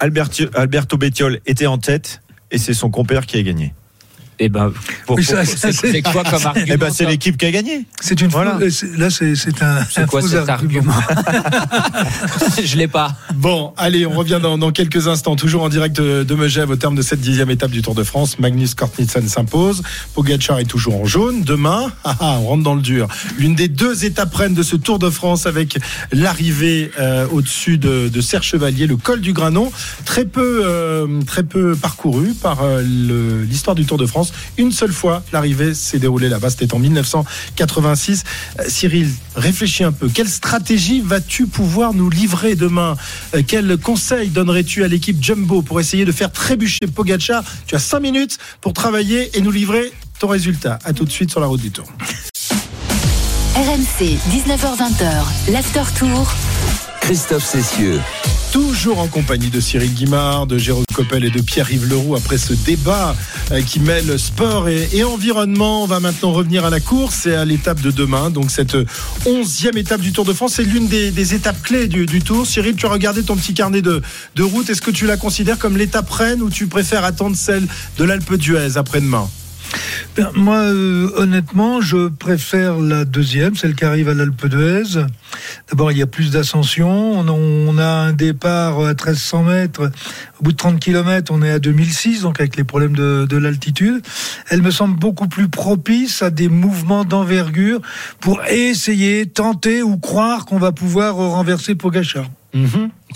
Alberti- 0.00 0.48
Alberto 0.54 0.96
Bettiol 0.96 1.40
était 1.46 1.66
en 1.66 1.78
tête 1.78 2.22
et 2.50 2.58
c'est 2.58 2.74
son 2.74 2.90
compère 2.90 3.26
qui 3.26 3.38
a 3.38 3.42
gagné. 3.42 3.74
Eh 4.44 4.48
ben, 4.48 4.72
pour- 5.06 5.16
Oui, 5.18 5.24
ça, 5.24 5.36
pour- 5.36 5.46
ça, 5.46 5.56
c'est 5.56 5.72
c'est- 5.72 5.92
c'est 5.92 6.02
quoi 6.02 6.24
comme 6.24 6.44
argument 6.44 6.66
Eh 6.68 6.76
ben, 6.76 6.90
c'est 6.92 7.06
l'équipe 7.06 7.36
qui 7.36 7.46
a 7.46 7.50
gagné. 7.52 7.86
C'est 8.00 8.20
une 8.20 8.26
Voilà. 8.28 8.58
là 8.98 9.08
c'est 9.10 9.36
c'est 9.36 9.62
un, 9.62 9.84
C'est 9.88 10.00
un 10.00 10.06
quoi 10.06 10.20
cet 10.22 10.48
argument 10.48 10.92
Je 12.64 12.76
l'ai 12.76 12.88
pas. 12.88 13.14
Bon, 13.34 13.72
allez, 13.76 14.06
on 14.06 14.10
revient 14.14 14.40
dans, 14.42 14.58
dans 14.58 14.70
quelques 14.72 15.06
instants, 15.08 15.36
toujours 15.36 15.62
en 15.62 15.68
direct 15.68 15.96
de, 15.96 16.22
de 16.22 16.34
Megève 16.34 16.70
au 16.70 16.76
terme 16.76 16.94
de 16.94 17.02
cette 17.02 17.20
dixième 17.20 17.50
étape 17.50 17.70
du 17.70 17.82
Tour 17.82 17.94
de 17.94 18.02
France. 18.02 18.38
Magnus 18.38 18.74
Kortnitsen 18.74 19.28
s'impose. 19.28 19.82
Pogacar 20.14 20.58
est 20.58 20.64
toujours 20.64 20.96
en 21.00 21.04
jaune. 21.04 21.42
Demain, 21.42 21.92
ah, 22.04 22.16
ah, 22.20 22.38
on 22.40 22.46
rentre 22.48 22.62
dans 22.64 22.74
le 22.74 22.82
dur. 22.82 23.08
L'une 23.38 23.54
des 23.54 23.68
deux 23.68 24.04
étapes 24.04 24.34
reines 24.34 24.54
de 24.54 24.62
ce 24.62 24.76
Tour 24.76 24.98
de 24.98 25.10
France 25.10 25.46
avec 25.46 25.78
l'arrivée 26.12 26.90
euh, 26.98 27.26
au-dessus 27.30 27.78
de, 27.78 28.08
de 28.08 28.20
Serre 28.20 28.42
Chevalier, 28.42 28.86
le 28.86 28.96
col 28.96 29.20
du 29.20 29.32
Granon, 29.32 29.70
très 30.04 30.24
peu, 30.24 30.62
euh, 30.64 31.22
très 31.26 31.42
peu 31.42 31.76
parcouru 31.76 32.34
par 32.34 32.62
euh, 32.62 32.82
le- 32.82 33.42
l'histoire 33.42 33.74
du 33.76 33.84
Tour 33.84 33.98
de 33.98 34.06
France. 34.06 34.31
Une 34.58 34.72
seule 34.72 34.92
fois, 34.92 35.22
l'arrivée 35.32 35.74
s'est 35.74 35.98
déroulée 35.98 36.28
là-bas. 36.28 36.50
C'était 36.50 36.72
en 36.74 36.78
1986. 36.78 38.24
Euh, 38.60 38.64
Cyril, 38.68 39.08
réfléchis 39.36 39.84
un 39.84 39.92
peu. 39.92 40.08
Quelle 40.08 40.28
stratégie 40.28 41.00
vas-tu 41.00 41.46
pouvoir 41.46 41.94
nous 41.94 42.10
livrer 42.10 42.54
demain? 42.54 42.96
Euh, 43.34 43.42
Quel 43.46 43.76
conseil 43.78 44.28
donnerais-tu 44.28 44.84
à 44.84 44.88
l'équipe 44.88 45.22
Jumbo 45.22 45.62
pour 45.62 45.80
essayer 45.80 46.04
de 46.04 46.12
faire 46.12 46.30
trébucher 46.32 46.86
Pogacar? 46.94 47.42
Tu 47.66 47.74
as 47.74 47.78
5 47.80 48.00
minutes 48.00 48.38
pour 48.60 48.72
travailler 48.72 49.36
et 49.36 49.40
nous 49.40 49.50
livrer 49.50 49.92
ton 50.18 50.28
résultat. 50.28 50.78
À 50.84 50.92
tout 50.92 51.04
de 51.04 51.10
suite 51.10 51.30
sur 51.30 51.40
la 51.40 51.46
route 51.46 51.60
du 51.60 51.70
Tour. 51.70 51.86
RMC, 53.54 54.16
19h20h, 54.30 55.52
l'after 55.52 55.82
tour. 55.98 56.32
Christophe 57.02 57.44
Cessieux. 57.44 58.00
Toujours 58.52 58.98
en 58.98 59.08
compagnie 59.08 59.48
de 59.48 59.60
Cyril 59.60 59.94
Guimard, 59.94 60.46
de 60.46 60.58
Jérôme 60.58 60.84
Coppel 60.94 61.24
et 61.24 61.30
de 61.30 61.40
Pierre-Yves 61.40 61.88
Leroux 61.88 62.16
après 62.16 62.36
ce 62.36 62.52
débat 62.52 63.16
euh, 63.50 63.62
qui 63.62 63.80
mêle 63.80 64.18
sport 64.18 64.68
et, 64.68 65.02
environnement. 65.04 65.84
On 65.84 65.86
va 65.86 66.00
maintenant 66.00 66.32
revenir 66.32 66.66
à 66.66 66.68
la 66.68 66.78
course 66.78 67.24
et 67.24 67.34
à 67.34 67.46
l'étape 67.46 67.80
de 67.80 67.90
demain. 67.90 68.28
Donc 68.28 68.50
cette 68.50 68.76
onzième 69.24 69.78
étape 69.78 70.02
du 70.02 70.12
Tour 70.12 70.26
de 70.26 70.34
France, 70.34 70.54
c'est 70.56 70.64
l'une 70.64 70.86
des, 70.86 71.34
étapes 71.34 71.62
clés 71.62 71.88
du, 71.88 72.04
du 72.04 72.20
Tour. 72.20 72.46
Cyril, 72.46 72.76
tu 72.76 72.84
as 72.84 72.90
regardé 72.90 73.22
ton 73.22 73.36
petit 73.36 73.54
carnet 73.54 73.80
de, 73.80 74.02
de 74.36 74.42
route. 74.42 74.68
Est-ce 74.68 74.82
que 74.82 74.90
tu 74.90 75.06
la 75.06 75.16
considères 75.16 75.58
comme 75.58 75.78
l'étape 75.78 76.10
reine 76.10 76.42
ou 76.42 76.50
tu 76.50 76.66
préfères 76.66 77.06
attendre 77.06 77.36
celle 77.36 77.66
de 77.96 78.04
l'Alpe 78.04 78.34
d'Huez 78.34 78.76
après-demain? 78.76 79.30
Ben, 80.16 80.28
moi, 80.34 80.56
euh, 80.58 81.08
honnêtement, 81.16 81.80
je 81.80 82.08
préfère 82.08 82.78
la 82.78 83.04
deuxième, 83.06 83.56
celle 83.56 83.74
qui 83.74 83.84
arrive 83.84 84.08
à 84.10 84.14
l'Alpe 84.14 84.46
d'Huez. 84.46 85.04
D'abord, 85.70 85.90
il 85.90 85.98
y 85.98 86.02
a 86.02 86.06
plus 86.06 86.30
d'ascension. 86.30 86.90
On, 87.18 87.78
a- 87.78 87.82
un 87.82 88.12
départ 88.12 88.78
à 88.80 88.88
1300 88.88 89.44
mètres. 89.44 89.90
Au 90.40 90.44
bout 90.44 90.52
de 90.52 90.56
30 90.56 90.78
km, 90.80 91.32
on 91.34 91.42
est 91.42 91.50
à 91.50 91.58
2006, 91.58 92.22
donc 92.22 92.40
avec 92.40 92.56
les 92.56 92.64
problèmes 92.64 92.94
de, 92.94 93.26
de 93.28 93.36
l'altitude. 93.38 94.02
Elle 94.50 94.60
me 94.62 94.70
semble 94.70 94.98
beaucoup 94.98 95.28
plus 95.28 95.48
propice 95.48 96.22
à 96.22 96.30
des 96.30 96.48
mouvements 96.48 97.04
d'envergure 97.04 97.80
pour 98.20 98.42
essayer, 98.44 99.26
tenter 99.26 99.82
ou 99.82 99.96
croire 99.96 100.44
qu'on 100.44 100.58
va 100.58 100.72
pouvoir 100.72 101.14
renverser 101.16 101.74
Pogachar. 101.74 102.26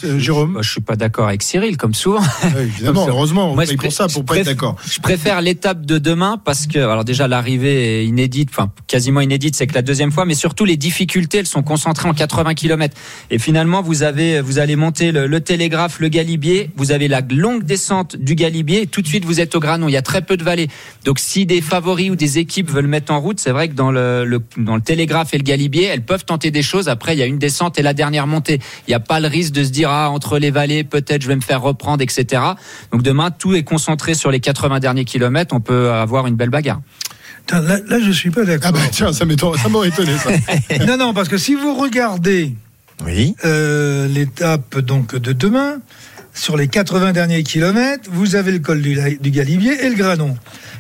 Euh, 0.05 0.19
Jérôme 0.19 0.59
je 0.63 0.71
suis 0.71 0.81
pas 0.81 0.97
d'accord 0.97 1.29
avec 1.29 1.43
Cyril, 1.43 1.77
comme 1.77 1.95
souvent. 1.95 2.21
Ouais, 2.21 2.63
Évidemment, 2.65 3.03
Comme 3.07 3.15
heureusement, 3.15 3.51
on 3.53 3.55
Moi, 3.55 3.65
paye 3.65 3.77
pour 3.77 3.93
ça, 3.93 4.07
pour 4.09 4.25
pas 4.25 4.39
être 4.39 4.47
d'accord. 4.47 4.77
Je 4.91 5.01
préfère 5.01 5.41
l'étape 5.41 5.85
de 5.87 5.99
demain 5.99 6.41
parce 6.45 6.67
que, 6.67 6.79
alors 6.79 7.05
déjà, 7.05 7.29
l'arrivée 7.29 8.01
est 8.03 8.07
inédite, 8.07 8.49
enfin, 8.51 8.71
quasiment 8.87 9.21
inédite, 9.21 9.55
c'est 9.57 9.67
que 9.67 9.75
la 9.75 9.83
deuxième 9.83 10.11
fois, 10.13 10.25
mais 10.25 10.35
surtout 10.35 10.65
les 10.65 10.77
difficultés, 10.77 11.39
elles 11.39 11.47
sont 11.47 11.63
concentrées 11.63 12.09
en 12.09 12.15
80 12.15 12.55
km. 12.55 12.95
Et 13.31 13.39
finalement, 13.39 13.83
vous 13.83 14.03
avez, 14.03 14.41
vous 14.41 14.59
allez 14.59 14.77
monter 14.77 15.13
le, 15.13 15.27
le 15.27 15.41
télégraphe, 15.41 16.01
le 16.01 16.09
galibier, 16.09 16.71
vous 16.77 16.93
avez 16.93 17.09
la 17.09 17.21
longue 17.31 17.65
descente 17.65 18.17
du 18.17 18.35
galibier, 18.35 18.83
et 18.83 18.87
tout 18.87 19.03
de 19.03 19.07
suite, 19.07 19.25
vous 19.25 19.41
êtes 19.41 19.55
au 19.55 19.61
granon. 19.61 19.89
Il 19.89 19.93
y 19.93 19.97
a 19.97 20.03
très 20.03 20.23
peu 20.23 20.37
de 20.37 20.45
vallées. 20.45 20.69
Donc, 21.05 21.19
si 21.19 21.47
des 21.47 21.61
favoris 21.61 22.11
ou 22.11 22.17
des 22.17 22.39
équipes 22.39 22.71
veulent 22.71 22.87
mettre 22.87 23.13
en 23.13 23.21
route, 23.21 23.41
c'est 23.41 23.51
vrai 23.53 23.69
que 23.69 23.75
dans 23.75 23.91
le, 23.91 24.25
le- 24.25 24.43
dans 24.59 24.77
le 24.77 24.83
télégraphe 24.83 25.35
et 25.35 25.39
le 25.39 25.43
galibier, 25.45 25.85
elles 25.85 26.05
peuvent 26.05 26.25
tenter 26.25 26.51
des 26.51 26.63
choses. 26.63 26.89
Après, 26.89 27.15
il 27.15 27.19
y 27.19 27.23
a 27.23 27.27
une 27.27 27.39
descente 27.39 27.79
et 27.79 27.83
la 27.83 27.95
dernière 27.95 28.27
montée. 28.27 28.61
Il 28.87 28.91
n'y 28.91 28.95
a 28.95 29.01
pas 29.01 29.21
le 29.21 29.29
risque 29.29 29.53
de 29.53 29.65
se 29.65 29.71
dire, 29.71 29.86
entre 29.91 30.39
les 30.39 30.51
vallées, 30.51 30.85
peut-être 30.85 31.23
je 31.23 31.29
vais 31.29 31.37
me 31.37 31.41
faire 31.41 31.63
reprendre, 31.63 32.03
etc. 32.03 32.43
Donc 32.93 33.03
demain, 33.03 33.31
tout 33.31 33.55
est 33.55 33.63
concentré 33.63 34.15
sur 34.15 34.31
les 34.31 34.41
80 34.41 34.81
derniers 34.81 35.05
kilomètres. 35.05 35.55
On 35.55 35.61
peut 35.61 35.91
avoir 35.91 36.27
une 36.27 36.35
belle 36.37 36.51
bagarre. 36.51 36.81
Là, 37.53 37.61
là, 37.87 37.99
je 38.05 38.11
suis 38.11 38.31
pas 38.31 38.45
d'accord. 38.45 38.73
Ah 38.75 38.79
bah 38.79 38.89
tiens, 38.91 39.13
ça 39.13 39.25
m'aurait 39.69 39.89
étonné 39.89 40.13
ça. 40.19 40.31
non, 40.87 40.97
non, 40.97 41.15
parce 41.15 41.29
que 41.29 41.39
si 41.39 41.55
vous 41.55 41.75
regardez 41.77 42.55
Oui. 43.05 43.37
euh, 43.45 44.09
l'étape 44.09 44.79
donc 44.81 45.15
de 45.15 45.33
demain, 45.33 45.77
sur 46.35 46.57
les 46.57 46.67
80 46.69 47.13
derniers 47.13 47.45
kilomètres, 47.45 48.11
vous 48.13 48.35
avez 48.35 48.51
le 48.53 48.59
col 48.59 48.83
du, 48.83 48.99
du 49.21 49.31
Galibier 49.31 49.85
et 49.85 49.89
le 49.89 49.95
Granon. 49.95 50.37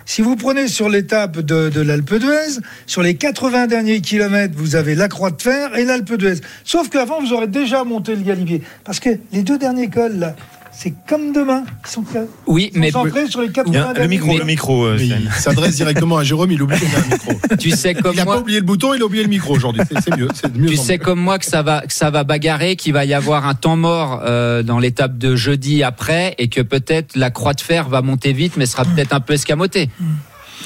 Si 0.08 0.22
vous 0.22 0.36
prenez 0.36 0.68
sur 0.68 0.88
l'étape 0.88 1.40
de, 1.40 1.68
de 1.68 1.80
l'Alpe 1.80 2.14
d'Huez, 2.14 2.60
sur 2.86 3.02
les 3.02 3.16
80 3.16 3.66
derniers 3.66 4.00
kilomètres, 4.00 4.54
vous 4.56 4.76
avez 4.76 4.94
la 4.94 5.08
Croix 5.08 5.32
de 5.32 5.42
Fer 5.42 5.76
et 5.76 5.84
l'Alpe 5.84 6.14
d'Huez. 6.14 6.40
Sauf 6.62 6.88
qu'avant, 6.88 7.20
vous 7.20 7.32
aurez 7.32 7.48
déjà 7.48 7.82
monté 7.82 8.14
le 8.14 8.22
Galibier. 8.22 8.62
Parce 8.84 9.00
que 9.00 9.10
les 9.32 9.42
deux 9.42 9.58
derniers 9.58 9.90
cols, 9.90 10.16
là, 10.18 10.36
c'est 10.78 10.92
comme 11.08 11.32
demain. 11.32 11.64
Ils 11.86 11.90
sont, 11.90 12.04
Oui, 12.46 12.70
mais 12.74 12.90
sur 12.90 13.40
les 13.40 13.48
80 13.50 13.64
Il 13.66 13.74
y 13.74 13.78
a 13.78 13.92
le 13.94 14.08
micro, 14.08 14.36
le 14.36 14.44
micro. 14.44 14.84
euh, 14.84 14.98
il 15.00 15.30
s'adresse 15.32 15.76
directement 15.76 16.18
à 16.18 16.24
Jérôme, 16.24 16.50
il 16.52 16.60
oublie 16.60 16.78
qu'il 16.78 16.94
a 16.94 16.98
un 16.98 17.10
micro. 17.10 17.32
tu 17.58 17.70
sais 17.70 17.94
comme 17.94 18.12
Il 18.12 18.18
n'a 18.18 18.26
pas 18.26 18.38
oublié 18.38 18.60
le 18.60 18.66
bouton, 18.66 18.92
il 18.92 19.00
a 19.00 19.06
oublié 19.06 19.22
le 19.22 19.30
micro 19.30 19.54
aujourd'hui. 19.54 19.82
C'est 19.88 20.02
c'est 20.02 20.16
mieux. 20.16 20.28
C'est 20.34 20.54
mieux 20.54 20.68
Tu 20.68 20.76
sais 20.76 20.98
mieux. 20.98 21.04
comme 21.04 21.18
moi 21.20 21.38
que 21.38 21.46
ça 21.46 21.62
va 21.62 21.80
que 21.80 21.94
ça 21.94 22.10
va 22.10 22.24
bagarrer, 22.24 22.76
qu'il 22.76 22.92
va 22.92 23.06
y 23.06 23.14
avoir 23.14 23.46
un 23.46 23.54
temps 23.54 23.76
mort 23.76 24.22
euh, 24.24 24.62
dans 24.62 24.78
l'étape 24.78 25.16
de 25.16 25.34
jeudi 25.34 25.82
après, 25.82 26.34
et 26.36 26.48
que 26.48 26.60
peut-être 26.60 27.16
la 27.16 27.30
croix 27.30 27.54
de 27.54 27.62
fer 27.62 27.88
va 27.88 28.02
monter 28.02 28.34
vite, 28.34 28.58
mais 28.58 28.66
sera 28.66 28.84
peut-être 28.84 29.14
un 29.14 29.20
peu 29.20 29.32
escamotée. 29.32 29.88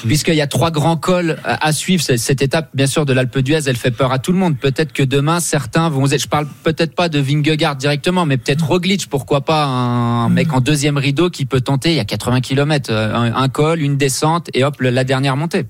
Puisqu'il 0.05 0.35
y 0.35 0.41
a 0.41 0.47
trois 0.47 0.71
grands 0.71 0.97
cols 0.97 1.37
à 1.43 1.71
suivre, 1.73 2.03
cette- 2.03 2.41
étape, 2.41 2.69
bien 2.73 2.87
sûr, 2.87 3.05
de 3.05 3.13
l'Alpe 3.13 3.37
d'Huez, 3.39 3.59
elle 3.67 3.75
fait 3.77 3.91
peur 3.91 4.11
à 4.11 4.19
tout 4.19 4.31
le 4.31 4.37
monde. 4.37 4.57
Peut-être 4.57 4.93
que 4.93 5.03
demain, 5.03 5.39
certains 5.39 5.89
vont. 5.89 6.05
Je 6.07 6.27
parle 6.27 6.47
peut-être 6.63 6.95
pas 6.95 7.07
de 7.09 7.19
Vingegaard 7.19 7.75
directement, 7.75 8.25
mais 8.25 8.37
peut-être 8.37 8.65
Roglic, 8.65 9.07
pourquoi 9.09 9.41
pas 9.41 9.65
un 9.65 10.29
mec 10.29 10.53
en 10.53 10.59
deuxième 10.61 10.97
rideau 10.97 11.29
qui 11.29 11.45
peut 11.45 11.61
tenter. 11.61 11.91
Il 11.91 11.95
y 11.95 11.99
a 11.99 12.05
80 12.05 12.41
km, 12.41 12.91
un, 12.91 13.33
un 13.35 13.49
col, 13.49 13.81
une 13.81 13.97
descente, 13.97 14.49
et 14.53 14.63
hop, 14.63 14.81
la 14.81 15.03
dernière 15.03 15.37
montée. 15.37 15.65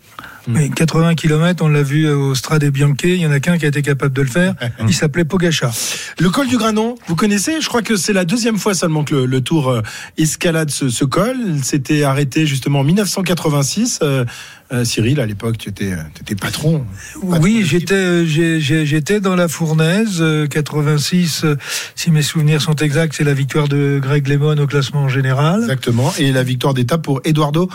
Mais 0.48 0.70
80 0.70 1.14
km, 1.16 1.64
on 1.64 1.68
l'a 1.68 1.84
vu 1.84 2.10
au 2.10 2.34
Strade 2.34 2.66
Bianche, 2.66 2.98
il 3.04 3.18
y 3.18 3.28
en 3.28 3.32
a 3.32 3.40
qu'un 3.40 3.60
qui 3.60 3.66
a 3.66 3.68
été 3.68 3.82
capable 3.84 4.14
de 4.14 4.22
le 4.24 4.28
faire. 4.28 4.56
Il 4.88 4.94
s'appelait 4.94 5.24
Pogachar. 5.24 5.72
Le 6.20 6.30
col 6.32 6.48
du 6.48 6.58
Granon, 6.58 6.96
vous 7.08 7.16
connaissez 7.16 7.62
Je 7.62 7.68
crois 7.68 7.84
que 7.84 7.96
c'est 7.96 8.12
la 8.14 8.26
deuxième 8.26 8.58
fois 8.58 8.74
seulement 8.74 9.04
que 9.04 9.14
le, 9.14 9.26
le 9.28 9.42
Tour 9.42 9.70
euh, 9.70 9.82
escalade 10.18 10.72
ce, 10.72 10.90
ce 10.90 11.06
col. 11.06 11.36
Il 11.48 11.64
s'était 11.64 12.02
arrêté 12.04 12.48
justement 12.48 12.80
en 12.80 12.84
1986. 12.84 14.00
Euh, 14.02 14.21
euh, 14.74 14.86
Cyril, 14.86 15.20
à 15.20 15.26
l'époque, 15.26 15.58
tu 15.58 15.70
étais, 15.70 15.92
tu 16.14 16.22
étais 16.22 16.36
patron. 16.36 16.86
Oui, 17.22 17.64
j'étais 17.66 17.94
euh, 17.96 18.26
j'étais 18.60 19.20
dans 19.20 19.36
la 19.36 19.48
fournaise 19.48 20.18
euh, 20.22 20.48
86 20.48 21.44
euh, 21.44 21.56
si 21.96 22.12
mes 22.12 22.22
souvenirs 22.22 22.62
sont 22.62 22.76
exacts, 22.76 23.16
c'est 23.18 23.24
la 23.24 23.34
victoire 23.34 23.68
de 23.68 24.00
Greg 24.02 24.28
LeMond 24.28 24.58
au 24.58 24.68
classement 24.68 25.10
général. 25.10 25.62
Exactement. 25.62 26.14
Et 26.20 26.32
la 26.32 26.44
victoire 26.44 26.74
d'étape 26.74 27.02
pour 27.02 27.22
Eduardo 27.26 27.70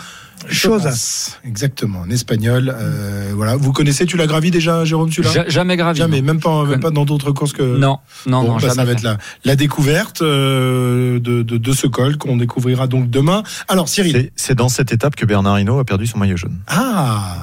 Chozas. 0.49 1.37
Exactement, 1.45 1.99
en 2.01 2.09
espagnol. 2.09 2.73
Euh, 2.77 3.31
voilà. 3.35 3.55
Vous 3.55 3.71
connaissez, 3.73 4.05
tu 4.05 4.17
l'as 4.17 4.27
gravi 4.27 4.51
déjà, 4.51 4.85
Jérôme, 4.85 5.09
tu 5.09 5.21
l'as 5.21 5.31
Ja- 5.31 5.49
jamais 5.49 5.75
gravi. 5.77 5.97
Jamais, 5.99 6.21
même 6.21 6.39
pas, 6.39 6.63
même 6.65 6.79
pas 6.79 6.91
dans 6.91 7.05
d'autres 7.05 7.31
courses 7.31 7.53
que. 7.53 7.61
Non, 7.77 7.99
non, 8.25 8.41
Bon, 8.43 8.47
non, 8.53 8.57
bah, 8.57 8.69
ça 8.69 8.85
va 8.85 8.91
être 8.91 9.03
la, 9.03 9.17
la 9.45 9.55
découverte 9.55 10.21
euh, 10.21 11.19
de, 11.19 11.41
de, 11.41 11.57
de 11.57 11.71
ce 11.73 11.87
col 11.87 12.17
qu'on 12.17 12.37
découvrira 12.37 12.87
donc 12.87 13.09
demain. 13.09 13.43
Alors, 13.67 13.89
Cyril. 13.89 14.13
C'est- 14.13 14.31
C'est 14.35 14.55
dans 14.55 14.69
cette 14.69 14.91
étape 14.93 15.15
que 15.15 15.25
Bernard 15.25 15.59
Hinault 15.59 15.79
a 15.79 15.83
perdu 15.85 16.07
son 16.07 16.17
maillot 16.19 16.37
jaune. 16.37 16.57
Ah 16.67 17.35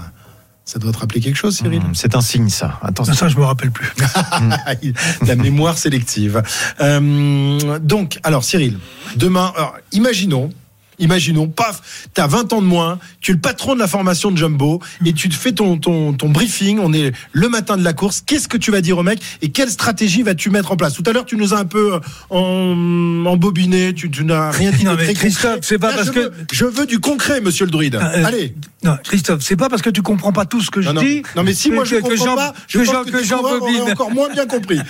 ça 0.66 0.78
doit 0.78 0.92
te 0.92 0.98
rappeler 0.98 1.20
quelque 1.20 1.37
chose, 1.37 1.57
Cyril 1.59 1.80
Mmh, 1.80 1.92
C'est 1.94 2.16
un 2.16 2.22
signe, 2.22 2.48
ça. 2.48 2.78
Attention. 2.80 3.12
Ça, 3.12 3.28
je 3.28 3.37
me 3.37 3.44
rappelle 3.44 3.70
plus. 3.70 3.92
La 5.26 5.37
mémoire 5.37 5.76
sélective. 5.76 6.42
Euh, 6.80 7.78
donc, 7.80 8.18
alors, 8.22 8.44
Cyril, 8.44 8.78
demain, 9.16 9.52
alors, 9.57 9.74
imaginons. 9.92 10.50
Imaginons, 10.98 11.48
paf, 11.48 12.07
t'as 12.14 12.26
20 12.26 12.52
ans 12.52 12.62
de 12.62 12.66
moins, 12.66 12.98
tu 13.20 13.33
es 13.33 13.35
le 13.35 13.40
patron 13.40 13.74
de 13.74 13.80
la 13.80 13.88
formation 13.88 14.30
de 14.30 14.37
Jumbo 14.38 14.80
et 15.04 15.12
tu 15.12 15.28
te 15.28 15.35
fais 15.35 15.52
ton, 15.52 15.76
ton, 15.78 16.12
ton 16.12 16.28
briefing, 16.28 16.78
on 16.78 16.92
est 16.92 17.12
le 17.33 17.48
matin 17.48 17.76
de 17.76 17.83
la 17.85 17.92
course, 17.92 18.22
qu'est-ce 18.24 18.48
que 18.48 18.57
tu 18.57 18.70
vas 18.70 18.80
dire 18.80 18.98
au 18.98 19.02
mec 19.02 19.18
et 19.42 19.50
quelle 19.50 19.70
stratégie 19.70 20.22
vas-tu 20.22 20.50
mettre 20.50 20.72
en 20.72 20.76
place? 20.76 20.94
Tout 20.94 21.02
à 21.07 21.12
l'heure, 21.12 21.24
tu 21.26 21.37
nous 21.37 21.52
as 21.54 21.59
un 21.59 21.64
peu 21.64 21.94
euh, 21.94 22.00
en, 22.30 23.26
embobiné, 23.26 23.94
tu, 23.94 24.11
tu 24.11 24.24
n'as 24.24 24.50
rien 24.50 24.70
dit 24.70 24.85
Non, 24.85 24.94
mais 24.96 25.12
Christophe, 25.14 25.59
c'est 25.62 25.78
pas 25.78 25.90
Là, 25.90 25.96
parce 25.96 26.09
je 26.09 26.12
que- 26.12 26.18
veux- 26.20 26.33
je 26.52 26.64
veux 26.64 26.87
du 26.87 26.98
concret, 27.00 27.40
monsieur 27.40 27.64
le 27.64 27.70
druide. 27.70 27.94
Euh, 27.96 28.24
Allez 28.24 28.54
Non, 28.85 28.96
Christophe, 29.02 29.40
c'est 29.42 29.57
pas 29.57 29.68
parce 29.68 29.83
que 29.83 29.90
tu 29.90 30.02
comprends 30.02 30.33
pas 30.33 30.44
tout 30.44 30.61
ce 30.61 30.70
que 30.70 30.80
je 30.83 30.90
non, 30.90 31.00
dis. 31.02 31.22
non, 31.37 31.42
mais 31.42 31.54
si 31.54 31.70
moi 31.70 31.85
je 31.85 31.96
que- 31.96 32.00
comprends 32.02 32.24
j'en- 32.24 32.37
pas, 32.37 32.54
je 32.68 32.78
que 32.78 32.85
pense 32.85 32.94
j'en- 33.24 33.42
que, 33.42 33.59
bobine. 33.61 33.80
encore 33.92 34.11
moins 34.11 34.28
bien 34.30 34.46
compris. 34.46 34.78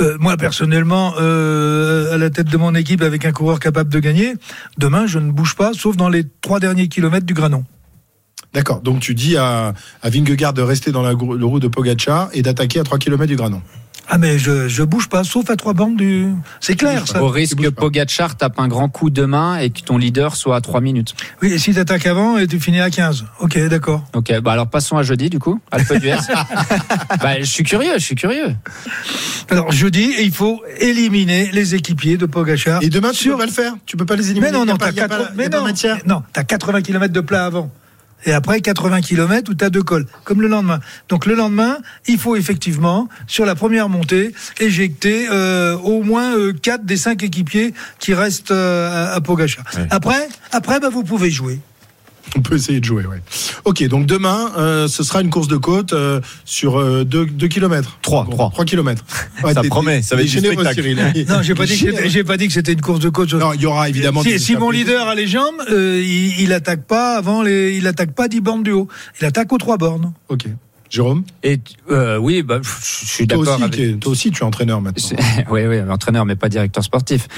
Euh, 0.00 0.16
moi, 0.20 0.36
personnellement, 0.36 1.14
euh, 1.18 2.14
à 2.14 2.18
la 2.18 2.28
tête 2.28 2.48
de 2.48 2.56
mon 2.58 2.74
équipe 2.74 3.00
avec 3.02 3.24
un 3.24 3.32
coureur 3.32 3.58
capable 3.60 3.90
de 3.90 3.98
gagner, 3.98 4.34
demain, 4.78 5.06
je 5.06 5.18
ne 5.18 5.30
bouge 5.30 5.54
pas, 5.54 5.72
sauf 5.72 5.96
dans 5.96 6.08
les 6.08 6.24
trois 6.40 6.60
derniers 6.60 6.88
kilomètres 6.88 7.26
du 7.26 7.34
Granon. 7.34 7.64
D'accord, 8.52 8.80
donc 8.80 9.00
tu 9.00 9.14
dis 9.14 9.36
à, 9.36 9.74
à 10.02 10.10
Vingegaard 10.10 10.54
de 10.54 10.62
rester 10.62 10.90
dans 10.92 11.02
la, 11.02 11.10
le 11.12 11.44
roue 11.44 11.60
de 11.60 11.68
Pogacar 11.68 12.30
et 12.32 12.42
d'attaquer 12.42 12.80
à 12.80 12.84
3 12.84 12.98
km 12.98 13.26
du 13.26 13.36
Granon. 13.36 13.60
Ah, 14.08 14.18
mais 14.18 14.38
je, 14.38 14.68
je 14.68 14.82
bouge 14.84 15.08
pas, 15.08 15.24
sauf 15.24 15.50
à 15.50 15.56
trois 15.56 15.72
bandes 15.72 15.96
du. 15.96 16.28
C'est 16.60 16.76
clair, 16.76 17.06
ça. 17.08 17.22
Au 17.22 17.28
risque 17.28 17.58
que 17.60 17.68
Pogacar 17.68 18.36
tape 18.36 18.58
un 18.60 18.68
grand 18.68 18.88
coup 18.88 19.10
demain 19.10 19.58
et 19.58 19.70
que 19.70 19.80
ton 19.80 19.98
leader 19.98 20.36
soit 20.36 20.56
à 20.56 20.60
3 20.60 20.80
minutes. 20.80 21.14
Oui, 21.42 21.52
et 21.52 21.58
si 21.58 21.74
t'attaques 21.74 22.06
avant 22.06 22.38
et 22.38 22.46
tu 22.46 22.60
finis 22.60 22.80
à 22.80 22.88
15. 22.90 23.24
Ok, 23.40 23.58
d'accord. 23.68 24.04
Ok, 24.14 24.32
bah 24.40 24.52
alors 24.52 24.68
passons 24.68 24.96
à 24.96 25.02
jeudi 25.02 25.28
du 25.28 25.38
coup, 25.40 25.60
Alpe 25.72 25.94
d'Huez. 25.94 26.16
bah, 27.20 27.40
je 27.40 27.44
suis 27.44 27.64
curieux, 27.64 27.94
je 27.94 28.04
suis 28.04 28.14
curieux. 28.14 28.54
Alors, 29.50 29.72
je 29.72 29.86
dis, 29.88 30.12
il 30.20 30.32
faut 30.32 30.62
éliminer 30.80 31.50
les 31.52 31.74
équipiers 31.74 32.16
de 32.16 32.26
Pogachar. 32.26 32.82
Et 32.82 32.88
demain, 32.88 33.10
tu 33.12 33.30
peux 33.30 33.36
pas 33.38 33.46
le 33.46 33.52
faire 33.52 33.74
Tu 33.86 33.96
peux 33.96 34.06
pas 34.06 34.16
les 34.16 34.30
éliminer 34.30 34.52
Mais 34.52 34.58
non, 34.58 34.64
non, 34.64 34.76
t'as 34.76 34.90
il 34.90 34.96
y 34.96 35.00
a 35.00 35.08
pas- 35.08 35.16
80 35.18 35.30
il 35.34 35.36
y 35.36 35.40
a 35.40 35.44
mais 35.44 35.50
pas 35.50 35.58
non, 35.58 35.64
matière 35.64 35.98
non, 36.06 36.22
t'as 36.32 36.44
80 36.44 36.82
km 36.82 37.12
de 37.12 37.20
plat 37.20 37.44
avant. 37.46 37.70
Et 38.26 38.32
après 38.32 38.60
80 38.60 39.00
km 39.00 39.50
où 39.50 39.54
tu 39.54 39.64
as 39.64 39.70
deux 39.70 39.82
cols, 39.82 40.06
comme 40.24 40.42
le 40.42 40.48
lendemain. 40.48 40.80
Donc 41.08 41.26
le 41.26 41.34
lendemain, 41.34 41.78
il 42.06 42.18
faut 42.18 42.36
effectivement, 42.36 43.08
sur 43.26 43.46
la 43.46 43.54
première 43.54 43.88
montée, 43.88 44.34
éjecter 44.60 45.28
euh, 45.30 45.76
au 45.78 46.02
moins 46.02 46.34
4 46.52 46.84
des 46.84 46.96
5 46.96 47.22
équipiers 47.22 47.72
qui 47.98 48.14
restent 48.14 48.50
euh, 48.50 49.14
à. 49.14 49.20
Ouais. 49.76 49.86
Après, 49.90 50.28
après 50.52 50.80
bah, 50.80 50.88
vous 50.88 51.04
pouvez 51.04 51.30
jouer. 51.30 51.60
On 52.36 52.40
peut 52.40 52.56
essayer 52.56 52.80
de 52.80 52.84
jouer, 52.84 53.06
ouais. 53.06 53.22
Ok, 53.64 53.82
donc 53.88 54.06
demain, 54.06 54.52
euh, 54.58 54.88
ce 54.88 55.02
sera 55.02 55.22
une 55.22 55.30
course 55.30 55.48
de 55.48 55.56
côte 55.56 55.92
euh, 55.92 56.20
sur 56.44 57.04
2 57.04 57.26
km. 57.48 57.98
3, 58.02 58.26
3. 58.30 58.50
3 58.50 58.64
km. 58.64 59.04
Ça 59.54 59.62
promet, 59.64 60.02
ça 60.02 60.16
va 60.16 60.22
être 60.22 60.28
généreux. 60.28 60.64
Cyril. 60.72 60.96
Non, 61.28 61.42
j'ai 61.42 61.54
pas, 61.54 61.66
dit 61.66 61.78
que 61.78 62.08
j'ai 62.08 62.24
pas 62.24 62.36
dit 62.36 62.46
que 62.46 62.52
c'était 62.52 62.72
une 62.72 62.80
course 62.80 63.00
de 63.00 63.08
coach. 63.08 63.32
Non, 63.34 63.52
il 63.52 63.62
y 63.62 63.66
aura 63.66 63.88
évidemment 63.88 64.22
Si, 64.22 64.28
des 64.28 64.38
si 64.38 64.56
mon 64.56 64.70
leader 64.70 65.08
a 65.08 65.14
les 65.14 65.26
jambes, 65.26 65.60
euh, 65.70 66.02
il, 66.02 66.40
il 66.40 66.52
attaque 66.52 66.84
pas 66.86 67.16
avant 67.16 67.42
les, 67.42 67.76
il 67.76 67.86
attaque 67.86 68.12
pas 68.14 68.28
10 68.28 68.40
bornes 68.40 68.62
du 68.62 68.72
haut. 68.72 68.88
Il 69.20 69.26
attaque 69.26 69.52
aux 69.52 69.58
3 69.58 69.76
bornes. 69.76 70.12
Ok. 70.28 70.46
Jérôme 70.88 71.24
Et 71.42 71.58
euh, 71.90 72.16
oui, 72.16 72.42
bah, 72.42 72.60
je 72.62 73.06
suis 73.06 73.26
d'accord 73.26 73.62
avec. 73.62 74.00
toi 74.00 74.12
aussi, 74.12 74.30
tu 74.30 74.42
es 74.42 74.44
entraîneur 74.44 74.80
maintenant. 74.80 75.16
Oui, 75.50 75.66
oui, 75.66 75.80
entraîneur, 75.88 76.24
mais 76.24 76.36
pas 76.36 76.48
directeur 76.48 76.82
sportif. 76.82 77.28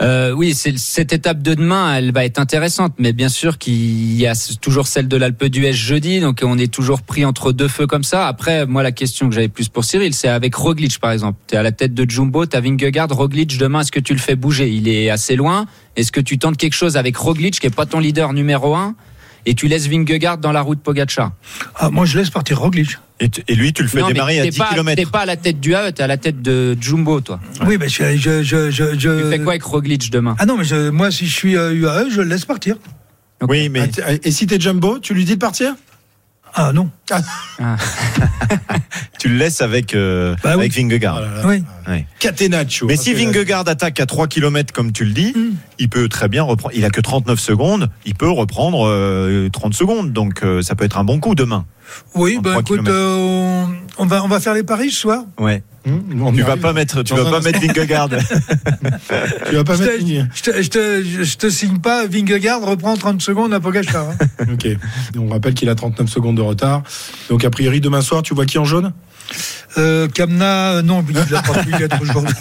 Euh, 0.00 0.32
oui, 0.32 0.54
cette 0.54 1.12
étape 1.12 1.42
de 1.42 1.54
demain, 1.54 1.96
elle 1.96 2.12
va 2.12 2.24
être 2.24 2.38
intéressante, 2.38 2.94
mais 2.98 3.12
bien 3.12 3.28
sûr 3.28 3.58
qu'il 3.58 4.14
y 4.14 4.26
a 4.26 4.34
toujours 4.60 4.86
celle 4.86 5.08
de 5.08 5.16
l'Alpe 5.16 5.44
d'Huez 5.44 5.72
jeudi, 5.72 6.20
donc 6.20 6.40
on 6.42 6.58
est 6.58 6.72
toujours 6.72 7.02
pris 7.02 7.24
entre 7.24 7.52
deux 7.52 7.68
feux 7.68 7.86
comme 7.86 8.04
ça. 8.04 8.26
Après, 8.26 8.66
moi, 8.66 8.82
la 8.82 8.92
question 8.92 9.28
que 9.28 9.34
j'avais 9.34 9.48
plus 9.48 9.68
pour 9.68 9.84
Cyril, 9.84 10.14
c'est 10.14 10.28
avec 10.28 10.54
Roglic, 10.54 10.98
par 10.98 11.12
exemple. 11.12 11.38
T'es 11.46 11.56
à 11.56 11.62
la 11.62 11.72
tête 11.72 11.94
de 11.94 12.08
Jumbo, 12.08 12.46
t'as 12.46 12.60
Vingegaard, 12.60 13.08
Roglic. 13.10 13.58
Demain, 13.58 13.80
est-ce 13.80 13.92
que 13.92 14.00
tu 14.00 14.12
le 14.12 14.18
fais 14.20 14.36
bouger? 14.36 14.70
Il 14.70 14.88
est 14.88 15.10
assez 15.10 15.36
loin. 15.36 15.66
Est-ce 15.96 16.12
que 16.12 16.20
tu 16.20 16.38
tentes 16.38 16.56
quelque 16.56 16.74
chose 16.74 16.96
avec 16.96 17.16
Roglic, 17.16 17.60
qui 17.60 17.66
est 17.66 17.74
pas 17.74 17.86
ton 17.86 17.98
leader 18.00 18.32
numéro 18.32 18.74
un? 18.74 18.94
Et 19.46 19.54
tu 19.54 19.66
laisses 19.68 19.88
Vingegaard 19.88 20.38
dans 20.38 20.52
la 20.52 20.60
route 20.62 20.80
Pogacar. 20.80 21.32
Ah, 21.76 21.90
moi, 21.90 22.04
je 22.06 22.18
laisse 22.18 22.30
partir 22.30 22.58
Roglic. 22.60 22.98
Et, 23.20 23.54
lui, 23.54 23.72
tu 23.72 23.82
le 23.82 23.88
fais 23.88 24.00
Non, 24.00 24.08
démarrer 24.08 24.40
à 24.40 24.44
t'es 24.44 24.50
10 24.50 24.58
pas, 24.58 24.68
km. 24.70 24.96
T'es 24.96 25.08
pas 25.10 25.20
à 25.20 25.26
la 25.26 25.36
tête 25.36 25.60
du 25.60 25.74
AE, 25.74 25.92
t'es 25.92 26.02
à 26.02 26.06
la 26.08 26.16
tête 26.16 26.42
de 26.42 26.76
Jumbo, 26.80 27.20
toi. 27.20 27.38
Oui, 27.66 27.76
mais 27.78 27.88
je, 27.88 28.16
je, 28.16 28.42
je, 28.42 28.70
je, 28.70 28.98
je- 28.98 29.22
Tu 29.22 29.30
fais 29.30 29.38
quoi 29.38 29.52
avec 29.52 29.62
Roglic 29.62 30.10
demain? 30.10 30.34
Ah 30.40 30.46
non, 30.46 30.56
mais 30.58 30.64
je- 30.64 30.90
moi, 30.90 31.10
si 31.12 31.26
je 31.26 31.32
suis 31.34 31.56
euh, 31.56 31.72
UAE, 31.72 32.10
je 32.10 32.20
le 32.20 32.28
laisse 32.28 32.44
partir. 32.44 32.76
Oui, 33.48 33.68
mais 33.68 33.90
Et 34.24 34.30
si 34.32 34.46
t'es 34.46 34.58
Jumbo, 34.60 34.98
tu 34.98 35.14
lui 35.14 35.24
dis 35.24 35.34
de 35.34 35.40
partir? 35.40 35.74
Ah 36.54 36.72
non. 36.72 36.90
tu 39.18 39.28
le 39.28 39.36
laisses 39.36 39.60
avec, 39.62 39.94
euh, 39.94 40.34
Bah 40.42 40.50
oui. 40.54 40.60
avec 40.60 40.72
Vingegaard. 40.72 41.20
Oui. 41.44 41.62
Ouais. 41.88 42.06
Catenaccio. 42.18 42.86
Mais 42.86 42.96
si 42.96 43.14
Vingegaard 43.14 43.66
attaque 43.68 44.00
à 44.00 44.06
3 44.06 44.26
km 44.26 44.72
comme 44.72 44.92
tu 44.92 45.04
le 45.04 45.12
dis, 45.12 45.32
Hmm. 45.34 45.54
il 45.78 45.88
peut 45.88 46.08
très 46.08 46.28
bien 46.28 46.42
reprendre. 46.42 46.74
Il 46.76 46.84
a 46.84 46.90
que 46.90 47.00
39 47.00 47.38
secondes, 47.40 47.88
il 48.04 48.14
peut 48.14 48.30
reprendre 48.30 48.86
euh, 48.86 49.48
30 49.50 49.74
secondes. 49.74 50.12
Donc 50.12 50.42
euh, 50.42 50.62
ça 50.62 50.74
peut 50.74 50.84
être 50.84 50.98
un 50.98 51.04
bon 51.04 51.20
coup 51.20 51.34
demain. 51.34 51.64
Oui, 52.14 52.38
bah 52.42 52.56
écoute, 52.60 52.86
euh, 52.88 53.64
on, 53.98 54.04
on 54.04 54.06
va, 54.06 54.22
on 54.24 54.28
va 54.28 54.40
faire 54.40 54.54
les 54.54 54.62
paris 54.62 54.90
ce 54.90 55.00
soir. 55.00 55.24
Ouais. 55.38 55.62
Y 55.86 56.34
tu 56.36 56.42
vas 56.42 56.56
pas 56.56 56.72
mettre, 56.72 57.02
tu 57.02 57.14
vas 57.14 57.30
pas 57.30 57.40
mettre 57.40 57.60
Vingegaard. 57.60 58.08
Tu 59.48 59.56
vas 59.56 59.64
pas 59.64 59.74
Je 59.76 59.82
mettre 59.82 59.98
te, 59.98 60.04
je, 60.34 60.42
te, 60.42 60.62
je, 60.62 60.68
te, 60.68 61.02
je 61.24 61.36
te 61.36 61.50
signe 61.50 61.78
pas, 61.78 62.06
Vingegaard 62.06 62.60
reprend 62.62 62.96
30 62.96 63.20
secondes 63.20 63.52
à 63.52 63.60
Pogacar. 63.60 64.06
hein. 64.10 64.44
Ok. 64.52 64.68
On 65.18 65.28
rappelle 65.28 65.54
qu'il 65.54 65.68
a 65.68 65.74
39 65.74 66.08
secondes 66.08 66.36
de 66.36 66.42
retard. 66.42 66.82
Donc 67.28 67.44
a 67.44 67.50
priori 67.50 67.80
demain 67.80 68.00
soir, 68.00 68.22
tu 68.22 68.34
vois 68.34 68.46
qui 68.46 68.58
en 68.58 68.64
jaune? 68.64 68.92
Euh, 69.78 70.06
Kamna, 70.08 70.72
euh, 70.72 70.82
non, 70.82 71.02
il 71.08 71.16
a 71.16 71.24
pas 71.42 71.62
pu 71.62 71.72
être 71.82 72.02
aujourd'hui. 72.02 72.34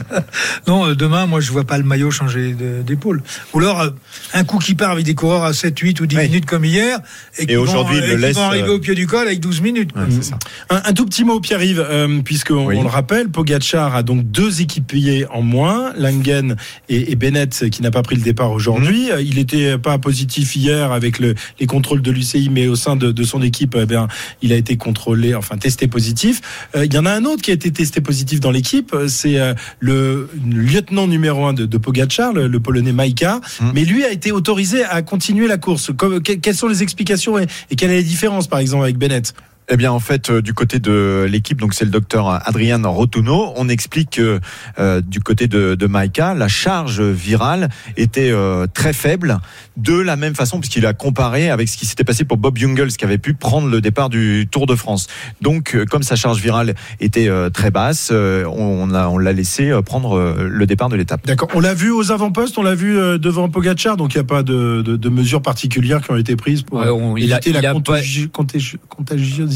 non, 0.66 0.88
euh, 0.88 0.94
demain, 0.94 1.26
moi, 1.26 1.40
je 1.40 1.52
vois 1.52 1.64
pas 1.64 1.76
le 1.76 1.84
maillot 1.84 2.10
changer 2.10 2.54
d'épaule. 2.86 3.22
Ou 3.52 3.58
alors, 3.58 3.80
euh, 3.82 3.90
un 4.32 4.44
coup 4.44 4.58
qui 4.58 4.74
part 4.74 4.90
avec 4.92 5.04
des 5.04 5.14
coureurs 5.14 5.44
à 5.44 5.52
7, 5.52 5.78
8 5.78 6.00
ou 6.00 6.06
10 6.06 6.16
Oui. 6.16 6.22
minutes 6.28 6.46
comme 6.46 6.64
hier, 6.64 7.00
et, 7.38 7.44
qui 7.46 7.54
vont- 7.56 7.62
aujourd'hui, 7.64 7.98
il 7.98 8.04
et 8.04 8.06
le 8.08 8.16
laisse, 8.16 8.36
vont 8.36 8.44
arriver 8.44 8.70
au 8.70 8.78
pied 8.78 8.94
du 8.94 9.06
col 9.06 9.26
avec 9.26 9.40
12 9.40 9.60
minutes. 9.60 9.90
c'est 10.08 10.24
ça. 10.24 10.38
Un, 10.70 10.80
un 10.86 10.92
tout 10.94 11.04
petit 11.04 11.24
mot, 11.24 11.40
Pierre-Yves, 11.40 11.84
euh, 11.86 12.22
puisqu'on 12.24 12.64
Oui. 12.66 12.71
On 12.78 12.82
le 12.82 12.88
rappelle, 12.88 13.28
Pogacar 13.28 13.94
a 13.94 14.02
donc 14.02 14.30
deux 14.30 14.60
équipiers 14.60 15.26
en 15.30 15.42
moins, 15.42 15.92
Langen 15.96 16.56
et, 16.88 17.12
et 17.12 17.14
Bennett, 17.16 17.68
qui 17.70 17.82
n'a 17.82 17.90
pas 17.90 18.02
pris 18.02 18.16
le 18.16 18.22
départ 18.22 18.52
aujourd'hui. 18.52 19.06
Mhm. 19.06 19.12
Euh, 19.12 19.22
Il 19.22 19.38
était 19.38 19.78
pas 19.78 19.98
positif 19.98 20.56
hier 20.56 20.92
avec 20.92 21.18
le- 21.18 21.34
les 21.60 21.66
contrôles 21.66 22.02
de 22.02 22.10
l'UCI, 22.10 22.48
mais 22.50 22.66
au 22.68 22.76
sein 22.76 22.96
de, 22.96 23.12
de 23.12 23.22
son 23.24 23.42
équipe, 23.42 23.76
eh 23.80 23.86
bien, 23.86 24.08
il 24.42 24.52
a 24.52 24.56
été 24.56 24.76
contrôlé, 24.76 25.34
enfin 25.34 25.56
testé 25.56 25.86
positif. 25.88 26.40
Euh, 26.76 26.84
Il 26.84 26.92
y 26.94 26.98
en 26.98 27.06
a 27.06 27.12
un 27.12 27.24
autre 27.24 27.42
qui 27.42 27.50
a 27.50 27.54
été 27.54 27.70
testé 27.70 28.00
positif 28.00 28.40
dans 28.40 28.50
l'équipe, 28.50 28.92
euh, 28.94 29.08
c'est 29.08 29.38
euh, 29.38 29.54
le 29.80 30.28
lieutenant 30.50 31.06
numéro 31.06 31.44
un 31.46 31.52
de, 31.52 31.66
de 31.66 31.78
Pogacar, 31.78 32.32
le, 32.32 32.48
le 32.48 32.60
polonais 32.60 32.92
Maïka, 32.92 33.40
Mhm. 33.60 33.72
mais 33.74 33.84
lui 33.84 34.04
a 34.04 34.10
été 34.10 34.32
autorisé 34.32 34.84
à 34.84 35.02
continuer 35.02 35.46
la 35.48 35.58
course. 35.58 35.90
Comme- 35.96 36.22
que- 36.22 36.32
quelles 36.32 36.54
sont 36.56 36.68
les 36.68 36.82
explications 36.82 37.38
et, 37.38 37.46
et 37.70 37.76
quelle 37.76 37.90
est 37.90 37.96
la 37.96 38.02
différence, 38.02 38.46
par 38.48 38.58
exemple, 38.58 38.84
avec 38.84 38.98
Bennett? 38.98 39.34
Eh 39.68 39.76
bien, 39.76 39.92
en 39.92 40.00
fait, 40.00 40.28
euh, 40.28 40.42
du 40.42 40.54
côté 40.54 40.80
de 40.80 41.24
l'équipe, 41.30 41.60
donc 41.60 41.72
c'est 41.72 41.84
le 41.84 41.90
docteur 41.90 42.28
Adrian 42.46 42.82
Rotuno, 42.92 43.52
on 43.56 43.68
explique 43.68 44.10
que 44.10 44.40
euh, 44.78 45.00
du 45.00 45.20
côté 45.20 45.46
de, 45.46 45.74
de 45.76 45.86
Maïka, 45.86 46.34
la 46.34 46.48
charge 46.48 47.00
virale 47.00 47.68
était 47.96 48.30
euh, 48.30 48.66
très 48.66 48.92
faible, 48.92 49.38
de 49.76 49.94
la 49.98 50.16
même 50.16 50.34
façon, 50.34 50.58
puisqu'il 50.60 50.84
a 50.84 50.92
comparé 50.92 51.48
avec 51.48 51.68
ce 51.68 51.76
qui 51.78 51.86
s'était 51.86 52.04
passé 52.04 52.24
pour 52.24 52.36
Bob 52.38 52.58
Jungels, 52.58 52.88
qui 52.96 53.04
avait 53.04 53.18
pu 53.18 53.34
prendre 53.34 53.68
le 53.68 53.80
départ 53.80 54.10
du 54.10 54.48
Tour 54.50 54.66
de 54.66 54.74
France. 54.74 55.06
Donc, 55.40 55.76
comme 55.88 56.02
sa 56.02 56.16
charge 56.16 56.40
virale 56.42 56.74
était 57.00 57.28
euh, 57.28 57.48
très 57.48 57.70
basse, 57.70 58.12
on, 58.12 58.86
l'a 59.18 59.32
laissé 59.32 59.72
prendre 59.86 60.18
euh, 60.18 60.48
le 60.50 60.66
départ 60.66 60.88
de 60.88 60.96
l'étape. 60.96 61.24
D'accord. 61.24 61.48
On 61.54 61.60
l'a 61.60 61.72
vu 61.74 61.90
aux 61.90 62.10
avant-postes, 62.10 62.58
on 62.58 62.62
l'a 62.62 62.74
vu 62.74 62.94
devant 63.18 63.48
Pogacar, 63.48 63.96
donc 63.96 64.14
il 64.14 64.18
n'y 64.18 64.22
a 64.22 64.24
pas 64.24 64.42
de, 64.42 64.82
de- 64.82 64.96
de 64.96 65.08
mesures 65.08 65.40
particulières 65.40 66.02
qui 66.02 66.10
ont 66.10 66.16
été 66.16 66.34
prises 66.36 66.62
pour 66.62 66.78
Ouais, 66.80 66.88
on- 66.88 67.16
il 67.16 67.32
a- 67.32 67.36
éviter 67.36 67.50
il 67.50 67.52
la 67.54 67.70
a 67.70 67.72
pas- 67.72 67.78
contagi- 67.78 68.28
contagi- 68.28 68.76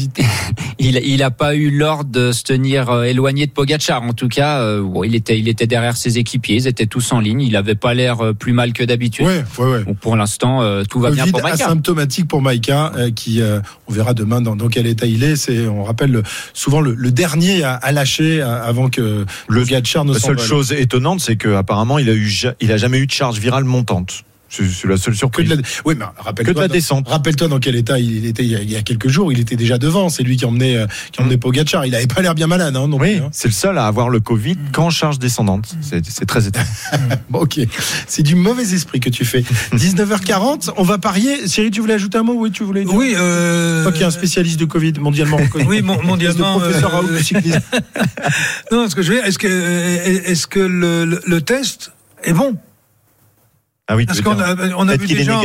Il, 0.79 0.95
il 1.03 1.23
a 1.23 1.31
pas 1.31 1.55
eu 1.55 1.71
l'ordre 1.71 2.11
de 2.11 2.31
se 2.31 2.43
tenir 2.43 2.89
euh, 2.91 3.03
éloigné 3.03 3.47
de 3.47 3.51
Pogacar. 3.51 4.03
En 4.03 4.13
tout 4.13 4.27
cas, 4.27 4.59
euh, 4.61 4.83
bon, 4.83 5.03
il 5.03 5.15
était, 5.15 5.39
il 5.39 5.47
était 5.47 5.65
derrière 5.65 5.97
ses 5.97 6.19
équipiers. 6.19 6.55
Ils 6.57 6.67
étaient 6.67 6.85
tous 6.85 7.11
en 7.13 7.19
ligne. 7.19 7.41
Il 7.41 7.55
avait 7.55 7.73
pas 7.75 7.93
l'air 7.95 8.21
euh, 8.23 8.33
plus 8.33 8.53
mal 8.53 8.73
que 8.73 8.83
d'habitude. 8.83 9.25
Ouais, 9.25 9.43
ouais, 9.57 9.65
ouais. 9.65 9.83
Bon, 9.83 9.95
pour 9.95 10.15
l'instant, 10.15 10.61
euh, 10.61 10.83
tout 10.83 10.99
va 10.99 11.09
bien 11.11 11.25
pour 11.31 11.41
Maïka. 11.41 11.65
asymptomatique 11.65 12.27
pour 12.27 12.41
Maïka, 12.43 12.91
euh, 12.95 13.09
qui 13.11 13.41
euh, 13.41 13.59
on 13.87 13.91
verra 13.93 14.13
demain 14.13 14.39
dans, 14.41 14.55
dans 14.55 14.67
quel 14.67 14.85
état 14.85 15.07
il 15.07 15.23
est. 15.23 15.35
C'est, 15.35 15.67
on 15.67 15.83
rappelle 15.83 16.11
le- 16.11 16.23
souvent 16.53 16.79
le, 16.81 16.93
le 16.93 17.11
dernier 17.11 17.63
à, 17.63 17.73
à 17.73 17.91
lâcher 17.91 18.41
avant 18.41 18.89
que 18.89 19.25
le 19.47 19.61
Pogacar 19.63 20.05
ne 20.05 20.13
La 20.13 20.19
seule 20.19 20.37
chose 20.47 20.71
étonnante, 20.73 21.21
c'est 21.21 21.37
qu'apparemment, 21.37 21.97
il 21.97 22.09
a 22.09 22.13
eu, 22.13 22.27
ja- 22.27 22.53
il 22.61 22.71
a 22.71 22.77
jamais 22.77 22.99
eu 22.99 23.07
de 23.07 23.11
charge 23.11 23.39
virale 23.39 23.63
montante. 23.63 24.23
C'est 24.49 24.63
la 24.85 24.97
seule 24.97 25.13
Que 25.13 25.17
surprise. 25.19 25.49
de 25.49 25.55
la, 25.55 25.61
oui, 25.85 25.95
mais 25.97 26.05
rappelle-toi. 26.17 26.53
Que 26.53 26.57
de 26.57 26.61
la 26.61 26.67
descente. 26.69 27.07
Rappelle-toi 27.09 27.47
dans 27.49 27.59
quel 27.59 27.75
état 27.75 27.99
il 27.99 28.25
était 28.25 28.43
il 28.43 28.51
y 28.51 28.55
a, 28.55 28.61
il 28.61 28.71
y 28.71 28.75
a 28.75 28.81
quelques 28.81 29.09
jours. 29.09 29.31
Il 29.31 29.39
était 29.39 29.55
déjà 29.57 29.77
devant. 29.77 30.09
C'est 30.09 30.23
lui 30.23 30.37
qui 30.37 30.45
emmenait, 30.45 30.77
euh, 30.77 30.87
qui 31.11 31.21
emmenait 31.21 31.37
Pogacar. 31.37 31.85
Il 31.85 31.93
avait 31.95 32.07
pas 32.07 32.21
l'air 32.21 32.33
bien 32.35 32.47
malade, 32.47 32.75
hein, 32.75 32.87
non 32.87 32.97
Oui, 32.97 33.15
plus, 33.17 33.23
hein. 33.25 33.29
c'est 33.33 33.47
le 33.49 33.53
seul 33.53 33.77
à 33.77 33.87
avoir 33.87 34.09
le 34.09 34.19
Covid 34.19 34.55
qu'en 34.71 34.89
charge 34.89 35.19
descendante. 35.19 35.75
C'est 35.81 36.05
c'est 36.05 36.25
très 36.25 36.47
étonnant. 36.47 36.65
Bon, 37.29 37.39
ok. 37.39 37.59
C'est 38.07 38.23
du 38.23 38.35
mauvais 38.35 38.73
esprit 38.73 38.99
que 39.01 39.09
tu 39.09 39.25
fais. 39.25 39.43
19h40, 39.73 40.71
on 40.77 40.83
va 40.83 40.97
parier. 40.97 41.47
Cyril, 41.47 41.71
tu 41.71 41.81
voulais 41.81 41.95
ajouter 41.95 42.17
un 42.17 42.23
mot 42.23 42.35
Oui, 42.37 42.51
tu 42.51 42.63
voulais 42.63 42.85
dire 42.85 42.93
Oui, 42.93 43.13
euh, 43.17 43.83
Toi 43.83 43.91
qui 43.91 44.01
es 44.03 44.05
un 44.05 44.11
spécialiste 44.11 44.57
du 44.57 44.67
Covid 44.67 44.93
mondialement 44.99 45.37
reconnu. 45.37 45.65
Oui, 45.67 45.81
mon- 45.81 46.01
mondialement, 46.03 46.59
professeur 46.59 46.93
euh, 46.93 46.97
Raoult 46.99 47.11
du 47.17 47.23
cyclisme. 47.23 47.59
non, 48.71 48.87
ce 48.89 48.95
que 48.95 49.01
je 49.01 49.09
veux 49.11 49.15
dire, 49.17 49.25
est-ce 49.25 49.39
que, 49.39 49.47
est-ce 50.29 50.47
que 50.47 50.59
le, 50.59 51.05
le- 51.05 51.21
le 51.25 51.41
test 51.41 51.91
est 52.23 52.33
bon? 52.33 52.55
Ah 53.89 53.95
oui, 53.95 54.05
Parce 54.05 54.19
qu'on 54.19 54.37
a, 54.37 54.53
on 54.77 54.89
a 54.89 54.97
vu 54.97 55.07
des 55.07 55.23
gens 55.23 55.41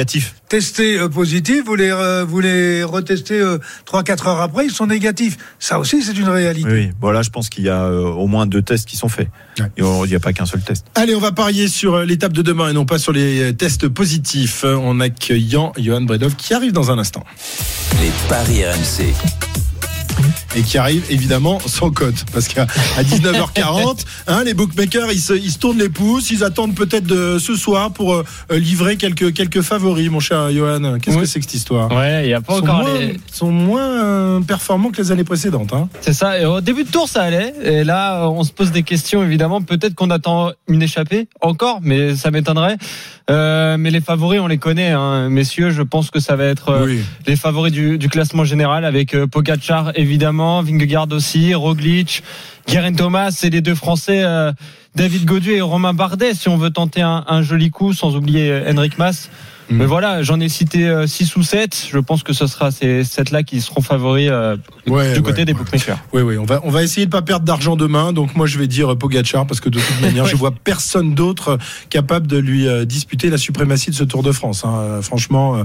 testés 0.49 0.99
euh, 0.99 1.09
positifs, 1.09 1.63
vous 1.65 1.77
les, 1.77 1.91
euh, 1.93 2.25
vous 2.27 2.41
les 2.41 2.83
retestez 2.83 3.39
euh, 3.41 3.59
3-4 3.87 4.29
heures 4.29 4.41
après, 4.41 4.65
ils 4.67 4.73
sont 4.73 4.87
négatifs. 4.89 5.37
Ça 5.61 5.79
aussi, 5.79 6.03
c'est 6.03 6.19
une 6.19 6.29
réalité. 6.29 6.69
Oui. 6.69 6.91
Voilà, 7.01 7.23
je 7.23 7.31
pense 7.31 7.49
qu'il 7.49 7.63
y 7.63 7.69
a 7.69 7.85
euh, 7.85 8.03
au 8.03 8.27
moins 8.27 8.47
deux 8.47 8.61
tests 8.63 8.89
qui 8.89 8.97
sont 8.97 9.09
faits. 9.09 9.29
Ouais. 9.61 9.67
Et 9.77 9.83
on- 9.83 10.05
Il 10.05 10.09
n'y 10.09 10.17
a 10.17 10.21
pas 10.21 10.33
qu'un 10.33 10.45
seul 10.47 10.61
test. 10.61 10.85
Allez, 10.97 11.15
on 11.15 11.21
va 11.21 11.31
parier 11.31 11.69
sur 11.69 11.95
euh, 11.95 12.05
l'étape 12.05 12.33
de 12.33 12.43
demain 12.43 12.69
et 12.71 12.73
non 12.73 12.85
pas 12.85 12.99
sur 12.99 13.13
les 13.13 13.43
euh, 13.43 13.53
tests 13.53 13.87
positifs 13.87 14.65
euh, 14.65 14.75
en 14.77 14.99
accueillant 14.99 15.73
Johan 15.79 16.01
Bredov 16.03 16.35
qui 16.35 16.53
arrive 16.53 16.73
dans 16.73 16.91
un 16.91 16.99
instant. 16.99 17.23
Les 18.01 18.11
paris 18.29 18.65
RMC. 18.65 19.15
Et 20.55 20.63
qui 20.63 20.77
arrive 20.77 21.03
évidemment 21.11 21.59
sans 21.67 21.91
cote. 21.91 22.25
Parce 22.33 22.47
qu'à 22.49 22.67
à 22.99 23.03
19h40, 23.03 24.05
hein, 24.27 24.45
les 24.45 24.53
bookmakers, 24.55 25.11
ils 25.11 25.21
se, 25.21 25.33
ils 25.33 25.51
se 25.51 25.59
tournent 25.59 25.79
les 25.79 25.89
pouces, 25.89 26.31
ils 26.31 26.45
attendent 26.45 26.75
peut-être 26.75 27.05
de 27.07 27.39
ce 27.39 27.55
soir 27.57 27.91
pour 27.91 28.15
euh, 28.15 28.25
livrer 28.51 28.97
quelques, 28.97 29.33
quelques 29.33 29.63
favoris, 29.63 30.11
mon 30.11 30.21
cher 30.21 30.51
Johan. 30.53 30.99
Qu'est-ce 31.01 31.17
Oui. 31.17 31.23
que 31.23 31.29
c'est 31.29 31.39
que 31.41 31.47
cette 31.47 31.55
histoire? 31.55 31.91
Ouais, 31.91 32.25
il 32.25 32.29
n'y 32.29 32.35
a 32.35 32.41
pas 32.43 32.55
Ils 32.55 32.57
sont 32.59 32.63
encore 32.65 32.83
moins, 32.83 32.99
les. 32.99 33.21
sont 33.33 33.51
moins 33.51 34.05
euh, 34.05 34.41
performants 34.41 34.91
que 34.91 35.01
les 35.01 35.11
années 35.11 35.25
précédentes. 35.25 35.73
Hein. 35.73 35.89
C'est 36.03 36.13
ça. 36.13 36.39
Et 36.39 36.45
au 36.45 36.61
début 36.61 36.85
de 36.85 36.91
tour, 36.91 37.09
ça 37.09 37.23
allait. 37.23 37.55
Et 37.65 37.83
là, 37.85 38.29
on 38.29 38.45
se 38.45 38.53
pose 38.53 38.73
des 38.73 38.83
questions, 38.83 39.23
évidemment. 39.23 39.63
Peut-être 39.63 39.95
qu'on 39.95 40.11
attend 40.11 40.53
une 40.69 40.83
échappée 40.83 41.29
encore, 41.41 41.79
mais 41.83 42.15
ça 42.15 42.31
m'étonnerait. 42.31 42.77
Euh, 43.33 43.77
mais 43.79 43.91
les 43.91 44.01
favoris, 44.01 44.41
on 44.41 44.47
les 44.47 44.59
connaît, 44.59 44.91
hein. 44.91 45.29
messieurs. 45.31 45.71
Je 45.71 45.83
pense 45.83 46.11
que 46.11 46.21
ça 46.21 46.37
va 46.37 46.45
être 46.45 46.69
euh, 46.69 46.85
Oui. 46.85 47.01
les 47.27 47.37
favoris 47.37 47.73
du, 47.73 47.97
du 47.99 48.09
classement 48.09 48.45
général 48.45 48.85
avec 48.85 49.15
euh, 49.15 49.27
Pogacar, 49.27 49.93
évidemment, 49.95 50.63
Vingegaard 50.63 51.09
aussi, 51.13 51.55
Roglic, 51.55 52.23
Guerin 52.69 52.93
Thomas 52.93 53.37
et 53.43 53.51
les 53.51 53.61
deux 53.63 53.75
Français, 53.75 54.23
euh, 54.23 54.53
David 54.95 55.25
Godu 55.25 55.53
et 55.53 55.61
Romain 55.63 55.95
Bardet, 55.95 56.35
si 56.35 56.49
on 56.51 56.59
veut 56.59 56.71
tenter 56.71 57.01
un, 57.01 57.25
un 57.27 57.43
joli 57.43 57.71
coup, 57.71 57.95
sans 57.95 58.15
oublier 58.17 58.63
Henrik 58.69 58.99
Mas. 58.99 59.31
Mm. 59.71 59.77
Mais 59.77 59.87
voilà, 59.87 60.23
j'en 60.23 60.39
ai 60.41 60.49
cité 60.49 60.93
6 61.07 61.37
ou 61.37 61.43
7. 61.43 61.89
Je 61.93 61.99
pense 61.99 62.23
que 62.23 62.33
ce 62.33 62.47
sera 62.47 62.71
ces 62.71 63.03
7-là 63.03 63.43
qui 63.43 63.61
seront 63.61 63.81
favoris 63.83 64.29
euh, 64.31 64.57
Ouais, 64.89 65.13
du 65.15 65.23
côté 65.23 65.39
ouais, 65.41 65.45
des 65.47 65.53
ouais. 65.53 65.59
bookmakers. 65.59 65.99
Oui, 66.13 66.23
oui, 66.23 66.37
on 66.39 66.45
va, 66.45 66.61
on 66.65 66.71
va 66.71 66.83
essayer 66.83 67.07
de 67.07 67.11
pas 67.11 67.23
perdre 67.23 67.45
d'argent 67.47 67.77
demain. 67.77 68.13
Donc 68.13 68.35
moi, 68.35 68.47
je 68.47 68.59
vais 68.59 68.67
dire 68.67 68.97
Pogachar 68.99 69.47
parce 69.47 69.61
que 69.61 69.69
de 69.69 69.79
toute 69.79 70.01
manière, 70.03 70.27
je 70.27 70.37
vois 70.37 70.51
personne 70.51 71.15
d'autre 71.15 71.59
capable 71.91 72.27
de 72.27 72.39
lui 72.39 72.67
euh, 72.67 72.85
disputer 72.85 73.31
la 73.31 73.39
suprématie 73.39 73.91
de 73.91 73.95
ce 73.95 74.05
Tour 74.05 74.23
de 74.23 74.33
France. 74.33 74.65
hein. 74.65 74.75
Euh, 74.81 75.03
franchement, 75.03 75.57
euh, 75.57 75.65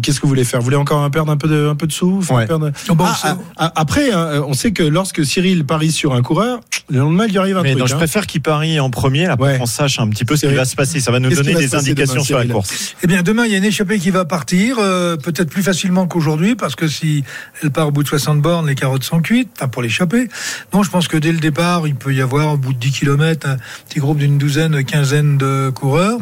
qu'est-ce 0.00 0.18
que 0.20 0.22
vous 0.22 0.28
voulez 0.28 0.44
faire? 0.44 0.60
Vous 0.60 0.64
voulez 0.64 0.76
encore 0.76 1.10
perdre 1.10 1.32
un 1.32 1.36
peu 1.36 1.48
de, 1.48 1.66
un 1.68 1.74
peu 1.74 1.86
de 1.86 1.92
sous? 1.92 2.20
Perdre- 2.46 2.70
Oh, 2.88 2.94
bon, 2.94 3.04
Ah, 3.06 3.18
ah, 3.24 3.36
ah, 3.56 3.72
Après, 3.76 4.12
hein, 4.12 4.42
on 4.46 4.52
sait 4.54 4.72
que 4.72 4.82
lorsque 4.82 5.24
Cyril 5.26 5.64
parie 5.64 5.90
sur 5.92 6.14
un 6.14 6.22
coureur, 6.22 6.60
le 6.88 6.98
lendemain, 7.00 7.24
il 7.26 7.32
lui 7.32 7.38
arrive 7.38 7.56
un 7.58 7.62
Mais 7.62 7.70
truc. 7.70 7.80
non, 7.80 7.86
je 7.86 7.94
hein. 7.94 7.98
préfère 7.98 8.26
qu'il 8.26 8.40
parie 8.42 8.78
en 8.80 8.90
premier, 8.90 9.26
là, 9.26 9.36
pour 9.36 9.46
Ouais. 9.46 9.58
qu'on 9.58 9.66
sache 9.66 9.98
un 9.98 10.08
petit 10.08 10.24
peu 10.24 10.36
ce 10.36 10.46
qui 10.46 10.54
va 10.54 10.64
se 10.64 10.76
passer. 10.76 11.00
Ça 11.00 11.10
va 11.10 11.18
nous 11.20 11.30
donner 11.30 11.52
va 11.54 11.60
des 11.60 11.74
indications 11.74 12.14
demain, 12.14 12.24
sur 12.24 12.38
la 12.38 12.46
course. 12.46 12.94
Eh 13.02 13.06
bien, 13.06 13.22
demain, 13.32 13.46
il 13.46 13.52
y 13.52 13.54
a 13.54 13.58
une 13.58 13.64
échappée 13.64 13.98
qui 13.98 14.10
va 14.10 14.24
partir, 14.26 14.76
euh, 14.78 15.16
peut-être 15.16 15.48
plus 15.48 15.62
facilement 15.62 16.06
qu'aujourd'hui, 16.06 16.54
parce 16.54 16.74
que 16.76 16.86
si 16.86 17.24
elle 17.62 17.70
part 17.70 17.88
au 17.88 17.90
bout 17.90 18.02
de 18.02 18.08
60 18.08 18.42
bornes, 18.42 18.66
les 18.66 18.74
carottes 18.74 19.04
sont 19.04 19.20
cuites, 19.22 19.48
enfin 19.56 19.68
pour 19.68 19.80
l'échapper. 19.80 20.28
Non, 20.74 20.82
je 20.82 20.90
pense 20.90 21.08
que 21.08 21.16
dès 21.16 21.32
le 21.32 21.38
départ, 21.38 21.88
il 21.88 21.94
peut 21.94 22.12
y 22.12 22.20
avoir, 22.20 22.52
au 22.52 22.56
bout 22.58 22.74
de 22.74 22.78
10 22.78 22.90
km, 22.92 23.48
un 23.48 23.56
petit 23.88 24.00
groupe 24.00 24.18
d'une 24.18 24.36
douzaine, 24.36 24.84
quinzaine 24.84 25.38
de 25.38 25.70
coureurs. 25.74 26.18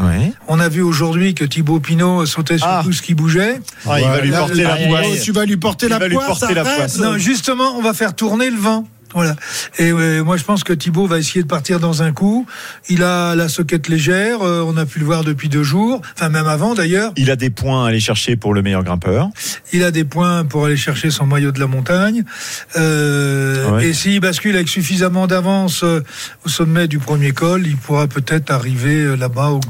On 0.47 0.61
a 0.61 0.69
vu 0.69 0.83
aujourd'hui 0.83 1.35
que 1.35 1.45
Thibaut 1.45 1.81
Pinot 1.81 2.27
sautait 2.27 2.59
sur 2.59 2.69
Ah. 2.69 2.83
tout 2.85 2.93
ce 2.93 3.03
qui 3.03 3.15
bougeait. 3.15 3.61
Ah, 3.89 4.01
il 4.01 4.07
va 4.07 4.21
lui 4.21 4.31
porter 4.31 4.63
la 4.63 4.77
poisse. 4.77 5.23
Tu 5.23 5.33
vas 5.33 5.45
lui 5.45 5.57
porter 5.57 5.87
Il 5.87 5.91
la 5.91 5.99
va 5.99 6.07
lui 6.09 6.15
poisse. 6.15 6.27
porter 6.39 6.55
la 6.55 6.61
arrête. 6.61 6.77
poisse. 6.77 6.99
Non, 6.99 7.19
justement, 7.19 7.77
on 7.77 7.83
va 7.83 7.93
faire 7.93 8.15
tourner 8.15 8.51
le 8.51 8.57
vent. 8.59 8.87
Voilà. 9.15 9.35
Et 9.79 9.91
euh, 9.91 10.23
moi, 10.23 10.37
je 10.37 10.45
pense 10.45 10.63
que 10.65 10.73
Thibaut 10.73 11.07
va 11.07 11.19
essayer 11.19 11.43
de 11.43 11.49
partir 11.49 11.81
dans 11.81 12.03
un 12.03 12.13
coup. 12.13 12.47
Il 12.89 13.03
a 13.03 13.35
la 13.35 13.49
soquette 13.49 13.89
légère. 13.89 14.43
euh, 14.43 14.63
on 14.67 14.77
a 14.77 14.87
pu 14.87 14.99
le 15.01 15.05
voir 15.05 15.25
depuis 15.25 15.49
deux 15.49 15.63
jours. 15.65 16.01
Enfin, 16.15 16.29
même 16.29 16.47
avant 16.47 16.75
d'ailleurs. 16.75 17.13
Il 17.17 17.31
a 17.31 17.37
des 17.37 17.51
points 17.51 17.85
à 17.85 17.89
aller 17.89 18.01
chercher 18.01 18.37
pour 18.37 18.55
le 18.55 18.63
meilleur 18.63 18.85
grimpeur. 18.85 19.29
Il 19.73 19.83
a 19.83 19.91
des 19.91 20.05
points 20.05 20.45
pour 20.45 20.65
aller 20.67 20.77
chercher 20.77 21.11
son 21.11 21.27
maillot 21.27 21.51
de 21.53 21.61
la 21.61 21.67
montagne. 21.67 22.23
Euh, 22.77 23.71
Ouais. 23.71 23.89
Et 23.89 23.93
s'il 23.93 24.21
bascule 24.21 24.55
avec 24.55 24.69
suffisamment 24.69 25.27
d'avance 25.27 25.83
euh, 25.85 26.03
au 26.45 26.49
sommet 26.49 26.89
du 26.89 26.99
premier 26.99 27.33
col, 27.33 27.67
il 27.67 27.77
pourra 27.77 28.07
peut-être 28.07 28.51
arriver 28.51 29.17
là-bas. 29.17 29.51
Au... 29.51 29.61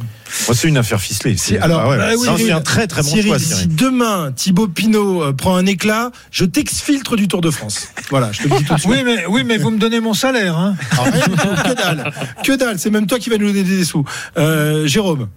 Moi, 0.46 0.56
c'est 0.56 0.68
une 0.68 0.76
affaire 0.76 1.00
ficelée. 1.00 1.36
C'est 1.36 1.58
alors, 1.58 1.80
ah 1.80 1.88
ouais, 1.88 1.98
bah 1.98 2.34
oui, 2.36 2.50
un 2.50 2.60
très 2.60 2.86
très 2.86 3.02
bon 3.02 3.08
Cyril, 3.08 3.26
choix. 3.26 3.38
Si 3.38 3.66
demain 3.66 4.32
Thibaut 4.32 4.68
Pinot 4.68 5.22
euh, 5.22 5.32
prend 5.32 5.56
un 5.56 5.66
éclat, 5.66 6.10
je 6.30 6.44
t'exfiltre 6.44 7.16
du 7.16 7.28
Tour 7.28 7.40
de 7.40 7.50
France. 7.50 7.88
Voilà, 8.10 8.32
je 8.32 8.42
te 8.42 8.48
le 8.48 8.58
dis 8.58 8.64
tout 8.64 8.74
de 8.74 8.80
suite. 8.80 8.90
Oui, 8.90 9.02
mais 9.04 9.26
oui, 9.26 9.44
mais 9.44 9.56
vous 9.56 9.70
me 9.70 9.78
donnez 9.78 10.00
mon 10.00 10.14
salaire. 10.14 10.56
Hein. 10.58 10.76
Alors, 10.92 11.04
rien 11.06 11.26
du 11.26 11.36
tout, 11.36 11.48
que 11.48 11.74
dalle, 11.74 12.12
que 12.44 12.52
dalle. 12.52 12.78
C'est 12.78 12.90
même 12.90 13.06
toi 13.06 13.18
qui 13.18 13.30
vas 13.30 13.38
nous 13.38 13.46
donner 13.46 13.62
des 13.62 13.84
sous. 13.84 14.04
Euh, 14.36 14.86
Jérôme. 14.86 15.28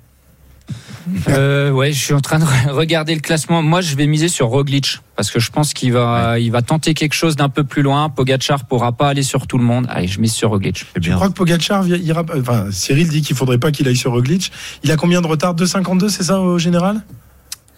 Euh, 1.30 1.72
ouais, 1.72 1.92
je 1.92 2.00
suis 2.04 2.14
en 2.14 2.22
train 2.22 2.40
de 2.40 2.46
re- 2.46 2.70
regarder 2.70 3.14
le 3.14 3.22
classement. 3.22 3.62
Moi, 3.62 3.82
je 3.82 3.96
vais 3.96 4.08
miser 4.08 4.28
sur 4.28 4.48
Roglic 4.48 5.00
parce 5.16 5.32
que 5.32 5.40
je 5.40 5.52
pense 5.52 5.74
qu'il 5.74 5.94
va, 5.94 6.40
il 6.40 6.52
va 6.52 6.62
tenter 6.62 6.94
quelque 6.94 7.14
chose 7.14 7.36
d'un 7.36 7.50
peu 7.50 7.64
plus 7.64 7.82
loin. 7.82 8.10
Pogacar 8.10 8.66
pourra 8.66 8.92
pas 8.94 9.10
aller 9.10 9.24
sur 9.24 9.48
tout 9.48 9.58
le 9.58 9.64
monde. 9.64 9.86
Allez, 9.90 10.08
je 10.08 10.20
mise 10.20 10.34
sur 10.34 10.50
Roglic. 10.50 10.86
Je 10.96 11.00
bien. 11.00 11.16
crois 11.16 11.28
que 11.30 11.34
Pogacar 11.34 11.84
vi- 11.84 11.98
ira. 12.02 12.24
Enfin, 12.38 12.68
Cyril 12.72 13.08
dit 13.10 13.22
qu'il 13.22 13.36
faudrait 13.36 13.58
pas 13.58 13.72
qu'il 13.72 13.88
aille 13.88 13.96
sur 13.96 14.12
Roglic. 14.12 14.52
Il 14.84 14.92
a 14.92 14.96
combien 14.96 15.22
de 15.22 15.28
retard? 15.28 15.56
2,52, 15.56 16.10
c'est 16.10 16.24
ça 16.24 16.40
au 16.40 16.58
général? 16.58 17.02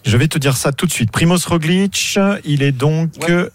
Je 0.04 0.16
vais 0.16 0.28
te 0.28 0.38
dire 0.38 0.56
ça 0.56 0.72
tout 0.72 0.86
de 0.86 0.92
suite. 0.92 1.10
Primoz 1.10 1.44
Roglic, 1.46 2.18
il 2.44 2.62
est 2.62 2.72
donc. 2.72 3.10
euh, 3.28 3.48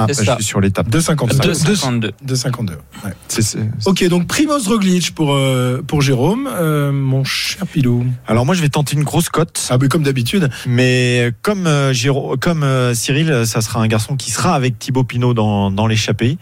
Ah, 0.00 0.06
C'est 0.12 0.24
je 0.24 0.30
suis 0.36 0.44
sur 0.44 0.60
l'étape. 0.60 0.88
2,55. 0.88 1.40
2,52. 1.42 2.12
2,52. 2.24 2.72
Ouais. 3.04 3.10
C'est- 3.26 3.42
c'est- 3.42 3.58
Ok, 3.86 4.06
donc 4.08 4.26
Primoz 4.28 4.68
Roglic 4.68 5.14
pour, 5.14 5.34
euh, 5.34 5.82
pour 5.86 6.02
Jérôme. 6.02 6.48
Euh, 6.52 6.92
mon 6.92 7.24
cher 7.24 7.66
Pilou. 7.66 8.06
Alors 8.26 8.46
moi, 8.46 8.54
je 8.54 8.62
vais 8.62 8.68
tenter 8.68 8.94
une 8.94 9.02
grosse 9.04 9.28
cote. 9.28 9.66
Ah, 9.70 9.78
mais 9.80 9.88
comme 9.88 10.04
d'habitude. 10.04 10.48
Mais 10.66 11.32
comme, 11.42 11.66
euh, 11.66 11.92
Géro- 11.92 12.36
comme 12.40 12.62
euh, 12.62 12.94
Cyril, 12.94 13.42
ça 13.44 13.60
sera 13.60 13.80
un 13.80 13.88
garçon 13.88 14.16
qui 14.16 14.30
sera 14.30 14.54
avec 14.54 14.78
Thibaut 14.78 15.04
Pinot 15.04 15.34
dans, 15.34 15.70
dans 15.70 15.86
l'échappée. 15.86 16.38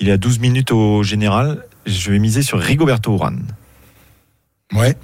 Il 0.00 0.08
est 0.08 0.12
à 0.12 0.16
12 0.16 0.38
minutes 0.38 0.70
au 0.70 1.02
général. 1.02 1.64
Je 1.86 2.12
vais 2.12 2.18
miser 2.20 2.42
sur 2.42 2.60
Rigoberto 2.60 3.12
Urán. 3.14 3.40
Ouais. 4.74 4.96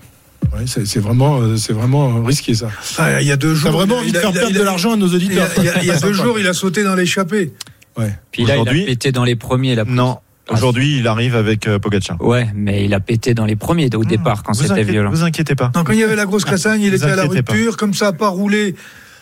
Ouais, 0.55 0.64
c'est 0.66 1.01
vraiment, 1.01 1.57
c'est 1.59 1.72
vraiment 1.72 2.22
risqué 2.22 2.55
ça. 2.55 2.68
Ah, 2.96 3.20
il 3.20 3.26
y 3.26 3.32
a 3.32 3.36
deux 3.36 3.55
jours. 3.55 3.70
T'as 3.70 3.76
vraiment 3.76 3.96
il 3.96 3.99
a- 3.99 4.01
envie 4.01 4.12
de 4.12 4.18
faire 4.18 4.30
il 4.30 4.36
a- 4.36 4.40
perdre 4.40 4.51
il 4.53 4.57
a- 4.57 4.61
de 4.61 4.64
l'argent 4.64 4.92
à 4.92 4.96
nos 4.96 5.09
Il 5.09 5.12
y 5.12 5.16
auditeurs. 5.16 5.49
a, 5.51 5.59
il 5.59 5.64
y 5.64 5.68
a- 5.68 5.82
il 5.82 5.86
y 5.86 5.90
a 5.90 5.94
Sympa. 5.94 6.07
deux 6.07 6.12
jours, 6.14 6.38
il 6.38 6.46
a 6.46 6.53
sauté 6.55 6.84
dans 6.84 6.94
l'échappée. 6.94 7.53
Puis 8.30 8.44
là, 8.44 8.57
il 8.57 8.68
a 8.68 8.72
pété 8.72 9.12
dans 9.12 9.24
les 9.24 9.36
premiers. 9.36 9.76
Non. 9.86 10.18
Aujourd'hui, 10.51 10.99
il 10.99 11.07
arrive 11.07 11.36
avec 11.36 11.66
euh, 11.66 11.78
Pogacar. 11.78 12.20
Ouais, 12.22 12.49
mais 12.55 12.84
il 12.84 12.94
a 12.94 13.01
pété 13.01 13.34
dans 13.34 13.44
les 13.44 13.57
premiers 13.57 13.90
au 13.94 14.05
départ 14.05 14.42
quand 14.42 14.55
c'était 14.55 14.82
violent. 14.82 15.11
vous 15.11 15.24
inquiétez 15.24 15.55
pas. 15.55 15.70
Quand 15.74 15.92
il 15.92 15.99
y 15.99 16.05
avait 16.05 16.16
la 16.16 16.26
grosse 16.26 16.44
cassagne, 16.44 16.82
il 16.82 16.94
était 16.94 17.05
à 17.05 17.16
la 17.16 17.26
pas. 17.26 17.28
rupture. 17.28 17.76
Comme 17.76 17.94
ça 17.94 18.07
n'a 18.07 18.12
pas 18.12 18.28
roulé, 18.28 18.74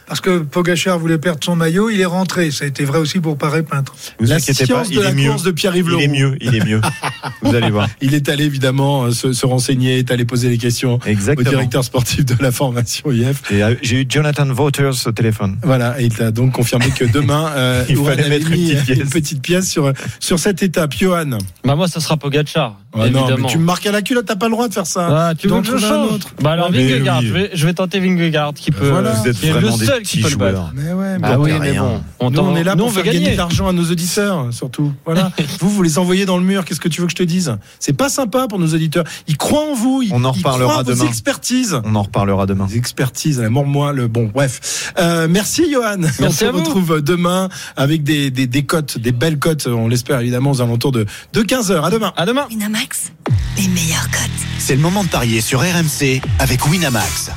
parce 0.07 0.21
que 0.21 0.39
Pogachar 0.39 0.99
voulait 0.99 1.19
perdre 1.19 1.41
son 1.43 1.57
maillot, 1.57 1.91
il 1.91 2.01
est 2.01 2.05
rentré. 2.07 2.51
Ça 2.51 2.65
a 2.65 2.69
été 2.69 2.85
vrai 2.85 2.99
aussi 2.99 3.21
pour 3.21 3.37
Paré 3.37 3.63
Peintre. 3.63 3.95
Vous 4.21 4.27
La 4.27 4.37
pas, 4.37 4.41
science 4.41 4.89
il 4.91 4.97
de 4.97 5.03
la 5.03 5.11
est 5.11 5.15
mieux. 5.15 5.31
course 5.31 5.43
de 5.43 5.51
Pierre-Yves 5.51 5.91
Il 5.99 6.03
est 6.05 6.09
mieux, 6.09 6.37
il 6.41 6.55
est 6.55 6.65
mieux. 6.65 6.81
vous 7.43 7.55
allez 7.55 7.71
voir. 7.71 7.89
Il 8.01 8.15
est 8.15 8.29
allé 8.29 8.45
évidemment 8.45 9.05
euh, 9.05 9.11
se, 9.11 9.33
se 9.33 9.47
renseigner, 9.47 9.99
est 9.99 10.11
allé 10.11 10.25
poser 10.25 10.49
les 10.49 10.59
questions 10.59 10.99
au 11.07 11.43
directeur 11.43 11.85
sportif 11.85 12.25
de 12.25 12.35
la 12.41 12.51
formation 12.53 13.11
IF. 13.11 13.43
Euh, 13.53 13.75
J'ai 13.83 14.03
eu 14.03 14.07
Jonathan 14.09 14.47
Voters 14.47 15.07
au 15.07 15.13
téléphone. 15.13 15.59
Voilà, 15.63 16.01
et 16.01 16.07
il 16.07 16.23
a 16.23 16.31
donc 16.31 16.53
confirmé 16.53 16.87
que 16.91 17.05
demain, 17.05 17.51
euh, 17.57 17.85
Il 17.89 17.97
fallait 17.97 18.29
mettre 18.29 18.51
une 18.51 18.59
mis 18.59 18.71
petite 18.75 18.85
pièce. 18.85 18.99
une 18.99 19.11
petite 19.11 19.43
pièce 19.43 19.71
sur, 19.71 19.93
sur 20.21 20.39
cette 20.39 20.63
étape. 20.63 20.95
Johan. 20.97 21.39
Bah 21.65 21.75
moi, 21.75 21.89
ça 21.89 22.01
sera 22.01 22.17
Pogacar. 22.17 22.79
Ouais, 22.95 23.11
non, 23.11 23.21
évidemment. 23.21 23.47
mais 23.47 23.53
tu 23.53 23.59
me 23.59 23.65
marques 23.65 23.87
à 23.87 23.93
la 23.93 24.01
culotte, 24.01 24.25
t'as 24.27 24.37
pas 24.37 24.47
le 24.47 24.53
droit 24.53 24.69
de 24.69 24.73
faire 24.75 24.87
ça. 24.87 25.29
Ah, 25.29 25.35
tu 25.35 25.49
veux 25.49 25.55
D'en 25.55 25.61
que 25.63 25.67
je 25.69 25.77
change 25.77 26.13
autre. 26.13 26.29
Bah 26.41 26.53
alors 26.53 26.71
Vingegaard, 26.73 27.19
oui. 27.21 27.27
je, 27.27 27.33
vais, 27.33 27.51
je 27.53 27.67
vais 27.67 27.75
tenter 27.75 28.01
Vingegaard 28.01 28.55
qui 28.55 28.71
peut. 28.71 28.89
Voilà. 28.89 29.11
Vous 29.13 29.29
êtes 29.29 29.37
qui 29.39 29.47
est 29.47 29.53
le 29.53 29.59
vraiment 29.59 29.77
qui 30.03 30.21
petits 30.21 30.23
peut 30.23 30.31
le 30.31 30.37
battre. 30.37 30.57
joueurs. 30.59 30.73
Mais 30.75 30.93
ouais, 30.93 31.37
oui, 31.39 31.53
mais 31.61 31.73
bon. 31.75 32.01
On, 32.21 32.31
Nous, 32.31 32.39
on 32.39 32.57
est 32.57 32.65
là 32.65 32.75
nous, 32.75 32.79
pour 32.85 32.89
on 32.89 32.91
faire 32.93 33.05
gagner 33.05 33.19
gagner. 33.21 33.33
de 33.33 33.37
l'argent 33.39 33.69
à 33.69 33.73
nos 33.73 33.85
auditeurs, 33.91 34.47
surtout. 34.53 34.93
Voilà. 35.05 35.31
vous, 35.61 35.69
vous 35.71 35.83
les 35.83 35.99
envoyez 35.99 36.25
dans 36.27 36.37
le 36.39 36.45
mur. 36.45 36.65
Qu'est-ce 36.65 36.81
que 36.81 36.89
tu 36.89 37.01
veux 37.01 37.07
que 37.07 37.13
je 37.13 37.17
te 37.17 37.23
dise? 37.23 37.57
C'est 37.81 37.93
pas 37.93 38.09
sympa 38.09 38.47
pour 38.49 38.59
nos 38.59 38.69
auditeurs. 38.75 39.05
Ils 39.29 39.37
croient 39.37 39.71
en 39.71 39.75
vous. 39.75 40.03
Ils, 40.03 40.13
On 40.13 40.25
en 40.25 40.33
reparlera 40.33 40.69
croient 40.71 40.83
en 40.83 40.85
vos 40.87 40.93
demain. 40.93 41.07
expertises. 41.07 41.81
On 41.85 41.95
en 41.95 42.03
reparlera 42.03 42.47
demain. 42.47 42.67
Des 42.67 42.77
expertises, 42.77 43.41
la 43.41 43.51
mort-moi, 43.51 43.93
le 43.93 44.09
bon, 44.09 44.31
bref. 44.33 44.93
Euh, 44.99 45.27
merci 45.31 45.71
Johan. 45.73 45.97
on 45.99 46.23
Merci 46.23 46.39
se 46.39 46.45
à 46.45 46.51
vous. 46.53 46.59
retrouve 46.59 47.01
demain 47.03 47.49
avec 47.77 48.03
des, 48.03 48.31
des, 48.31 48.47
des 48.47 48.65
cotes, 48.65 48.99
des 48.99 49.13
belles 49.13 49.39
cotes, 49.39 49.67
on 49.67 49.89
l'espère 49.89 50.21
évidemment 50.21 50.51
aux 50.53 50.61
alentours 50.63 50.93
de, 50.93 51.07
de 51.33 51.43
15h. 51.43 51.83
À 51.85 51.91
demain. 51.91 52.13
À 52.17 52.27
demain. 52.27 52.47
Winamax, 52.51 53.13
les 53.57 53.69
meilleurs 53.69 54.11
cotes. 54.11 54.31
C'est 54.59 54.75
le 54.75 54.81
moment 54.83 55.05
de 55.05 55.09
parier 55.09 55.41
sur 55.41 55.61
RMC 55.61 56.21
avec 56.39 56.67
Winamax. 56.67 57.31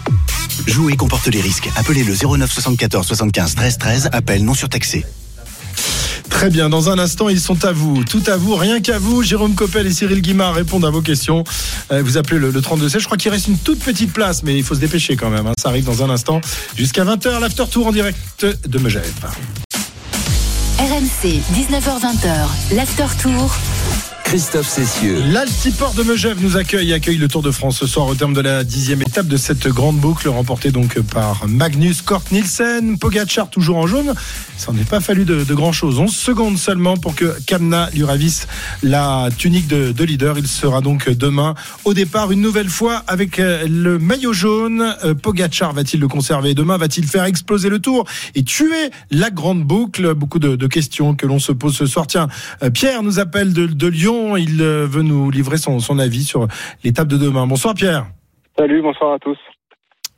Jouer 0.68 0.96
comporte 0.96 1.28
les 1.28 1.42
risques. 1.42 1.70
Appelez 1.76 2.04
le 2.04 2.14
09 2.16 2.52
74 2.52 3.06
75 3.08 3.56
13 3.56 3.78
13. 3.78 4.10
Appel 4.12 4.44
non 4.44 4.54
surtaxé. 4.54 5.06
Très 6.30 6.50
bien, 6.50 6.70
dans 6.70 6.90
un 6.90 7.00
instant, 7.00 7.28
ils 7.28 7.40
sont 7.40 7.66
à 7.66 7.72
vous. 7.72 8.04
Tout 8.04 8.24
à 8.28 8.38
vous, 8.38 8.56
rien 8.56 8.80
qu'à 8.82 8.98
vous. 9.00 9.24
Jérôme 9.24 9.56
Coppel 9.56 9.88
et 9.88 9.92
Cyril 9.94 10.22
Guimard 10.22 10.54
répondent 10.54 10.86
à 10.86 10.90
vos 10.90 11.02
questions. 11.02 11.44
Euh, 11.92 12.02
vous 12.04 12.18
appelez 12.18 12.40
le, 12.40 12.52
le 12.52 12.62
32C. 12.62 13.00
Je 13.00 13.06
crois 13.06 13.18
qu'il 13.18 13.32
reste 13.32 13.48
une 13.48 13.58
toute 13.58 13.80
petite 13.80 14.14
place, 14.14 14.44
mais 14.44 14.56
il 14.56 14.64
faut 14.64 14.76
se 14.76 14.80
dépêcher 14.80 15.16
quand 15.16 15.30
même. 15.30 15.48
hein. 15.48 15.54
Ça 15.60 15.70
arrive 15.70 15.86
dans 15.86 16.04
un 16.04 16.10
instant. 16.10 16.40
Jusqu'à 16.78 17.04
20h, 17.04 17.40
l'after 17.40 17.66
tour 17.70 17.88
en 17.88 17.92
direct 17.92 18.46
de 18.68 18.80
Megève. 18.80 19.12
RMC, 20.80 21.42
19h20h, 21.56 22.76
l'after 22.76 23.06
tour. 23.22 23.54
Christophe 24.30 24.68
Cessieux. 24.68 25.24
L'Altiport 25.32 25.96
de 25.96 26.04
Megève 26.04 26.38
nous 26.40 26.56
accueille, 26.56 26.94
accueille 26.94 27.18
le 27.18 27.28
Tour 27.28 27.42
de 27.42 27.50
France 27.50 27.80
ce 27.80 27.88
soir 27.88 28.06
au 28.06 28.14
terme 28.14 28.36
de 28.36 28.42
la 28.42 28.64
dixième 28.64 29.02
étape 29.02 29.26
de 29.26 29.38
cette 29.38 29.68
grande 29.70 29.98
boucle 29.98 30.30
remportée 30.30 30.70
donc 30.70 31.00
par 31.00 31.48
Magnus 31.48 32.04
Kort 32.04 32.22
Nielsen. 32.32 33.00
Pogacar 33.00 33.50
toujours 33.50 33.78
en 33.78 33.88
jaune. 33.88 34.14
Ça 34.56 34.72
n'est 34.72 34.84
pas 34.84 35.00
fallu 35.00 35.26
de, 35.26 35.44
grand 35.56 35.72
chose. 35.72 35.98
11 35.98 36.16
secondes 36.16 36.60
seulement 36.60 36.96
pour 36.96 37.16
que 37.16 37.36
Kamna 37.48 37.90
lui 37.92 38.04
ravisse 38.04 38.48
la 38.84 39.30
tunique 39.36 39.68
de, 39.68 39.92
de 39.94 40.04
leader. 40.04 40.38
Il 40.38 40.48
sera 40.48 40.82
donc 40.82 41.10
demain 41.10 41.56
au 41.84 41.96
départ 41.96 42.32
une 42.32 42.42
nouvelle 42.42 42.70
fois 42.70 43.02
avec 43.08 43.40
euh, 43.40 43.68
le 43.68 43.98
maillot 43.98 44.34
jaune. 44.34 44.96
Euh, 45.06 45.16
Pogacar 45.16 45.74
va-t-il 45.74 46.00
le 46.00 46.08
conserver 46.08 46.54
demain? 46.54 46.78
Va-t-il 46.78 47.08
faire 47.08 47.24
exploser 47.24 47.70
le 47.70 47.80
tour 47.80 48.06
et 48.36 48.44
tuer 48.44 48.92
la 49.10 49.32
grande 49.32 49.64
boucle? 49.64 50.14
Beaucoup 50.14 50.38
de, 50.38 50.68
questions 50.68 51.16
que 51.16 51.26
l'on 51.26 51.40
se 51.40 51.52
pose 51.52 51.76
ce 51.76 51.88
soir. 51.88 52.06
Tiens, 52.06 52.28
euh, 52.62 52.70
Pierre 52.70 53.02
nous 53.02 53.18
appelle 53.18 53.54
de 53.54 53.88
Lyon. 53.88 54.19
Il 54.38 54.62
euh, 54.62 54.86
veut 54.86 55.04
nous 55.04 55.30
livrer 55.32 55.58
son, 55.58 55.80
son 55.80 56.00
avis 56.00 56.24
sur 56.24 56.48
l'étape 56.84 57.08
de 57.08 57.18
demain. 57.18 57.48
Bonsoir 57.48 57.74
Pierre. 57.74 58.06
Salut, 58.58 58.82
bonsoir 58.82 59.14
à 59.14 59.20
tous. 59.20 59.38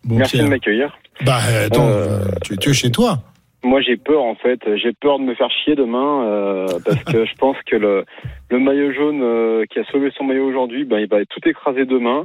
Bon, 0.04 0.16
Merci 0.16 0.38
Pierre. 0.38 0.46
de 0.46 0.50
m'accueillir. 0.50 0.98
Bah 1.26 1.40
euh, 1.50 1.68
attends, 1.68 1.88
Euh, 1.88 2.20
tu, 2.44 2.58
tu 2.58 2.70
es 2.70 2.74
chez 2.74 2.92
toi. 2.92 3.18
Moi, 3.64 3.80
j'ai 3.82 3.98
peur 3.98 4.24
en 4.24 4.34
fait. 4.36 4.60
J'ai 4.78 4.92
peur 4.94 5.20
de 5.20 5.24
me 5.24 5.36
faire 5.36 5.52
chier 5.52 5.76
demain 5.76 6.24
euh, 6.26 6.66
parce 6.84 7.04
que 7.04 7.26
je 7.30 7.36
pense 7.36 7.58
que 7.70 7.76
le, 7.76 8.06
le 8.50 8.60
maillot 8.60 8.92
jaune 8.94 9.22
euh, 9.22 9.66
qui 9.72 9.78
a 9.80 9.84
sauvé 9.92 10.12
son 10.18 10.24
maillot 10.24 10.46
aujourd'hui, 10.48 10.84
ben, 10.84 10.98
il 11.00 11.08
va 11.08 11.24
tout 11.26 11.48
écraser 11.48 11.86
demain. 11.86 12.24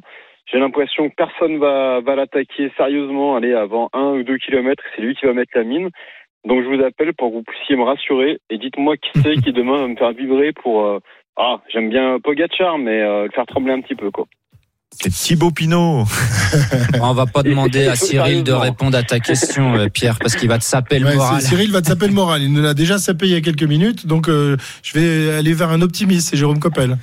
J'ai 0.50 0.58
l'impression 0.58 1.10
que 1.10 1.14
personne 1.14 1.58
va, 1.58 2.00
va 2.00 2.14
l'attaquer 2.14 2.72
sérieusement, 2.76 3.36
aller 3.36 3.52
avant 3.52 3.90
un 3.92 4.12
ou 4.12 4.22
deux 4.22 4.38
kilomètres. 4.38 4.82
C'est 4.94 5.02
lui 5.02 5.14
qui 5.14 5.26
va 5.26 5.34
mettre 5.34 5.52
la 5.54 5.64
mine. 5.64 5.90
Donc 6.46 6.62
je 6.62 6.68
vous 6.68 6.82
appelle 6.82 7.12
pour 7.12 7.28
que 7.30 7.34
vous 7.34 7.42
puissiez 7.42 7.76
me 7.76 7.82
rassurer 7.82 8.38
et 8.48 8.56
dites-moi 8.56 8.96
qui 8.96 9.10
c'est 9.20 9.34
qui 9.44 9.52
demain 9.52 9.78
va 9.82 9.88
me 9.88 9.96
faire 9.96 10.12
vibrer 10.12 10.52
pour. 10.52 11.00
Ah, 11.36 11.56
j'aime 11.72 11.90
bien 11.90 12.18
Pogacar, 12.22 12.78
mais 12.78 13.00
euh, 13.02 13.24
le 13.24 13.30
faire 13.34 13.46
trembler 13.46 13.72
un 13.72 13.80
petit 13.80 13.94
peu 13.94 14.10
quoi. 14.10 14.26
C'est 14.92 15.10
Thibaut 15.12 15.50
Pinot. 15.50 16.04
On 17.02 17.12
va 17.12 17.26
pas 17.26 17.42
demander 17.42 17.86
à 17.86 17.96
Cyril 17.96 18.44
de 18.44 18.52
répondre 18.52 18.96
à 18.96 19.02
ta 19.02 19.18
question, 19.20 19.74
euh, 19.74 19.88
Pierre, 19.88 20.16
parce 20.18 20.36
qu'il 20.36 20.48
va 20.48 20.58
te 20.58 20.64
saper 20.64 20.98
le 21.00 21.06
Ouais, 21.06 21.16
moral. 21.16 21.40
c'est- 21.42 21.48
Cyril 21.48 21.70
va 21.72 21.82
te 21.82 21.88
saper 21.88 22.06
le 22.06 22.14
moral. 22.14 22.42
Il 22.42 22.52
nous 22.52 22.62
l'a 22.62 22.72
déjà 22.72 22.96
sapé 22.98 23.26
il 23.26 23.32
y 23.32 23.36
a 23.36 23.40
quelques 23.40 23.64
minutes. 23.64 24.06
Donc 24.06 24.28
euh, 24.28 24.56
je 24.82 24.98
vais 24.98 25.34
aller 25.36 25.52
vers 25.52 25.70
un 25.70 25.82
optimiste. 25.82 26.28
C'est 26.30 26.36
Jérôme 26.36 26.60
Coppel. 26.60 26.96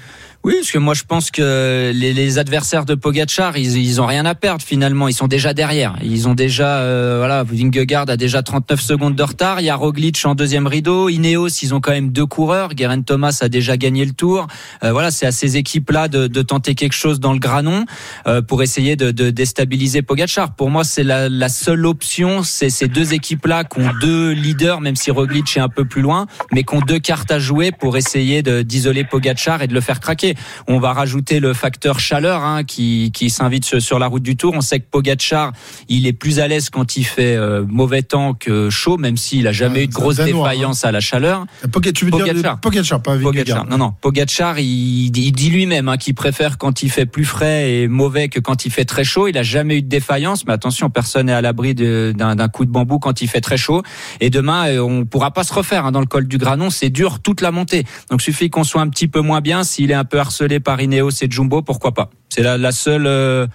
Oui, 0.46 0.56
parce 0.58 0.72
que 0.72 0.78
moi 0.78 0.94
je 0.94 1.04
pense 1.04 1.32
que 1.32 1.94
les, 1.96 2.12
les 2.12 2.38
adversaires 2.38 2.84
de 2.84 2.96
Pogachar, 2.96 3.56
ils, 3.56 3.78
ils 3.78 4.02
ont 4.02 4.06
rien 4.06 4.26
à 4.26 4.36
perdre 4.36 4.62
finalement. 4.62 5.08
Ils 5.08 5.14
sont 5.14 5.28
déjà 5.28 5.54
derrière. 5.54 5.96
Ils 6.04 6.28
ont 6.28 6.34
déjà, 6.34 6.80
euh, 6.80 7.16
voilà, 7.20 7.44
Vingegaard 7.44 8.10
a 8.10 8.18
déjà 8.18 8.44
39 8.44 8.82
secondes 8.82 9.16
de 9.16 9.24
retard. 9.24 9.62
Il 9.62 9.64
y 9.64 9.70
a 9.70 9.76
Roglic 9.78 10.22
en 10.26 10.36
deuxième 10.36 10.68
rideau. 10.68 11.08
Ineos, 11.08 11.48
ils 11.48 11.74
ont 11.74 11.80
quand 11.80 11.94
même 11.94 12.10
deux 12.12 12.26
coureurs. 12.26 12.74
Guerin 12.74 13.04
Thomas 13.04 13.38
a 13.40 13.48
déjà 13.48 13.78
gagné 13.78 14.04
le 14.04 14.12
Tour. 14.12 14.48
Euh, 14.84 14.92
voilà, 14.92 15.12
c'est 15.12 15.26
à 15.26 15.32
ces 15.32 15.56
équipes-là 15.56 16.10
de, 16.10 16.28
de 16.28 16.42
tenter 16.42 16.76
quelque 16.76 16.92
chose 16.92 17.22
dans 17.22 17.32
le 17.32 17.40
granon 17.40 17.86
euh, 18.28 18.42
pour 18.42 18.64
essayer 18.64 18.98
de, 18.98 19.12
de 19.12 19.30
déstabiliser 19.30 20.02
Pogachar. 20.02 20.56
Pour 20.56 20.70
moi, 20.70 20.84
c'est 20.84 21.06
la, 21.06 21.30
la 21.30 21.48
seule 21.48 21.86
option. 21.86 22.44
C'est 22.44 22.70
ces 22.70 22.90
deux 22.90 23.14
équipes-là 23.14 23.64
qui 23.64 23.80
ont 23.80 23.92
deux 24.02 24.32
leaders, 24.32 24.82
même 24.82 24.98
si 24.98 25.10
Roglic 25.10 25.56
est 25.56 25.62
un 25.62 25.70
peu 25.70 25.86
plus 25.86 26.02
loin, 26.02 26.28
mais 26.52 26.64
qui 26.64 26.76
ont 26.76 26.82
deux 26.82 27.00
cartes 27.00 27.32
à 27.32 27.40
jouer 27.40 27.72
pour 27.72 27.96
essayer 27.96 28.44
d'isoler 28.44 29.06
Pogachar 29.06 29.62
et 29.62 29.68
de 29.68 29.74
le 29.74 29.80
faire 29.80 30.02
craquer. 30.02 30.33
Compliqué. 30.34 30.64
On 30.68 30.80
va 30.80 30.94
rajouter 30.94 31.40
le 31.40 31.54
facteur 31.54 32.00
chaleur 32.00 32.44
hein, 32.44 32.64
qui, 32.64 33.12
qui 33.14 33.30
s'invite 33.30 33.80
sur- 33.80 34.00
la 34.00 34.08
route 34.08 34.24
du 34.24 34.36
Tour. 34.36 34.54
On 34.56 34.62
sait 34.62 34.80
que 34.80 34.86
Pogacar, 34.90 35.52
il 35.88 36.08
est 36.08 36.14
plus 36.14 36.40
à 36.40 36.48
l'aise 36.48 36.70
quand 36.70 36.98
il 36.98 37.04
fait 37.04 37.36
euh, 37.36 37.64
mauvais 37.68 38.02
temps 38.02 38.34
que 38.34 38.70
chaud, 38.70 38.98
même 38.98 39.18
s'il 39.18 39.48
a 39.48 39.52
jamais 39.52 39.84
eu 39.84 39.88
de 39.88 39.94
grosse 39.94 40.16
Danois, 40.16 40.50
défaillance 40.50 40.84
à 40.84 40.92
la 40.92 41.00
chaleur. 41.00 41.46
Poga- 41.72 41.92
tu 41.94 42.06
veux 42.06 42.12
Pogacar. 42.12 42.60
Pogacar, 42.60 43.02
pas. 43.02 43.18
Pogacar. 43.18 43.66
Non, 43.68 43.78
non. 43.78 43.94
Pogacar, 44.02 44.58
il, 44.60 45.16
il 45.16 45.32
dit 45.32 45.50
lui-même 45.50 45.88
hein, 45.90 45.98
qu'il 45.98 46.16
préfère 46.16 46.58
quand 46.58 46.82
il 46.84 46.90
fait 46.90 47.06
plus 47.06 47.26
frais 47.26 47.72
et 47.72 47.88
mauvais 47.88 48.30
que 48.30 48.40
quand 48.40 48.66
il 48.66 48.72
fait 48.72 48.86
très 48.86 49.04
chaud. 49.04 49.28
Il 49.28 49.38
a 49.38 49.44
jamais 49.44 49.78
eu 49.78 49.82
de 49.84 49.88
défaillance, 49.90 50.46
mais 50.48 50.54
attention, 50.54 50.90
personne 50.90 51.28
n'est 51.28 51.34
à 51.34 51.42
l'abri 51.42 51.76
d'un 51.76 52.48
coup 52.48 52.66
de 52.66 52.72
bambou 52.72 52.98
quand 53.00 53.22
il 53.22 53.28
fait 53.28 53.42
très 53.42 53.58
chaud. 53.58 53.84
Et 54.20 54.30
demain, 54.30 54.68
euh, 54.70 54.80
on 54.80 55.06
pourra 55.06 55.32
pas 55.32 55.44
se 55.44 55.54
refaire 55.54 55.86
hein, 55.86 55.92
dans 55.92 56.00
le 56.00 56.06
col 56.08 56.28
du 56.28 56.38
Granon. 56.38 56.70
C'est 56.72 56.90
dur 56.90 57.20
toute 57.22 57.42
la 57.42 57.52
montée. 57.52 57.86
Donc, 58.10 58.22
suffit 58.22 58.50
qu'on 58.50 58.64
soit 58.64 58.82
un 58.82 58.90
petit 58.90 59.08
peu 59.08 59.22
moins 59.22 59.42
bien. 59.42 59.64
S'il 59.64 59.92
est 59.92 59.96
un 59.96 60.04
peu 60.06 60.20
harcelé 60.24 60.60
par 60.60 60.82
Ineos 60.82 61.10
et 61.22 61.30
Jumbo, 61.30 61.62
pourquoi 61.62 61.92
pas 61.94 62.10
C'est 62.30 62.42
la, 62.44 62.58
la 62.58 62.72
seule 62.72 63.06
euh, 63.08 63.46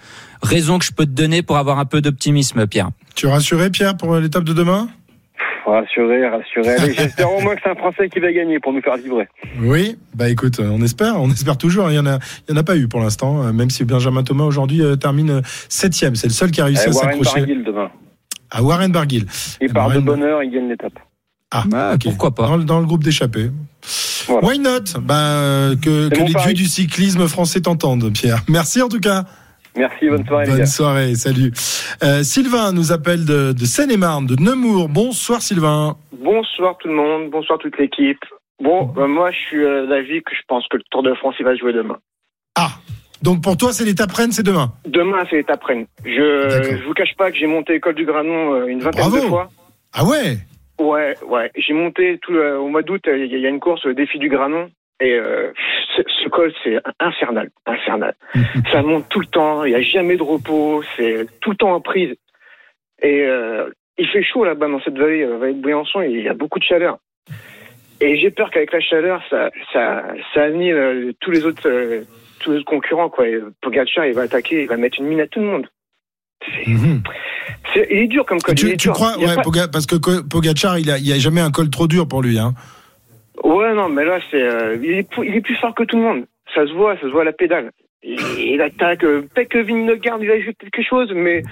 raison 0.41 0.79
que 0.79 0.85
je 0.85 0.91
peux 0.93 1.05
te 1.05 1.11
donner 1.11 1.41
pour 1.43 1.57
avoir 1.57 1.77
un 1.79 1.85
peu 1.85 2.01
d'optimisme, 2.01 2.65
Pierre. 2.67 2.89
Tu 3.15 3.27
es 3.27 3.29
rassuré, 3.31 3.69
Pierre, 3.69 3.97
pour 3.97 4.15
l'étape 4.15 4.43
de 4.45 4.53
demain? 4.53 4.87
Rassuré, 5.65 6.27
rassuré. 6.27 6.93
J'espère 6.97 7.31
au 7.31 7.41
moins 7.41 7.55
que 7.55 7.61
c'est 7.63 7.69
un 7.69 7.75
Français 7.75 8.09
qui 8.09 8.19
va 8.19 8.31
gagner 8.31 8.59
pour 8.59 8.73
nous 8.73 8.81
faire 8.81 8.97
vibrer. 8.97 9.27
Oui, 9.61 9.97
bah 10.15 10.29
écoute, 10.29 10.59
on 10.59 10.81
espère, 10.81 11.21
on 11.21 11.29
espère 11.29 11.57
toujours. 11.57 11.91
Il 11.91 11.95
y 11.95 11.99
en 11.99 12.05
a, 12.07 12.17
il 12.47 12.53
y 12.55 12.57
en 12.57 12.59
a 12.59 12.63
pas 12.63 12.75
eu 12.75 12.87
pour 12.87 13.01
l'instant, 13.01 13.43
euh, 13.43 13.51
même 13.51 13.69
si 13.69 13.83
Benjamin 13.85 14.23
Thomas 14.23 14.45
aujourd'hui 14.45 14.81
euh, 14.81 14.95
termine 14.95 15.41
septième. 15.67 16.15
C'est 16.15 16.27
le 16.27 16.33
seul 16.33 16.49
qui 16.51 16.61
a 16.61 16.65
réussi 16.65 16.83
Eh, 16.87 16.89
à 16.89 16.93
Warren 16.93 17.09
s'accrocher 17.23 17.39
Barguil 17.45 17.63
demain. 17.63 17.89
à 18.49 18.63
Warren 18.63 18.91
Barguil. 18.91 19.25
Il 19.61 19.71
part 19.71 19.89
de 19.89 19.95
Warren- 19.95 20.05
bonne 20.05 20.23
heure, 20.23 20.41
il 20.43 20.51
gagne 20.51 20.69
l'étape. 20.69 20.93
Ah, 21.51 21.95
pourquoi 22.03 22.31
pas 22.35 22.47
dans, 22.47 22.57
le- 22.57 22.63
dans 22.63 22.79
le 22.79 22.85
groupe 22.85 23.03
d'échappés. 23.03 23.49
Voilà. 24.27 24.47
Why 24.47 24.59
not? 24.59 24.99
Bah, 25.01 25.15
euh, 25.15 25.75
Que, 25.75 26.09
que 26.09 26.19
les 26.21 26.33
dieux 26.33 26.53
du 26.53 26.65
cyclisme 26.65 27.27
français 27.27 27.61
t'entendent, 27.61 28.11
Pierre. 28.13 28.41
Merci 28.47 28.81
en 28.81 28.89
tout 28.89 28.99
cas. 28.99 29.23
Merci, 29.75 30.09
bonne 30.09 30.25
soirée 30.25 30.45
les 30.45 30.51
Bonne 30.51 30.59
gars. 30.59 30.65
soirée, 30.65 31.15
salut. 31.15 31.51
Euh, 32.03 32.23
Sylvain 32.23 32.71
nous 32.71 32.91
appelle 32.91 33.25
de, 33.25 33.53
de 33.53 33.65
Seine-et-Marne, 33.65 34.25
de 34.27 34.35
Nemours. 34.35 34.89
Bonsoir 34.89 35.41
Sylvain. 35.41 35.95
Bonsoir 36.23 36.75
tout 36.79 36.87
le 36.87 36.95
monde, 36.95 37.31
bonsoir 37.31 37.57
toute 37.59 37.77
l'équipe. 37.79 38.19
Bon, 38.61 38.83
bah, 38.85 39.07
moi 39.07 39.31
je 39.31 39.37
suis 39.37 39.63
euh, 39.63 39.87
d'avis 39.87 40.21
que 40.21 40.31
je 40.35 40.41
pense 40.47 40.67
que 40.69 40.77
le 40.77 40.83
Tour 40.91 41.01
de 41.03 41.13
France 41.15 41.35
il 41.39 41.45
va 41.45 41.53
se 41.55 41.59
jouer 41.59 41.73
demain. 41.73 41.97
Donc 43.21 43.41
pour 43.43 43.57
toi, 43.57 43.73
c'est 43.73 43.83
l'étape 43.83 44.11
Rennes, 44.13 44.31
c'est 44.31 44.43
demain? 44.43 44.71
Demain 44.87 45.25
c'est 45.29 45.35
l'étape 45.37 45.61
Rennes. 45.63 45.85
Je 46.05 46.77
je 46.79 46.85
vous 46.87 46.93
cache 46.93 47.15
pas 47.17 47.29
que 47.31 47.37
j'ai 47.37 47.47
monté 47.47 47.73
l'école 47.73 47.95
du 47.95 48.05
Granon 48.05 48.65
une 48.65 48.79
vingtaine 48.79 49.01
Bravo. 49.09 49.17
de 49.23 49.27
fois. 49.27 49.49
Ah 49.91 50.05
ouais? 50.05 50.37
Ouais, 50.79 51.15
ouais. 51.27 51.51
J'ai 51.55 51.73
monté 51.73 52.17
tout 52.21 52.31
le- 52.31 52.57
au 52.57 52.67
mois 52.69 52.81
d'août. 52.81 53.01
Il 53.07 53.25
y, 53.25 53.45
a 53.45 53.49
une 53.49 53.59
course, 53.59 53.85
le 53.85 53.93
défi 53.93 54.17
du 54.17 54.29
Granon, 54.29 54.69
et 55.01 55.13
euh, 55.13 55.51
ce, 55.95 56.01
ce 56.23 56.29
col 56.29 56.53
c'est 56.63 56.77
infernal, 56.99 57.49
infernal. 57.65 58.15
Ça 58.71 58.81
monte 58.81 59.07
tout 59.09 59.19
le 59.19 59.25
temps. 59.25 59.65
Il 59.65 59.71
y 59.71 59.75
a 59.75 59.81
jamais 59.81 60.15
de 60.17 60.23
repos. 60.23 60.81
C'est 60.95 61.27
tout 61.41 61.51
le 61.51 61.57
temps 61.57 61.73
en 61.73 61.81
prise. 61.81 62.15
Et 63.01 63.21
euh, 63.25 63.69
il 63.97 64.07
fait 64.07 64.23
chaud 64.23 64.45
là-bas 64.45 64.67
dans 64.67 64.81
cette 64.81 64.97
vallée, 64.97 65.23
euh, 65.23 65.37
vallée 65.37 65.53
de 65.53 65.61
Briançon. 65.61 66.01
Il 66.01 66.21
y 66.21 66.29
a 66.29 66.33
beaucoup 66.33 66.59
de 66.59 66.63
chaleur. 66.63 66.97
Et 68.01 68.15
j'ai 68.17 68.31
peur 68.31 68.49
qu'avec 68.49 68.71
la 68.71 68.79
chaleur, 68.79 69.21
ça, 69.29 69.49
ça, 69.73 70.05
ça 70.33 70.43
annule 70.43 70.75
euh, 70.75 71.11
tous 71.19 71.31
les 71.31 71.45
autres, 71.45 71.67
euh, 71.69 72.03
tous 72.39 72.51
les 72.51 72.57
autres 72.57 72.65
concurrents 72.65 73.09
quoi. 73.09 73.27
Et 73.27 73.37
Pogacar, 73.61 74.05
il 74.05 74.13
va 74.13 74.21
attaquer, 74.21 74.61
il 74.61 74.67
va 74.69 74.77
mettre 74.77 74.99
une 74.99 75.07
mine 75.07 75.19
à 75.19 75.27
tout 75.27 75.39
le 75.41 75.45
monde. 75.45 75.67
C'est, 76.45 76.71
il 77.75 77.97
est 77.97 78.07
dur 78.07 78.25
comme 78.25 78.39
col. 78.39 78.55
il 78.55 78.57
Tu, 78.57 78.67
est 78.67 78.71
tu 78.77 78.87
dur. 78.87 78.93
crois 78.93 79.13
Il 79.19 79.25
ouais, 79.27 79.35
pas- 79.35 79.67
Parce 79.71 79.85
que 79.85 79.95
Pogacar, 80.21 80.77
il 80.79 80.89
a, 80.91 80.97
il 80.97 81.11
a 81.11 81.17
jamais 81.19 81.41
un 81.41 81.51
col 81.51 81.69
trop 81.69 81.87
dur 81.87 82.07
pour 82.07 82.21
lui. 82.21 82.37
Hein. 82.39 82.53
Ouais, 83.43 83.73
non, 83.73 83.89
mais 83.89 84.03
là, 84.05 84.19
c'est, 84.31 84.41
euh, 84.41 84.77
il, 84.83 84.91
est, 84.91 85.09
pou- 85.09 85.23
il 85.23 85.33
est 85.35 85.41
plus 85.41 85.55
fort 85.55 85.73
que 85.73 85.83
tout 85.83 85.95
le 85.97 86.03
monde. 86.03 86.25
Ça 86.53 86.65
se 86.67 86.73
voit, 86.73 86.95
ça 86.95 87.01
se 87.03 87.07
voit 87.07 87.21
à 87.21 87.25
la 87.25 87.33
pédale. 87.33 87.71
Il, 88.03 88.19
il 88.37 88.61
attaque. 88.61 89.03
euh, 89.03 89.21
Peut-être 89.33 89.49
que 89.49 89.59
Vingegaard, 89.59 90.17
il 90.21 90.27
va 90.27 90.39
jouer 90.41 90.53
quelque 90.59 90.81
chose, 90.87 91.11
mais 91.13 91.43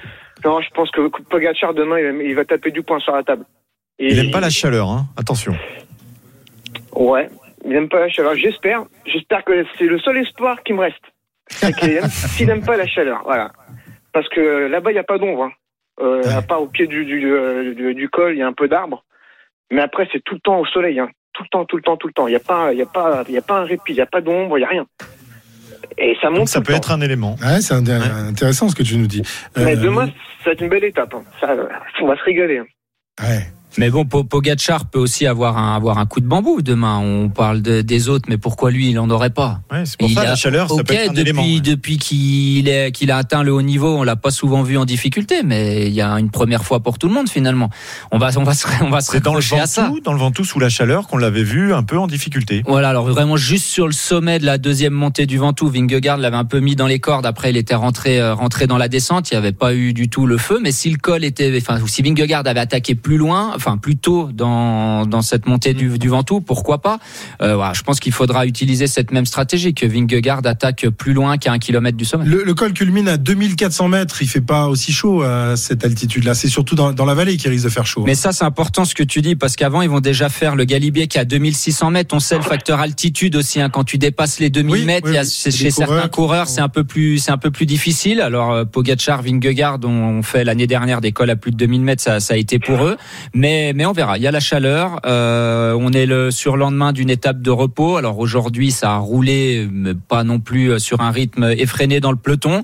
non, 0.44 0.60
je 0.62 0.70
pense 0.72 0.90
que 0.92 1.08
Pogacar, 1.30 1.74
demain, 1.74 2.00
il 2.00 2.06
va, 2.18 2.24
il 2.24 2.36
va 2.36 2.46
taper 2.46 2.72
du 2.72 2.82
poing 2.84 3.00
sur 3.00 3.14
la 3.16 3.24
table. 3.24 3.46
Et- 4.00 4.12
Il 4.12 4.20
aime 4.20 4.32
pas 4.32 4.40
la 4.40 4.50
chaleur, 4.50 4.90
hein. 4.90 5.06
attention. 5.18 5.56
Ouais, 6.94 7.30
il 7.66 7.74
aime 7.74 7.90
pas 7.90 8.00
la 8.00 8.10
chaleur. 8.10 8.36
J'espère, 8.36 8.84
j'espère 9.06 9.44
que 9.44 9.66
c'est 9.78 9.86
le 9.86 10.00
seul 10.00 10.18
espoir 10.18 10.64
qui 10.64 10.74
me 10.74 10.80
reste. 10.82 11.04
C'est 11.50 11.74
qu'il 11.76 11.92
aime- 11.92 12.08
s'il 12.10 12.50
aime 12.50 12.64
pas 12.66 12.76
la 12.78 12.88
chaleur, 12.88 13.22
voilà. 13.24 13.52
Parce 14.14 14.28
que 14.30 14.68
là-bas, 14.68 14.92
il 14.92 14.96
n'y 14.96 15.00
a 15.00 15.04
pas 15.04 15.18
d'ombre. 15.18 15.44
Hein. 15.44 15.52
Euh, 16.00 16.22
À 16.38 16.42
part 16.42 16.62
au 16.62 16.68
pied 16.68 16.88
du, 16.88 17.06
du, 17.06 17.32
euh, 17.32 17.74
du, 17.74 17.94
du 17.96 18.10
col, 18.10 18.34
il 18.34 18.40
y 18.40 18.42
a 18.44 18.48
un 18.48 18.54
peu 18.54 18.68
d'arbres. 18.68 19.04
Mais 19.72 19.82
après, 19.82 20.08
c'est 20.12 20.24
tout 20.24 20.36
le 20.36 20.40
temps 20.42 20.60
au 20.60 20.66
soleil. 20.66 21.00
Hein. 21.00 21.10
Tout 21.34 21.44
le 21.44 21.50
temps, 21.50 21.66
tout 21.66 21.76
le 21.76 21.82
temps, 21.84 21.98
tout 21.98 22.08
le 22.08 22.14
temps. 22.14 22.28
Il 22.28 22.32
n'y 22.32 22.36
a, 22.36 22.40
pas- 22.40 22.72
il 22.74 22.80
y 22.80 22.82
a, 22.82 22.86
pas- 22.86 23.24
il 23.28 23.34
y 23.34 23.38
a 23.38 23.42
pas 23.42 23.60
un 23.60 23.64
répit, 23.66 23.94
il 23.94 23.96
n'y 23.96 24.02
a 24.02 24.06
pas 24.06 24.22
d'ombre, 24.22 24.58
il 24.58 24.62
n'y 24.62 24.66
a 24.66 24.70
rien. 24.70 24.86
Et 25.98 26.16
ça 26.22 26.30
monte. 26.30 26.48
Ça 26.48 26.60
tout 26.60 26.66
peut 26.68 26.74
être 26.74 26.92
un 26.92 27.02
élément. 27.02 27.36
Ouais, 27.42 27.62
c'est 27.62 27.74
inté- 27.74 27.92
intéressant 28.30 28.70
ce 28.70 28.76
que 28.76 28.84
tu 28.84 28.98
nous 28.98 29.08
dis. 29.08 29.24
Mais 29.56 29.76
Euh, 29.76 29.82
demain, 29.82 30.06
ça 30.08 30.12
va 30.46 30.52
être 30.52 30.62
une 30.62 30.70
belle 30.70 30.84
étape. 30.84 31.14
hein. 31.14 31.24
Ça, 31.40 31.56
on 32.02 32.08
va 32.08 32.16
se 32.18 32.24
régaler. 32.24 32.60
hein. 32.60 32.66
Mais 33.78 33.90
bon, 33.92 34.06
Po- 34.06 34.24
Pogacar 34.24 34.86
peut 34.86 34.98
aussi 34.98 35.28
avoir 35.28 35.58
un, 35.58 35.76
avoir 35.76 36.00
un 36.00 36.06
coup 36.08 36.20
de 36.20 36.26
bambou 36.26 36.62
demain. 36.62 36.98
On 36.98 37.30
parle 37.30 37.62
de- 37.62 37.82
des 37.82 38.10
autres, 38.10 38.26
mais 38.28 38.38
pourquoi 38.38 38.72
lui, 38.72 38.90
il 38.90 38.98
en 38.98 39.10
aurait 39.10 39.30
pas? 39.30 39.62
C'est 39.86 40.00
pour 40.00 40.10
ça, 40.10 40.24
la 40.24 40.36
chaleur, 40.36 40.70
ça 40.70 40.84
peut 40.84 40.94
être 40.94 41.10
un 41.10 41.14
depuis, 41.14 41.22
élément, 41.22 41.44
ouais. 41.44 41.60
Depuis 41.60 41.98
qu'il 41.98 42.92
qu'il 42.92 43.12
a 43.12 43.18
atteint 43.18 43.44
le 43.44 43.54
haut 43.54 43.62
niveau, 43.62 43.96
on 43.98 44.04
l'a 44.04 44.16
pas 44.16 44.32
souvent 44.32 44.64
vu 44.64 44.78
en 44.78 44.86
difficulté, 44.86 45.44
mais 45.44 45.88
il 45.88 45.94
y 45.94 46.02
a 46.02 46.12
une 46.18 46.32
première 46.32 46.64
fois 46.64 46.80
pour 46.80 46.98
tout 46.98 47.08
le 47.08 47.14
monde 47.14 47.30
finalement. 47.30 47.70
On 48.12 48.18
va, 48.18 48.30
on 48.38 48.44
va 48.44 48.54
se, 48.54 48.66
on 48.82 48.90
va 48.90 49.02
se 49.02 49.18
dans 49.18 49.34
le 49.36 49.42
à 49.62 49.68
ça. 49.68 49.92
Dans 50.04 50.14
le 50.14 50.20
Ventoux 50.20 50.44
sous 50.44 50.60
la 50.60 50.70
chaleur 50.70 51.08
qu'on 51.08 51.18
l'avait 51.18 51.44
vu 51.44 51.74
un 51.74 51.84
peu 51.84 51.98
en 52.00 52.08
difficulté. 52.08 52.64
Voilà, 52.68 52.90
alors 52.90 53.08
vraiment 53.08 53.38
juste 53.38 53.66
sur 53.66 53.86
le 53.86 53.94
sommet 53.94 54.40
de 54.40 54.46
la 54.46 54.58
deuxième 54.58 54.94
montée 54.94 55.26
du 55.26 55.38
Ventoux, 55.38 55.68
Vingegaard 55.70 56.18
l'avait 56.18 56.36
un 56.38 56.46
peu 56.46 56.60
mis 56.60 56.76
dans 56.76 56.88
les 56.88 57.00
cordes. 57.00 57.26
Après, 57.26 57.50
il 57.52 57.58
était 57.58 57.76
rentré, 57.76 58.20
euh, 58.20 58.34
rentré 58.34 58.66
dans 58.68 58.78
la 58.78 58.88
descente. 58.88 59.30
Il 59.30 59.34
n'y 59.34 59.38
avait 59.40 59.52
pas 59.52 59.74
eu 59.76 59.94
du 59.94 60.10
tout 60.10 60.26
le 60.26 60.38
feu. 60.38 60.60
Mais 60.64 60.72
si 60.72 60.90
le 60.90 60.98
col 60.98 61.24
était, 61.24 61.56
enfin, 61.62 61.80
si 61.86 62.02
Vingegaard 62.02 62.44
avait 62.46 62.60
attaqué 62.60 62.96
plus 62.96 63.18
loin, 63.18 63.52
enfin 63.56 63.67
plus 63.76 63.98
tôt 63.98 64.30
dans 64.34 65.06
dans 65.06 65.22
cette 65.22 65.48
montée 65.48 65.74
du, 65.74 66.00
du 66.00 66.08
Ventoux, 66.08 66.40
pourquoi 66.40 66.82
pas 66.82 67.00
Euh, 67.42 67.56
voilà, 67.56 67.74
Je 67.74 67.82
pense 67.82 68.00
qu'il 68.00 68.14
faudra 68.14 68.46
utiliser 68.46 68.88
cette 68.88 69.12
même 69.12 69.26
stratégie 69.26 69.74
que 69.74 69.86
Vingegaard 69.86 70.42
attaque 70.46 70.88
plus 70.90 71.12
loin 71.14 71.38
qu'à 71.38 71.52
un 71.52 71.60
kilomètre 71.60 71.98
du 71.98 72.06
sommet. 72.06 72.24
Le, 72.26 72.44
le 72.46 72.54
col 72.54 72.72
culmine 72.72 73.10
à 73.10 73.18
2400 73.18 73.90
mètres. 73.90 74.22
Il 74.22 74.28
fait 74.30 74.40
pas 74.40 74.68
aussi 74.70 74.94
chaud 74.94 75.24
à 75.24 75.56
cette 75.58 75.84
altitude-là. 75.84 76.34
C'est 76.36 76.48
surtout 76.48 76.76
dans, 76.76 76.94
dans 76.94 77.06
la 77.06 77.16
vallée 77.16 77.36
qui 77.36 77.50
risque 77.50 77.66
de 77.66 77.70
faire 77.70 77.86
chaud. 77.86 78.04
Mais 78.06 78.16
ça, 78.16 78.32
c'est 78.32 78.46
important 78.46 78.86
ce 78.86 78.96
que 78.96 79.04
tu 79.04 79.22
dis, 79.22 79.36
parce 79.36 79.56
qu'avant, 79.56 79.82
ils 79.82 79.90
vont 79.90 80.00
déjà 80.00 80.30
faire 80.30 80.56
le 80.56 80.64
Galibier 80.64 81.08
qui 81.08 81.18
est 81.18 81.22
à 81.22 81.26
2600 81.26 81.92
mètres. 81.92 82.16
On 82.16 82.20
sait 82.20 82.38
le 82.38 82.44
facteur 82.44 82.80
altitude 82.80 83.36
aussi. 83.36 83.60
Hein, 83.60 83.70
quand 83.70 83.84
tu 83.84 83.98
dépasses 83.98 84.40
les 84.40 84.50
2000 84.50 84.86
mètres, 84.86 85.08
C'est 85.24 85.52
chez 85.52 85.72
certains 85.72 86.08
coureurs 86.08 86.48
c'est 86.48 86.62
un 86.62 86.70
peu 86.70 86.84
plus, 86.84 87.18
c'est 87.18 87.32
un 87.32 87.38
peu 87.38 87.52
plus 87.52 87.66
difficile. 87.66 88.22
Alors, 88.22 88.52
euh, 88.52 88.66
Pogacar, 88.66 89.22
Vingegaard, 89.24 89.80
on, 89.84 89.88
on 90.20 90.22
fait 90.22 90.44
l'année 90.44 90.68
dernière 90.68 91.02
des 91.02 91.12
cols 91.12 91.30
à 91.30 91.36
plus 91.36 91.52
de 91.52 91.58
2000 91.58 91.82
mètres, 91.82 92.04
ça, 92.04 92.20
ça 92.20 92.34
a 92.34 92.38
été 92.38 92.60
pour 92.60 92.84
eux. 92.86 92.98
Mais, 93.34 93.47
mais 93.76 93.86
on 93.86 93.92
verra. 93.94 94.18
Il 94.18 94.24
y 94.24 94.28
a 94.28 94.32
la 94.32 94.40
chaleur. 94.40 95.00
Euh, 95.06 95.76
on 95.80 95.92
est 95.92 96.06
le 96.06 96.32
surlendemain 96.32 96.92
d'une 96.94 97.10
étape 97.10 97.42
de 97.42 97.52
repos. 97.52 97.98
Alors 97.98 98.20
aujourd'hui, 98.20 98.72
ça 98.72 98.94
a 98.94 98.98
roulé, 98.98 99.68
mais 99.72 99.94
pas 99.94 100.24
non 100.24 100.40
plus 100.40 100.72
euh, 100.72 100.80
sur 100.80 101.02
un 101.02 101.12
rythme 101.12 101.54
effréné 101.58 102.00
dans 102.00 102.12
le 102.12 102.18
peloton. 102.18 102.64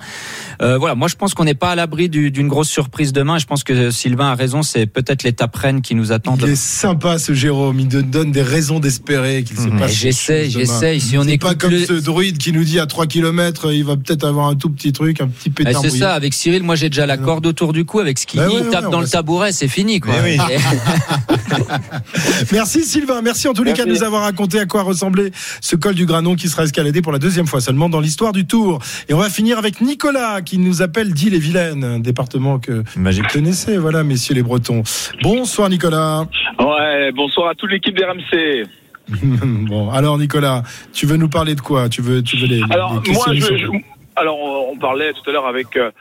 Euh, 0.61 0.77
voilà, 0.77 0.95
moi 0.95 1.07
je 1.07 1.15
pense 1.15 1.34
qu'on 1.34 1.43
n'est 1.43 1.53
pas 1.53 1.71
à 1.71 1.75
l'abri 1.75 2.09
du- 2.09 2.31
d'une 2.31 2.47
grosse 2.47 2.69
surprise 2.69 3.13
demain. 3.13 3.38
Je 3.39 3.45
pense 3.45 3.63
que 3.63 3.91
Sylvain 3.91 4.31
a 4.31 4.36
raison. 4.36 4.63
C'est 4.63 4.86
peut-être 4.86 5.23
l'étape 5.23 5.55
reine 5.55 5.81
qui 5.81 5.95
nous 5.95 6.11
attend. 6.11 6.36
Il 6.36 6.41
demain. 6.41 6.51
est 6.53 6.55
sympa 6.55 7.19
ce 7.19 7.34
Jérôme, 7.34 7.79
il 7.79 7.88
donne 7.88 8.31
des 8.31 8.41
raisons 8.41 8.79
d'espérer 8.79 9.43
qu'il 9.43 9.57
se 9.57 9.67
passe. 9.67 9.73
Mais 9.79 9.88
j'essaie, 9.88 10.49
j'essaie. 10.49 10.99
Si 10.99 11.17
on 11.17 11.23
C'est 11.23 11.38
pas 11.38 11.55
comme 11.55 11.71
le- 11.71 11.86
ce 11.86 11.93
druide 11.93 12.38
qui 12.38 12.51
nous 12.51 12.63
dit 12.63 12.79
à 12.79 12.86
3 12.86 13.07
km, 13.07 13.71
il 13.71 13.84
va 13.84 13.95
peut-être 13.97 14.23
avoir 14.25 14.47
un 14.47 14.55
tout 14.55 14.69
petit 14.69 14.91
truc, 14.93 15.21
un 15.21 15.27
petit 15.27 15.49
Eh, 15.49 15.63
pétard. 15.63 15.81
c'est 15.81 15.89
ça, 15.89 16.13
avec 16.13 16.34
Cyril, 16.34 16.63
moi 16.63 16.75
j'ai 16.75 16.89
déjà 16.89 17.05
la 17.05 17.17
corde 17.17 17.45
autour 17.45 17.73
du 17.73 17.86
cou. 17.86 17.99
Avec 17.99 18.17
ce 18.19 18.25
qu'il 18.27 18.39
Bah 18.39 18.47
dit, 18.47 18.55
ouais, 18.55 18.61
il 18.65 18.69
tape 18.69 18.86
ouais, 18.86 18.91
dans 18.91 19.01
le 19.01 19.07
tabouret, 19.07 19.51
c'est 19.51 19.67
fini. 19.67 19.99
Quoi. 19.99 20.13
Merci 22.51 22.84
Sylvain, 22.84 23.21
merci 23.21 23.47
en 23.47 23.53
tous 23.53 23.63
les 23.63 23.74
cas 23.74 23.86
de 23.86 23.89
nous 23.91 24.03
avoir 24.03 24.24
raconté 24.24 24.59
à 24.59 24.65
quoi 24.65 24.84
ressemblait 24.84 25.32
ce 25.61 25.76
col 25.76 25.95
du 25.95 26.05
Granon 26.05 26.36
qui 26.36 26.49
sera 26.49 26.63
escaladé 26.63 27.01
pour 27.01 27.11
la 27.11 27.19
deuxième 27.19 27.47
fois 27.47 27.61
seulement 27.61 27.89
dans 27.89 27.99
l'histoire 27.99 28.32
du 28.34 28.45
Tour. 28.45 28.80
Et 29.09 29.13
on 29.13 29.17
va 29.19 29.30
finir 29.30 29.57
avec 29.57 29.82
Nicolas 29.82 30.41
qui 30.41 30.57
nous 30.57 30.82
appelle 30.82 31.13
d'Ille-et-Vilaine, 31.13 31.84
un 31.84 31.99
département 31.99 32.59
que 32.59 32.84
vous 32.95 33.24
connaissez, 33.32 33.78
voilà 33.78 34.03
messieurs 34.03 34.36
les 34.36 34.43
Bretons. 34.43 34.84
Bonsoir 35.21 35.69
Nicolas. 35.69 36.26
Ouais, 36.59 37.11
bonsoir 37.15 37.49
à 37.49 37.55
toute 37.55 37.71
l'équipe 37.71 37.95
d'RMC. 37.97 38.67
bon, 39.67 39.89
alors 39.91 40.17
Nicolas, 40.17 40.63
tu 40.93 41.05
veux 41.05 41.17
nous 41.17 41.28
parler 41.30 41.55
de 41.55 41.61
quoi? 41.61 41.89
Tu 41.89 42.01
veux, 42.01 42.21
tu 42.24 42.38
veux 42.38 42.47
les, 42.47 42.61
Alors, 42.69 43.01
les 43.05 43.11
moi, 43.11 43.26
questions 43.26 43.34
je, 43.34 43.57
sur- 43.65 43.74
je- 43.74 43.80
alors, 44.16 44.38
on 44.70 44.78
parlait 44.78 45.14
tout 45.14 45.28
à 45.30 45.34
l'heure 45.34 45.47
avec 45.47 45.76
euh, 45.76 45.91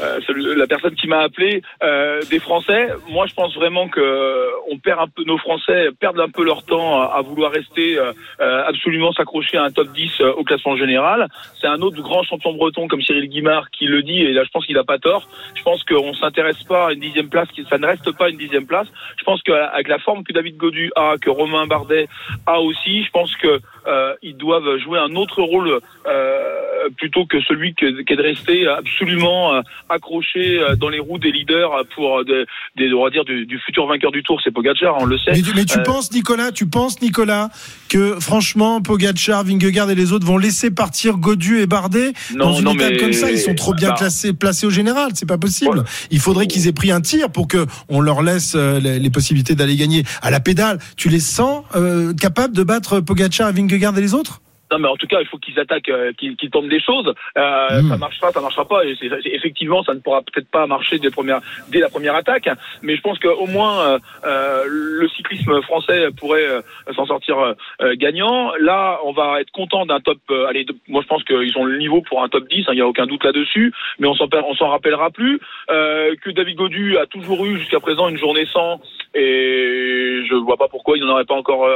euh, 0.00 0.20
la 0.56 0.66
personne 0.66 0.94
qui 0.94 1.06
m'a 1.06 1.20
appelé 1.20 1.62
euh, 1.82 2.20
des 2.30 2.38
Français. 2.38 2.88
Moi, 3.08 3.26
je 3.26 3.34
pense 3.34 3.54
vraiment 3.54 3.88
que 3.88 4.00
euh, 4.00 4.50
on 4.70 4.78
perd 4.78 5.00
un 5.00 5.08
peu, 5.08 5.24
nos 5.24 5.38
Français 5.38 5.88
perdent 5.98 6.20
un 6.20 6.28
peu 6.28 6.44
leur 6.44 6.64
temps 6.64 7.00
à, 7.00 7.20
vouloir 7.22 7.52
rester 7.52 7.98
euh, 7.98 8.12
euh, 8.40 8.64
absolument 8.66 9.12
s'accrocher 9.12 9.56
à 9.56 9.64
un 9.64 9.70
top 9.70 9.88
10 9.92 10.20
euh, 10.20 10.32
au 10.32 10.44
classement 10.44 10.76
général. 10.76 11.28
C'est 11.60 11.66
un 11.66 11.80
autre 11.80 12.00
grand 12.02 12.22
champion 12.24 12.52
breton 12.54 12.88
comme 12.88 13.02
Cyril 13.02 13.28
Guimard 13.28 13.70
qui 13.70 13.86
le 13.86 14.02
dit, 14.02 14.20
et 14.20 14.32
là, 14.32 14.44
je 14.44 14.50
pense 14.50 14.66
qu'il 14.66 14.78
a 14.78 14.84
pas 14.84 14.98
tort. 14.98 15.28
Je 15.54 15.62
pense 15.62 15.82
qu'on 15.84 16.14
s'intéresse 16.14 16.62
pas 16.64 16.88
à 16.88 16.92
une 16.92 17.00
dixième 17.00 17.28
place, 17.28 17.48
ça 17.68 17.78
ne 17.78 17.86
reste 17.86 18.10
pas 18.16 18.28
une 18.28 18.38
dixième 18.38 18.66
place. 18.66 18.88
Je 19.16 19.24
pense 19.24 19.42
qu'avec 19.42 19.88
la 19.88 19.98
forme 19.98 20.24
que 20.24 20.32
David 20.32 20.56
Godu 20.56 20.90
a, 20.96 21.14
que 21.20 21.30
Romain 21.30 21.66
Bardet 21.66 22.08
a 22.46 22.60
aussi, 22.60 23.04
je 23.04 23.10
pense 23.10 23.34
que 23.36 23.60
euh, 23.86 24.14
ils 24.22 24.36
doivent 24.36 24.78
jouer 24.84 24.98
un 24.98 25.14
autre 25.16 25.42
rôle 25.42 25.78
euh, 26.06 26.88
plutôt 26.96 27.26
que 27.26 27.40
celui 27.42 27.74
que, 27.74 28.02
qu'est 28.02 28.16
de 28.16 28.22
rester 28.22 28.66
absolument 28.66 29.54
euh, 29.54 29.60
accroché 29.88 30.58
euh, 30.60 30.76
dans 30.76 30.88
les 30.88 30.98
roues 30.98 31.18
des 31.18 31.30
leaders 31.32 31.70
pour 31.94 32.24
des, 32.24 32.44
des 32.76 32.92
on 32.92 33.04
va 33.04 33.10
dire 33.10 33.24
du, 33.24 33.46
du 33.46 33.58
futur 33.60 33.86
vainqueur 33.86 34.10
du 34.12 34.22
Tour, 34.22 34.40
c'est 34.42 34.50
Pogacar, 34.50 34.96
on 35.00 35.04
le 35.04 35.18
sait. 35.18 35.32
Mais, 35.32 35.42
tu- 35.42 35.54
mais 35.54 35.64
tu 35.64 35.78
Euh, 35.78 35.82
penses, 35.82 36.12
Nicolas, 36.12 36.52
tu 36.52 36.66
penses, 36.66 37.00
Nicolas, 37.00 37.50
que 37.88 38.18
franchement, 38.20 38.80
Pogacar, 38.82 39.44
Vingegaard 39.44 39.90
et 39.90 39.94
les 39.94 40.12
autres 40.12 40.26
vont 40.26 40.38
laisser 40.38 40.70
partir 40.70 41.16
Godu 41.18 41.60
et 41.60 41.66
Bardet 41.66 42.12
Non, 42.34 42.46
dans 42.50 42.52
une 42.54 42.64
non, 42.64 42.74
étape 42.74 42.90
mais- 42.92 42.96
comme 42.98 43.12
ça? 43.12 43.30
Ils 43.30 43.38
sont 43.38 43.54
trop 43.54 43.74
bien 43.74 43.88
bah- 43.90 43.94
classés, 43.96 44.32
placés 44.32 44.66
au 44.66 44.70
général. 44.70 45.10
C'est 45.14 45.28
pas 45.28 45.38
possible. 45.38 45.84
Il 46.10 46.18
faudrait 46.20 46.46
qu'ils 46.46 46.68
aient 46.68 46.72
pris 46.72 46.90
un 46.90 47.00
tir 47.00 47.30
pour 47.30 47.48
que 47.48 47.66
on 47.88 48.00
leur 48.00 48.22
laisse 48.22 48.54
euh, 48.56 48.80
les, 48.80 48.98
les 48.98 49.10
possibilités 49.10 49.54
d'aller 49.54 49.76
gagner 49.76 50.04
à 50.22 50.30
la 50.30 50.40
pédale. 50.40 50.78
Tu 50.96 51.08
les 51.08 51.20
sens 51.20 51.64
euh, 51.76 52.12
capables 52.14 52.54
de 52.54 52.62
battre 52.62 53.00
Pogacar, 53.00 53.48
et 53.50 53.52
Vingegaard 53.52 53.71
et 53.98 54.00
les 54.00 54.14
autres? 54.14 54.42
Non, 54.72 54.78
mais 54.78 54.88
en 54.88 54.96
tout 54.96 55.06
cas, 55.06 55.20
il 55.20 55.26
faut 55.26 55.36
qu'ils 55.38 55.58
attaquent, 55.60 55.90
euh, 55.90 56.12
qu'ils 56.14 56.50
tentent 56.50 56.68
des 56.68 56.80
choses. 56.80 57.12
Euh, 57.38 57.82
Mm. 57.82 57.88
Ça 57.90 57.96
marchera, 57.98 58.32
ça 58.32 58.40
marchera 58.40 58.64
pas. 58.66 58.84
Et 58.84 58.96
effectivement, 59.36 59.82
ça 59.84 59.92
ne 59.94 60.00
pourra 60.00 60.22
peut-être 60.22 60.48
pas 60.50 60.66
marcher 60.66 60.98
dès, 60.98 61.10
première, 61.10 61.40
dès 61.68 61.80
la 61.80 61.88
première 61.90 62.14
attaque. 62.14 62.48
Mais 62.82 62.96
je 62.96 63.00
pense 63.02 63.18
qu'au 63.18 63.46
moins, 63.46 63.74
euh, 63.86 63.98
euh, 64.24 64.62
le 64.66 65.08
cyclisme 65.10 65.60
français 65.62 66.08
pourrait 66.18 66.46
euh, 66.48 66.60
s'en 66.96 67.06
sortir 67.06 67.54
gagnant. 67.94 68.52
Là, 68.58 68.98
on 69.04 69.12
va 69.12 69.40
être 69.40 69.50
content 69.52 69.84
d'un 69.86 70.00
top. 70.00 70.18
allez, 70.48 70.64
de- 70.64 70.74
moi, 70.88 71.02
je 71.02 71.08
pense 71.08 71.22
qu'ils 71.24 71.56
ont 71.58 71.64
le 71.64 71.76
niveau 71.78 72.00
pour 72.02 72.22
un 72.22 72.28
top 72.28 72.48
10. 72.48 72.60
hein, 72.68 72.72
Il 72.72 72.76
n'y 72.76 72.80
a 72.82 72.86
aucun 72.86 73.06
doute 73.06 73.24
là-dessus. 73.24 73.72
Mais 73.98 74.06
on 74.08 74.14
s'en 74.14 74.68
rappellera 74.68 75.10
plus. 75.10 75.38
Euh, 75.70 76.14
que 76.22 76.30
David 76.30 76.56
Godu 76.56 76.96
a 76.98 77.06
toujours 77.06 77.44
eu 77.46 77.58
jusqu'à 77.58 77.80
présent 77.80 78.08
une 78.08 78.18
journée 78.18 78.46
sans. 78.46 78.80
Et 79.14 80.22
je 80.28 80.34
vois 80.34 80.56
pas 80.56 80.68
pourquoi 80.68 80.96
il 80.96 81.04
n'en 81.04 81.12
aurait 81.12 81.24
pas 81.24 81.34
encore 81.34 81.68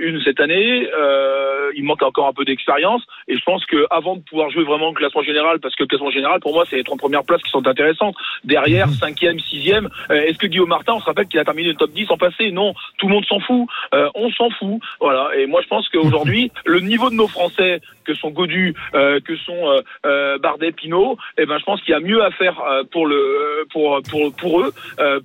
une 0.00 0.20
cette 0.22 0.40
année. 0.40 0.88
Euh, 0.98 1.57
manque 1.88 2.02
encore 2.02 2.28
un 2.28 2.32
peu 2.32 2.44
d'expérience. 2.44 3.02
Et 3.26 3.36
je 3.36 3.42
pense 3.44 3.64
que 3.66 3.86
avant 3.90 4.16
de 4.16 4.22
pouvoir 4.22 4.50
jouer 4.50 4.64
vraiment 4.64 4.88
le 4.88 4.94
classement 4.94 5.22
général, 5.22 5.58
parce 5.60 5.74
que 5.74 5.82
le 5.82 5.88
classement 5.88 6.10
général, 6.10 6.40
pour 6.40 6.52
moi, 6.52 6.64
c'est 6.68 6.76
les 6.76 6.84
30 6.84 6.98
premières 6.98 7.24
places 7.24 7.42
qui 7.42 7.50
sont 7.50 7.66
intéressantes. 7.66 8.14
Derrière, 8.44 8.88
cinquième, 8.90 9.38
sixième. 9.40 9.88
Euh, 10.10 10.22
Est-ce 10.26 10.38
que 10.38 10.46
Guillaume 10.46 10.68
Martin, 10.68 10.94
on 10.94 11.00
se 11.00 11.06
rappelle 11.06 11.26
qu'il 11.26 11.40
a 11.40 11.44
terminé 11.44 11.68
le 11.68 11.74
top 11.74 11.90
10 11.90 12.10
en 12.10 12.16
passé? 12.16 12.50
Non, 12.52 12.74
tout 12.98 13.08
le 13.08 13.14
monde 13.14 13.24
s'en 13.24 13.40
fout. 13.40 13.66
Euh, 13.94 14.08
on 14.14 14.30
s'en 14.30 14.50
fout. 14.50 14.80
Voilà. 15.00 15.30
Et 15.36 15.46
moi, 15.46 15.60
je 15.62 15.68
pense 15.68 15.88
qu'aujourd'hui, 15.88 16.52
le 16.64 16.80
niveau 16.80 17.10
de 17.10 17.14
nos 17.14 17.28
Français, 17.28 17.80
que 18.04 18.14
sont 18.14 18.30
Godu, 18.30 18.74
euh, 18.94 19.20
que 19.20 19.36
sont 19.36 19.82
euh, 20.06 20.38
Bardet, 20.38 20.72
Pinot, 20.72 21.18
eh 21.36 21.46
ben, 21.46 21.58
je 21.58 21.64
pense 21.64 21.80
qu'il 21.82 21.92
y 21.92 21.94
a 21.94 22.00
mieux 22.00 22.22
à 22.22 22.30
faire 22.30 22.62
pour 22.90 23.06
le 23.06 23.66
pour 23.70 24.00
pour 24.10 24.34
pour 24.34 24.60
eux, 24.60 24.72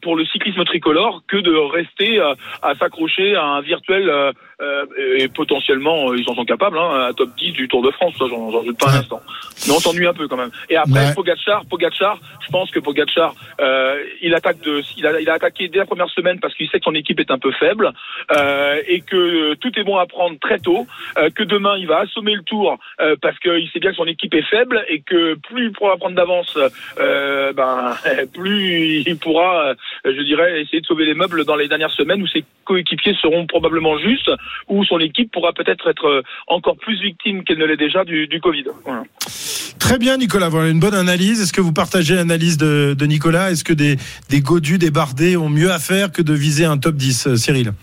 pour 0.02 0.16
le 0.16 0.26
cyclisme 0.26 0.64
tricolore, 0.66 1.24
que 1.28 1.38
de 1.38 1.54
rester 1.54 2.20
à 2.62 2.76
s'accrocher 2.76 3.36
à 3.36 3.46
un 3.46 3.62
virtuel. 3.62 4.34
Euh, 4.64 4.86
euh, 5.00 5.18
et 5.20 5.28
potentiellement, 5.28 6.10
euh, 6.10 6.18
ils 6.18 6.30
en 6.30 6.36
sont 6.36 6.46
capables, 6.46 6.78
hein, 6.78 7.08
un 7.10 7.14
top 7.14 7.30
10 7.38 7.52
du 7.52 7.68
Tour 7.68 7.82
de 7.84 7.92
France, 7.92 8.14
ça, 8.18 8.26
j'en 8.30 8.64
doute 8.64 8.80
pas 8.80 8.92
un 8.92 9.00
instant. 9.00 9.22
Mais 9.68 9.74
on 9.74 9.80
s'ennuie 9.80 10.08
un 10.08 10.14
peu 10.14 10.28
quand 10.28 10.38
même. 10.38 10.52
Et 10.70 10.76
après, 10.76 10.94
Ouais. 11.08 11.14
Pogacar, 11.16 11.66
Pogacar, 11.70 12.18
je 12.46 12.50
pense 12.52 12.72
que 12.72 12.80
Pogacar, 12.80 13.36
euh, 13.60 14.02
il 14.22 14.34
attaque 14.34 14.62
de, 14.62 14.82
il 14.98 15.06
a, 15.06 15.20
il 15.20 15.30
a 15.30 15.34
attaqué 15.34 15.68
dès 15.68 15.80
la 15.80 15.86
première 15.86 16.10
semaine 16.10 16.40
parce 16.40 16.54
qu'il 16.56 16.68
sait 16.70 16.80
que 16.80 16.86
son 16.86 16.96
équipe 16.96 17.20
est 17.20 17.32
un 17.32 17.38
peu 17.40 17.52
faible 17.52 17.92
euh, 18.36 18.82
et 18.88 19.02
que 19.02 19.54
tout 19.56 19.72
est 19.78 19.84
bon 19.84 19.98
à 19.98 20.06
prendre 20.06 20.38
très 20.40 20.60
tôt. 20.60 20.88
euh, 21.18 21.30
que 21.30 21.44
demain 21.44 21.76
il 21.78 21.88
va 21.88 22.00
assommer 22.00 22.36
le 22.36 22.44
Tour 22.44 22.78
euh, 23.02 23.16
parce 23.22 23.38
qu'il 23.40 23.68
sait 23.72 23.80
bien 23.80 23.92
que 23.92 23.98
son 23.98 24.06
équipe 24.06 24.34
est 24.34 24.44
faible 24.50 24.86
et 24.90 25.02
que 25.02 25.36
plus 25.36 25.66
il 25.66 25.72
pourra 25.72 25.98
prendre 25.98 26.16
d'avance, 26.16 26.58
euh, 27.00 27.52
ben 27.54 27.94
plus 28.34 29.04
il 29.06 29.18
pourra, 29.18 29.68
euh, 29.70 29.76
je 30.06 30.22
dirais, 30.22 30.62
essayer 30.62 30.82
de 30.82 30.86
sauver 30.86 31.06
les 31.06 31.14
meubles 31.16 31.46
dans 31.46 31.56
les 31.56 31.68
dernières 31.68 31.92
semaines 31.92 32.22
où 32.22 32.28
ses 32.28 32.44
coéquipiers 32.66 33.16
seront 33.22 33.46
probablement 33.46 33.98
justes, 33.98 34.32
où 34.68 34.84
son 34.86 35.00
équipe 35.00 35.32
pourra 35.32 35.54
peut-être 35.54 35.90
être 35.90 36.08
euh, 36.08 36.22
encore 36.48 36.78
plus 36.78 37.00
victime 37.02 37.44
qu'elle 37.44 37.58
ne 37.58 37.66
l'est 37.66 37.78
déjà 37.78 38.04
du, 38.04 38.28
du 38.28 38.40
Covid. 38.40 38.66
Voilà. 38.86 39.04
Très 39.80 39.98
bien, 39.98 40.18
Nicolas. 40.18 40.50
Voilà 40.50 40.70
une 40.70 40.80
bonne 40.80 40.94
analyse. 40.94 41.42
Est-ce 41.42 41.52
que 41.52 41.62
vous 41.62 41.74
partagez 41.74 42.16
l'analyse 42.16 42.58
de, 42.58 42.96
de 42.98 43.06
Nicolas? 43.06 43.52
Est-ce 43.52 43.64
que 43.64 43.74
des, 43.74 43.98
des 44.30 44.40
Godus, 44.40 44.78
des 44.78 44.92
Bardet 44.92 45.36
ont 45.36 45.50
mieux 45.50 45.72
à 45.72 45.80
faire 45.80 46.12
que 46.12 46.22
de 46.22 46.34
viser 46.34 46.66
un 46.66 46.78
top 46.78 46.96
10, 46.96 47.28
euh, 47.28 47.36
Cyril? 47.36 47.74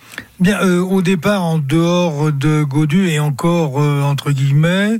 Bien, 0.40 0.58
euh, 0.62 0.80
au 0.80 1.02
départ, 1.02 1.44
en 1.44 1.58
dehors 1.58 2.32
de 2.32 2.62
Godu 2.62 3.08
et 3.10 3.20
encore 3.20 3.82
euh, 3.82 4.00
entre 4.00 4.30
guillemets, 4.30 4.98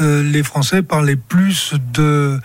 euh, 0.00 0.22
les 0.22 0.42
Français 0.42 0.82
parlaient 0.82 1.16
plus 1.16 1.74
de 1.94 2.38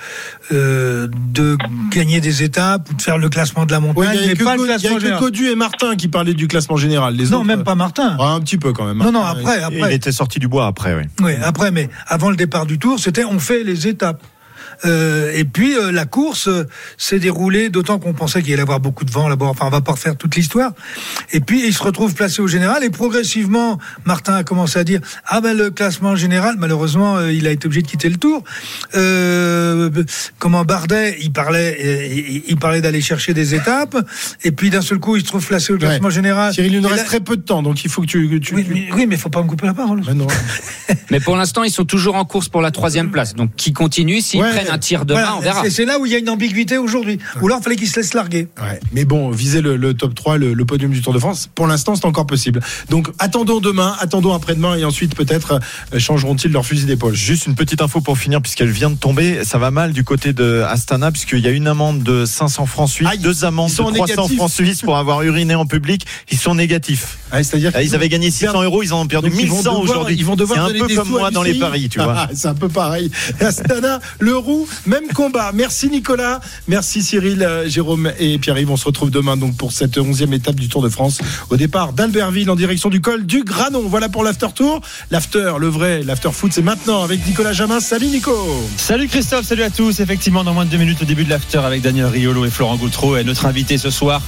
euh, 0.51 1.08
de 1.32 1.58
gagner 1.91 2.20
des 2.22 2.43
étapes 2.43 2.89
ou 2.89 2.93
de 2.95 3.01
faire 3.01 3.18
le 3.18 3.30
classement 3.30 3.66
de 3.66 3.72
la 3.72 3.80
montagne, 3.80 4.08
Ouais, 4.10 4.16
il 4.16 4.18
y 4.18 4.20
mais 4.20 4.26
avait 4.32 4.36
que, 4.36 4.43
pas 4.43 4.56
le 4.56 4.64
il 4.64 4.68
y 4.68 4.70
avait 4.72 4.80
classement 4.80 4.95
que 4.97 5.01
général. 5.01 5.22
Godu 5.22 5.47
et 5.49 5.56
Martin 5.56 5.95
qui 5.95 6.08
parlaient 6.08 6.34
du 6.34 6.47
classement 6.47 6.78
général. 6.78 7.16
Les 7.16 7.30
Non, 7.30 7.38
autres, 7.38 7.45
même 7.45 7.64
pas 7.64 7.76
Martin. 7.76 8.18
Ah, 8.20 8.32
un 8.34 8.39
petit 8.41 8.58
peu 8.58 8.74
quand 8.74 8.86
même. 8.86 8.97
Non, 8.97 9.12
non, 9.12 9.24
après, 9.24 9.62
après. 9.62 9.91
Il 9.91 9.93
était 9.93 10.12
sorti 10.12 10.39
du 10.39 10.47
bois 10.47 10.68
après, 10.68 10.95
oui. 10.95 11.04
Oui, 11.22 11.34
après, 11.43 11.72
mais 11.72 11.89
avant 12.08 12.30
le 12.30 12.36
départ 12.36 12.66
du 12.66 12.80
Tour, 12.80 12.99
c'était 12.99 13.24
on 13.26 13.39
fait 13.39 13.64
les 13.64 13.88
étapes. 13.88 14.22
Euh, 14.86 15.32
et 15.36 15.43
puis 15.45 15.76
euh, 15.76 15.91
la 15.91 16.05
course 16.05 16.47
euh, 16.47 16.65
s'est 16.97 17.19
déroulée, 17.19 17.69
d'autant 17.69 17.99
qu'on 17.99 18.13
pensait 18.13 18.41
qu'il 18.41 18.51
allait 18.53 18.59
y 18.59 18.63
avoir 18.63 18.80
beaucoup 18.80 19.05
de 19.05 19.11
vent 19.11 19.28
là-bas. 19.28 19.45
Enfin, 19.47 19.65
on 19.67 19.69
va 19.69 19.82
pas 19.82 19.93
refaire 19.93 20.15
toute 20.17 20.36
l'histoire. 20.36 20.71
Et 21.32 21.39
puis 21.39 21.65
il 21.65 21.74
se 21.74 21.82
retrouve 21.84 22.13
placé 22.13 22.41
au 22.41 22.47
général. 22.47 22.84
Et 22.84 22.89
progressivement, 22.89 23.78
Martin 24.05 24.36
a 24.36 24.43
commencé 24.43 24.80
à 24.80 24.84
dire 24.84 24.99
ah 25.26 25.41
ben 25.41 25.55
le 25.55 25.69
classement 25.71 26.15
général, 26.15 26.55
malheureusement, 26.57 27.17
euh, 27.17 27.32
il 27.32 27.47
a 27.47 27.51
été 27.51 27.65
obligé 27.67 27.82
de 27.82 27.88
quitter 27.88 28.09
le 28.09 28.17
Tour. 28.17 28.43
Euh, 28.95 29.89
comment 30.39 30.63
Bardet, 30.65 31.17
il 31.21 31.32
parlait, 31.32 31.78
euh, 31.84 32.05
il, 32.07 32.43
il 32.47 32.57
parlait 32.57 32.82
d'aller 32.82 33.01
chercher 33.01 33.34
des 33.34 33.55
étapes. 33.55 33.97
Et 34.43 34.51
puis 34.51 34.69
d'un 34.69 34.82
seul 34.82 34.99
coup, 34.99 35.15
il 35.15 35.21
se 35.21 35.28
trouve 35.28 35.45
placé 35.45 35.74
au 35.74 35.78
classement 35.78 36.09
général. 36.09 36.53
Cyril, 36.53 36.74
il 36.74 36.82
nous 36.82 36.88
reste 36.88 37.01
là- 37.01 37.05
très 37.05 37.19
peu 37.19 37.36
de 37.38 37.41
temps, 37.41 37.61
donc 37.63 37.84
il 37.84 37.89
faut 37.89 38.01
que 38.01 38.07
tu. 38.07 38.30
que 38.30 38.36
tu- 38.38 38.55
Oui, 38.55 38.65
mais, 38.69 38.88
oui, 38.93 39.05
mais 39.07 39.17
faut 39.17 39.30
pas 39.30 39.41
me 39.41 39.47
couper 39.47 39.65
la 39.65 39.74
parole. 39.74 40.01
non. 40.15 40.28
Mais 41.11 41.19
pour 41.19 41.36
l'instant, 41.36 41.63
ils 41.63 41.71
sont 41.71 41.86
toujours 41.86 42.15
en 42.15 42.26
course 42.26 42.49
pour 42.49 42.61
la 42.61 42.71
troisième 42.71 43.11
place. 43.11 43.36
Donc, 43.36 43.55
qui 43.55 43.71
continue 43.74 44.21
S'ils 44.21 44.41
Ouais. 44.41 44.51
Prennent 44.64 44.76
un 44.76 44.80
tir 44.80 45.05
demain, 45.05 45.20
Voilà, 45.22 45.38
on 45.38 45.39
verra. 45.41 45.70
c'est- 45.70 45.86
là 45.86 45.99
où 45.99 46.05
il 46.05 46.11
y 46.11 46.16
a 46.16 46.18
une 46.20 46.30
ambiguïté 46.30 46.78
aujourd'hui. 46.78 47.20
Ou 47.41 47.47
là, 47.47 47.57
il 47.59 47.64
fallait 47.64 47.76
qu'il 47.76 47.88
se 47.89 47.99
laisse 47.99 48.14
larguer. 48.14 48.47
Ouais, 48.61 48.80
mais 48.93 49.05
bon, 49.05 49.30
viser 49.32 49.61
le, 49.61 49.76
le 49.76 49.93
top 49.93 50.16
3, 50.16 50.38
le, 50.38 50.53
le 50.53 50.66
podium 50.66 50.91
du 50.91 51.01
Tour 51.01 51.14
de 51.14 51.20
France, 51.20 51.49
pour 51.53 51.68
l'instant, 51.68 51.95
c'est 51.95 52.05
encore 52.05 52.26
possible. 52.28 52.61
Donc, 52.89 53.09
attendons 53.20 53.59
demain, 53.59 53.95
attendons 53.99 54.34
après-demain, 54.34 54.76
et 54.78 54.86
ensuite, 54.86 55.16
peut-être, 55.16 55.59
euh, 55.93 55.99
changeront-ils 55.99 56.51
leur 56.51 56.66
fusil 56.66 56.86
d'épaule. 56.86 57.16
Juste 57.16 57.47
une 57.47 57.55
petite 57.55 57.82
info 57.82 58.01
pour 58.01 58.18
finir, 58.18 58.41
puisqu'elle 58.41 58.70
vient 58.72 58.89
de 58.89 58.95
tomber. 58.95 59.43
Ça 59.43 59.57
va 59.57 59.72
mal 59.72 59.91
du 59.93 60.03
côté 60.03 60.34
de 60.34 60.61
Astana, 60.68 61.11
puisqu'il 61.11 61.39
y 61.39 61.47
a 61.47 61.51
une 61.51 61.68
amende 61.68 62.03
de 62.03 62.26
500 62.26 62.66
francs 62.66 62.89
suisses, 62.89 63.20
deux 63.20 63.45
amendes 63.45 63.70
de 63.72 63.82
en 63.82 63.91
300 63.91 64.07
négatif. 64.16 64.38
francs 64.38 64.51
suisses 64.51 64.82
pour 64.82 64.97
avoir 64.97 65.22
uriné 65.24 65.55
en 65.55 65.66
public. 65.66 66.05
Ils 66.32 66.38
sont 66.38 66.55
négatifs. 66.55 67.18
C'est-à-dire 67.32 67.72
Ah, 67.74 67.82
ils 67.82 67.88
qu'ils 67.88 67.95
avaient 67.95 68.09
gagné 68.09 68.32
600 68.32 68.61
euros, 68.64 68.84
ils 68.84 68.93
en 68.93 69.01
ont 69.01 69.07
perdu 69.07 69.30
Donc, 69.30 69.39
ils 69.39 69.47
vont 69.49 69.55
1100 69.57 69.70
devoir- 69.72 69.82
aujourd'hui. 69.84 70.16
Ils 70.18 70.26
vont 70.26 70.36
devoir 70.36 70.68
C'est 70.70 70.76
un 70.82 70.88
peu 70.88 70.95
comme 70.95 71.09
moi 71.09 71.32
dans 71.32 71.43
les 71.43 71.55
paris, 71.59 71.89
tu 71.89 71.99
vois. 71.99 72.14
Ah, 72.24 72.30
c'est 72.34 72.47
un 72.47 72.53
peu 72.53 72.70
pareil. 72.70 73.09
Astana, 73.39 73.99
le 74.20 74.38
même 74.86 75.08
combat. 75.14 75.51
Merci 75.54 75.89
Nicolas, 75.89 76.39
merci 76.68 77.01
Cyril, 77.01 77.43
euh, 77.43 77.68
Jérôme 77.68 78.12
et 78.20 78.38
Pierre-Yves. 78.38 78.72
On 78.72 78.78
se 78.78 78.86
retrouve 78.86 79.12
demain 79.12 79.38
donc 79.38 79.56
pour 79.58 79.72
cette 79.72 79.97
onzième 79.97 80.34
étape 80.34 80.56
du 80.56 80.68
Tour 80.68 80.82
de 80.82 80.89
France 80.89 81.20
au 81.49 81.58
départ 81.58 81.93
d'Albertville 81.93 82.49
en 82.49 82.56
direction 82.56 82.89
du 82.89 83.01
col 83.01 83.26
du 83.26 83.43
Granon. 83.43 83.84
Voilà 83.88 84.10
pour 84.10 84.24
l'after 84.24 84.47
tour. 84.56 84.82
L'after, 85.12 85.54
le 85.60 85.68
vrai, 85.68 86.04
l'after 86.04 86.32
foot, 86.32 86.51
c'est 86.54 86.62
maintenant 86.62 87.04
avec 87.04 87.26
Nicolas 87.26 87.54
Jamin. 87.54 87.80
Salut 87.80 88.08
Nico. 88.08 88.36
Salut 88.78 89.08
Christophe, 89.08 89.45
salut 89.45 89.64
à 89.64 89.70
tous. 89.70 89.99
Effectivement, 89.99 90.43
dans 90.43 90.54
moins 90.54 90.66
de 90.66 90.70
deux 90.70 90.78
minutes, 90.78 90.99
le 90.99 91.06
début 91.06 91.24
de 91.24 91.30
l'after 91.30 91.60
avec 91.60 91.82
Daniel 91.82 92.08
Riolo 92.08 92.45
et 92.45 92.49
Florent 92.49 92.76
Goutreau. 92.78 93.18
Et 93.18 93.24
notre 93.24 93.45
invité 93.45 93.78
ce 93.78 93.89
soir, 93.89 94.22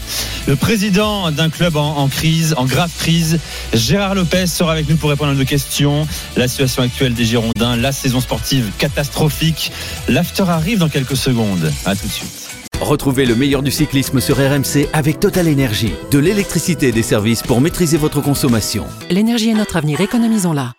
le 0.48 0.56
président 0.56 1.32
d'un 1.32 1.50
club 1.50 1.76
en, 1.76 1.98
en 1.98 2.08
crise, 2.08 2.54
en 2.58 2.66
grave 2.66 2.92
crise, 2.98 3.40
Gérard 3.74 4.16
Lopez, 4.16 4.48
sera 4.48 4.72
avec 4.72 4.90
nous 4.90 4.96
pour 4.96 5.10
répondre 5.10 5.32
à 5.32 5.36
nos 5.36 5.46
questions. 5.46 6.08
La 6.36 6.48
situation 6.48 6.84
actuelle 6.84 7.14
des 7.14 7.26
Girondins, 7.26 7.76
la 7.76 7.92
saison 7.92 8.22
sportive 8.22 8.72
catastrophique. 8.78 9.72
L'after 10.16 10.46
arrive 10.48 10.80
dans 10.80 10.88
quelques 10.88 11.18
secondes. 11.18 11.74
À 11.86 11.94
tout 11.94 12.08
de 12.08 12.12
suite. 12.12 12.50
Retrouvez 12.80 13.26
le 13.26 13.36
meilleur 13.36 13.62
du 13.62 13.70
cyclisme 13.70 14.22
sur 14.22 14.38
RMC 14.38 14.88
avec 14.94 15.20
Total 15.20 15.46
Énergie. 15.46 15.92
De 16.10 16.20
l'électricité 16.20 16.88
et 16.88 16.92
des 16.94 17.04
services 17.04 17.44
pour 17.44 17.60
maîtriser 17.60 17.98
votre 17.98 18.22
consommation. 18.22 18.86
L'énergie 19.10 19.50
est 19.50 19.56
notre 19.56 19.76
avenir, 19.76 20.00
économisons-la. 20.00 20.72